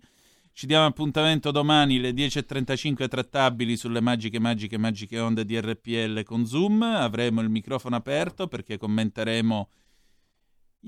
[0.53, 6.45] Ci diamo appuntamento domani alle 10.35 trattabili sulle magiche, magiche, magiche onde di RPL con
[6.45, 6.83] Zoom.
[6.83, 9.71] Avremo il microfono aperto perché commenteremo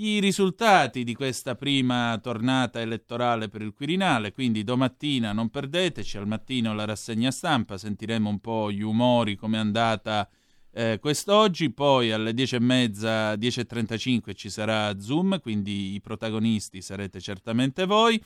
[0.03, 6.27] i risultati di questa prima tornata elettorale per il Quirinale, quindi domattina non perdeteci, al
[6.27, 10.27] mattino la rassegna stampa, sentiremo un po' gli umori, come è andata
[10.73, 18.23] eh, quest'oggi, poi alle 10.30, 10.35 ci sarà Zoom, quindi i protagonisti sarete certamente voi.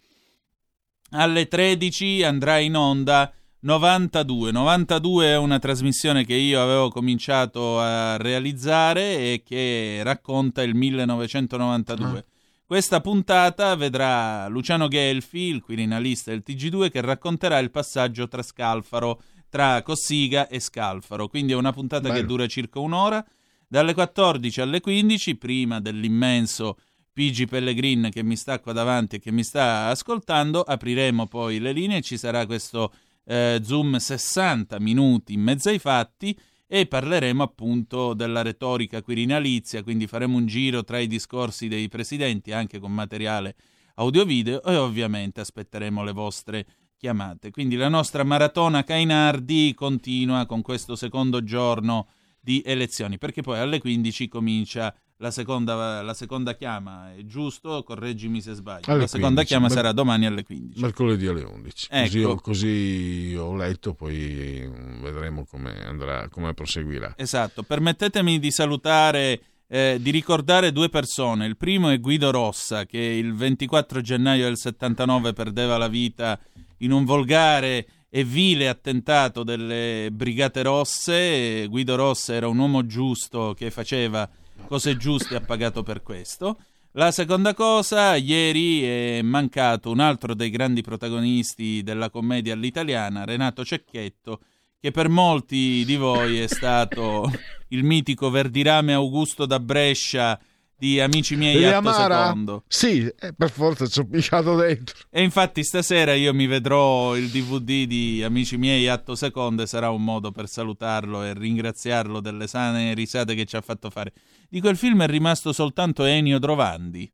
[1.10, 3.32] Alle 13 andrà in onda
[3.64, 4.52] 92.
[4.52, 12.26] 92 è una trasmissione che io avevo cominciato a realizzare e che racconta il 1992.
[12.66, 19.22] Questa puntata vedrà Luciano Gelfi, il quirinalista del TG2, che racconterà il passaggio tra Scalfaro,
[19.48, 21.28] tra Cossiga e Scalfaro.
[21.28, 22.26] Quindi è una puntata che Bello.
[22.26, 23.24] dura circa un'ora.
[23.66, 26.76] Dalle 14 alle 15, prima dell'immenso
[27.14, 31.72] Pigi Pellegrin che mi sta qua davanti e che mi sta ascoltando, apriremo poi le
[31.72, 32.92] linee, ci sarà questo
[33.24, 40.06] eh, Zoom 60 minuti in mezzo ai fatti e parleremo appunto della retorica quirinalizia, quindi
[40.06, 43.54] faremo un giro tra i discorsi dei presidenti anche con materiale
[43.96, 47.50] audio-video e ovviamente aspetteremo le vostre chiamate.
[47.50, 52.08] Quindi la nostra maratona Cainardi continua con questo secondo giorno
[52.44, 57.82] di elezioni, perché poi alle 15 comincia la seconda, la seconda chiama, è giusto?
[57.82, 58.84] Correggimi se sbaglio.
[58.90, 60.80] Alle la seconda 15, chiama mer- sarà domani alle 15.
[60.80, 61.88] Mercoledì alle 11.
[61.88, 62.28] Così, Ecco.
[62.28, 64.68] ho, così ho letto, poi
[65.00, 67.14] vedremo come andrà, come proseguirà.
[67.16, 71.46] Esatto, permettetemi di salutare, eh, di ricordare due persone.
[71.46, 76.38] Il primo è Guido Rossa, che il 24 gennaio del 79 perdeva la vita
[76.78, 77.86] in un volgare
[78.16, 81.66] e vile attentato delle Brigate Rosse.
[81.66, 84.30] Guido Rossa era un uomo giusto che faceva
[84.68, 86.56] cose giuste e ha pagato per questo.
[86.92, 93.64] La seconda cosa, ieri è mancato un altro dei grandi protagonisti della commedia all'italiana, Renato
[93.64, 94.42] Cecchetto,
[94.78, 97.28] che per molti di voi è stato
[97.70, 100.38] il mitico Verdirame Augusto da Brescia
[100.84, 102.24] di Amici miei E atto Amara?
[102.26, 102.64] secondo.
[102.68, 104.96] Sì, eh, per forza ci ho piccato dentro.
[105.08, 109.88] E infatti stasera io mi vedrò il DVD di Amici miei atto secondo e sarà
[109.88, 114.12] un modo per salutarlo e ringraziarlo delle sane risate che ci ha fatto fare.
[114.48, 117.10] Di quel film è rimasto soltanto Ennio Drovandi,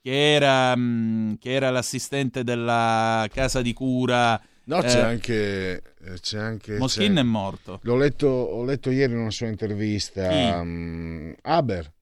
[0.00, 4.40] che era, mm, che era l'assistente della casa di cura.
[4.64, 5.82] No, c'è eh, anche.
[6.04, 7.80] eh, C'è anche Moschin c'è- è morto.
[7.82, 10.28] L'ho letto, ho letto ieri in una sua intervista.
[10.28, 10.52] Chi?
[10.64, 11.92] mm, Aber.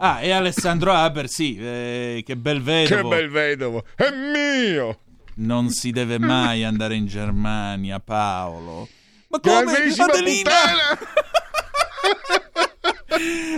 [0.00, 3.08] Ah, e Alessandro Haber, sì, eh, che bel Che vedovo.
[3.08, 3.84] bel vedovo!
[3.96, 5.00] È mio!
[5.36, 8.88] Non si deve mai andare in Germania, Paolo.
[9.28, 9.72] Ma come?
[9.96, 10.50] Adelina!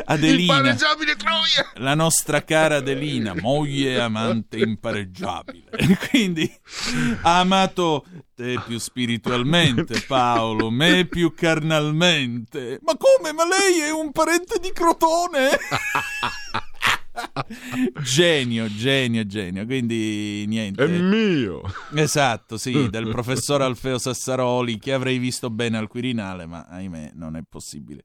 [0.05, 1.71] Adelina, Impareggiabile Troia!
[1.75, 5.71] la nostra cara Adelina, moglie amante impareggiabile.
[6.09, 6.51] Quindi
[7.23, 8.05] ha amato
[8.41, 12.81] te più spiritualmente, Paolo, me più carnalmente.
[12.83, 13.33] Ma come?
[13.35, 15.51] Ma lei è un parente di Crotone?
[18.03, 19.65] genio, genio, genio.
[19.65, 20.85] Quindi niente.
[20.85, 21.63] È mio!
[21.95, 27.37] Esatto, sì, del professor Alfeo Sassaroli che avrei visto bene al Quirinale, ma ahimè non
[27.37, 28.05] è possibile.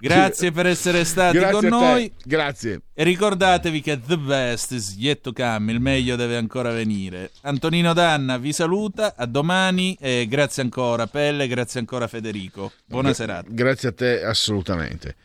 [0.00, 2.12] Grazie per essere stati Grazie con noi.
[2.24, 2.80] Grazie.
[2.92, 7.30] E ricordatevi che the best is yet to come, il meglio deve ancora venire.
[7.42, 12.72] Antonino Danna vi saluta, a domani e grazie ancora Pelle, grazie ancora Federico.
[12.84, 13.48] Buona Gra- serata.
[13.48, 15.16] Grazie a te, assolutamente.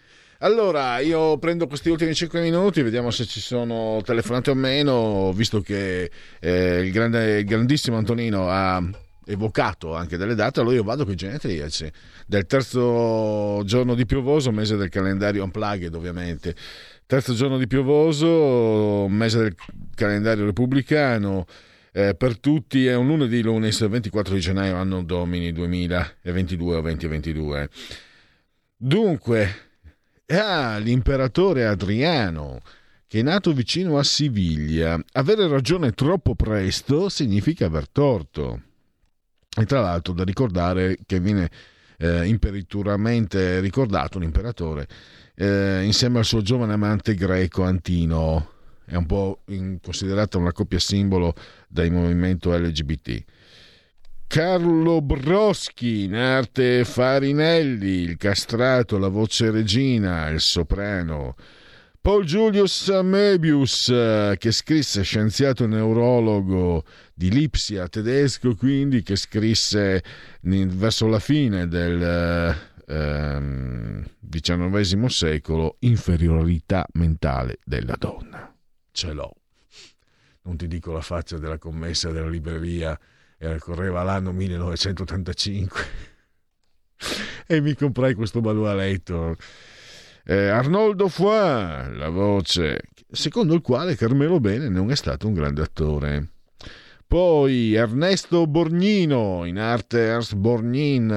[0.41, 5.59] Allora, io prendo questi ultimi 5 minuti, vediamo se ci sono telefonate o meno, visto
[5.59, 6.09] che
[6.39, 8.81] eh, il, grande, il grandissimo Antonino ha
[9.25, 11.91] evocato anche delle date, allora io vado con i genetriaci
[12.25, 16.55] del terzo giorno di piovoso, mese del calendario unplugged ovviamente,
[17.05, 19.55] terzo giorno di piovoso, mese del
[19.93, 21.47] calendario repubblicano,
[21.91, 27.69] eh, per tutti è un lunedì, lunes 24 di gennaio, anno domini 2022 o 2022.
[28.77, 29.68] Dunque,
[30.37, 32.61] ah, l'imperatore Adriano,
[33.07, 34.99] che è nato vicino a Siviglia.
[35.13, 38.61] Avere ragione troppo presto significa aver torto.
[39.57, 41.49] E tra l'altro da ricordare che viene
[41.97, 44.87] eh, imperituramente ricordato l'imperatore
[45.35, 48.51] eh, insieme al suo giovane amante greco Antino.
[48.85, 49.43] È un po'
[49.81, 51.33] considerata una coppia simbolo
[51.67, 53.23] dal movimento LGBT.
[54.29, 61.35] Carlo Broschi in arte Farinelli, il castrato, la voce regina, il soprano.
[61.99, 70.03] Paul Julius Möbius, eh, che scrisse scienziato neurologo di Lipsia, tedesco quindi, che scrisse
[70.41, 71.99] verso la fine del
[72.87, 78.55] eh, ehm, XIX secolo Inferiorità mentale della donna.
[78.91, 79.33] Ce l'ho.
[80.43, 82.95] Non ti dico la faccia della commessa della libreria
[83.59, 85.81] correva l'anno 1985
[87.47, 89.35] e mi comprai questo manualetto.
[90.25, 95.61] Eh, Arnoldo Foy, la voce, secondo il quale Carmelo Bene non è stato un grande
[95.61, 96.27] attore.
[97.07, 101.09] Poi Ernesto Borgnino, in arte Ernst Borgnin,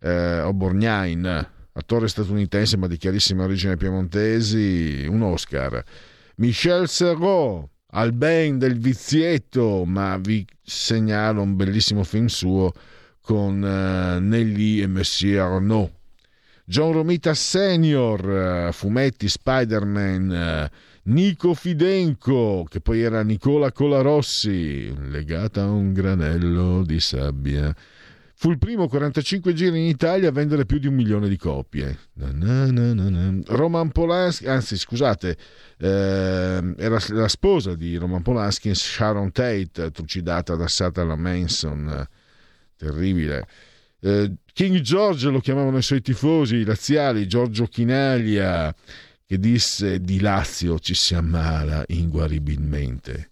[0.00, 5.84] eh, o Borgnain, attore statunitense ma di chiarissima origine piemontesi, un Oscar.
[6.36, 12.72] Michel Serrault, al ben del vizietto, ma vi segnalo un bellissimo film suo
[13.20, 15.90] con eh, Nelly e Monsieur Arnaud.
[16.64, 18.30] John Romita Senior,
[18.68, 20.70] eh, fumetti Spider-Man, eh,
[21.04, 27.74] Nico Fidenco, che poi era Nicola Colarossi, legata a un granello di sabbia.
[28.40, 31.98] Fu il primo 45 giri in Italia a vendere più di un milione di copie.
[32.14, 33.38] Na na na.
[33.48, 35.36] Roman Polanski, anzi scusate,
[35.76, 42.08] eh, era la sposa di Roman Polanski, Sharon Tate, trucidata da Satana Manson.
[42.78, 43.46] Terribile.
[44.00, 48.74] Eh, King George lo chiamavano i suoi tifosi, laziali, Giorgio Chinaglia,
[49.26, 53.29] che disse di Lazio ci si ammala inguaribilmente.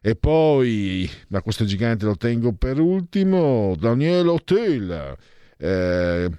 [0.00, 5.16] E poi, da questo gigante lo tengo per ultimo, Daniel Auteuil,
[5.58, 6.30] eh,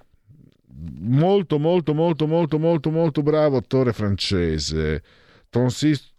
[0.99, 5.03] molto molto molto molto molto molto bravo attore francese,
[5.49, 6.09] Francis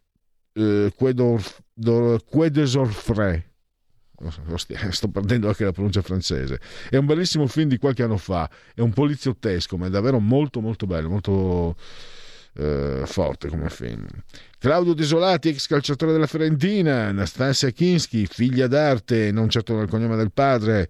[0.52, 3.44] eh, Quedesorfray,
[4.90, 6.60] sto perdendo anche la pronuncia francese.
[6.90, 10.60] È un bellissimo film di qualche anno fa, è un poliziottesco, ma è davvero molto
[10.60, 11.74] molto bello, molto
[12.54, 14.06] eh, forte come film.
[14.58, 20.32] Claudio Desolati, ex calciatore della Fiorentina, Anastasia Kinski, figlia d'arte, non certo dal cognome del
[20.32, 20.88] padre.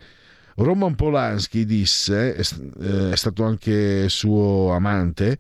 [0.57, 5.39] Roman Polanski disse, è, è stato anche suo amante,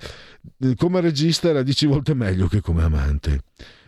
[0.77, 3.41] come regista era dieci volte meglio che come amante.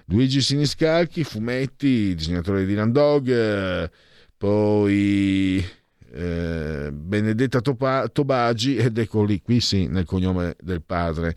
[0.06, 3.90] Luigi Siniscalchi, fumetti, disegnatore di Dylan Dog, eh,
[4.36, 5.64] poi
[6.12, 11.34] eh, Benedetta Topa- Tobagi, ed eccoli qui sì, nel cognome del padre.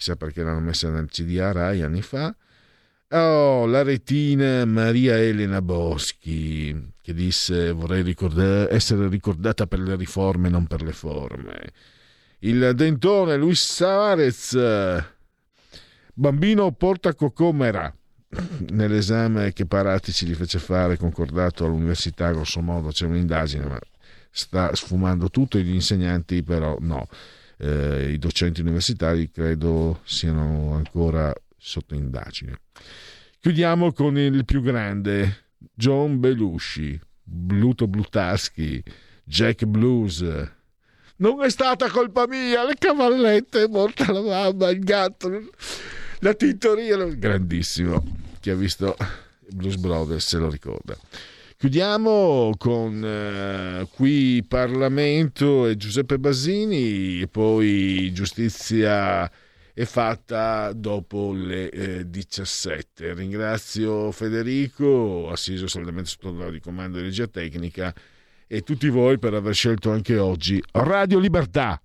[0.00, 2.34] Chissà perché l'hanno messa nel CDA Rai anni fa.
[3.10, 10.48] Oh, la retina Maria Elena Boschi, che disse vorrei ricorda- essere ricordata per le riforme,
[10.48, 11.72] non per le forme.
[12.38, 14.56] Il dentone Luis Suarez,
[16.14, 17.94] bambino porta cocomera
[18.70, 23.78] nell'esame che Paratici gli fece fare concordato all'università grosso modo c'è un'indagine ma
[24.30, 27.06] sta sfumando tutto gli insegnanti però no
[27.60, 32.60] eh, i docenti universitari credo siano ancora sotto indagine
[33.38, 38.82] chiudiamo con il più grande John Belushi Bluto Blutarski
[39.24, 40.24] Jack Blues
[41.16, 45.28] Non è stata colpa mia, le cavallette, è morta la mamma, il gatto,
[46.20, 46.96] la tintoria.
[47.04, 48.02] Grandissimo.
[48.40, 48.96] Chi ha visto
[49.52, 50.96] Blues Brothers se lo ricorda.
[51.60, 59.30] Chiudiamo con eh, qui Parlamento e Giuseppe Basini e poi giustizia
[59.74, 63.12] è fatta dopo le eh, 17.
[63.12, 67.94] Ringrazio Federico, assiso saldamente sotto la di comando di regia tecnica
[68.46, 71.78] e tutti voi per aver scelto anche oggi Radio Libertà.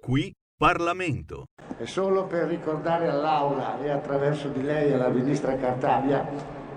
[0.00, 1.46] Qui Parlamento.
[1.78, 6.24] E solo per ricordare all'Aula e attraverso di lei alla ministra Cartabia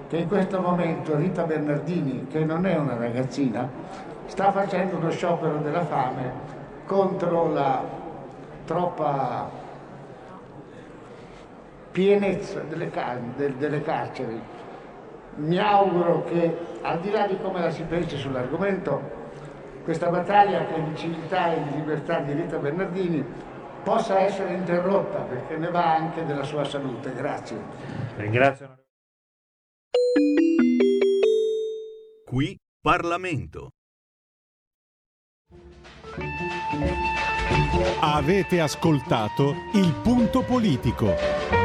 [0.08, 3.70] che in questo momento Rita Bernardini, che non è una ragazzina,
[4.26, 6.32] sta facendo uno sciopero della fame
[6.88, 7.84] contro la
[8.66, 9.48] troppa
[11.92, 14.42] pienezza delle, car- del- delle carceri.
[15.36, 19.16] Mi auguro che, al di là di come la si pensi sull'argomento,
[19.84, 23.24] questa battaglia è di civiltà e di libertà di Rita Bernardini
[23.88, 27.14] possa essere interrotta perché ne va anche della sua salute.
[27.14, 27.58] Grazie.
[28.18, 28.84] Ringrazio.
[32.26, 33.70] Qui Parlamento.
[38.02, 41.57] Avete ascoltato il punto politico.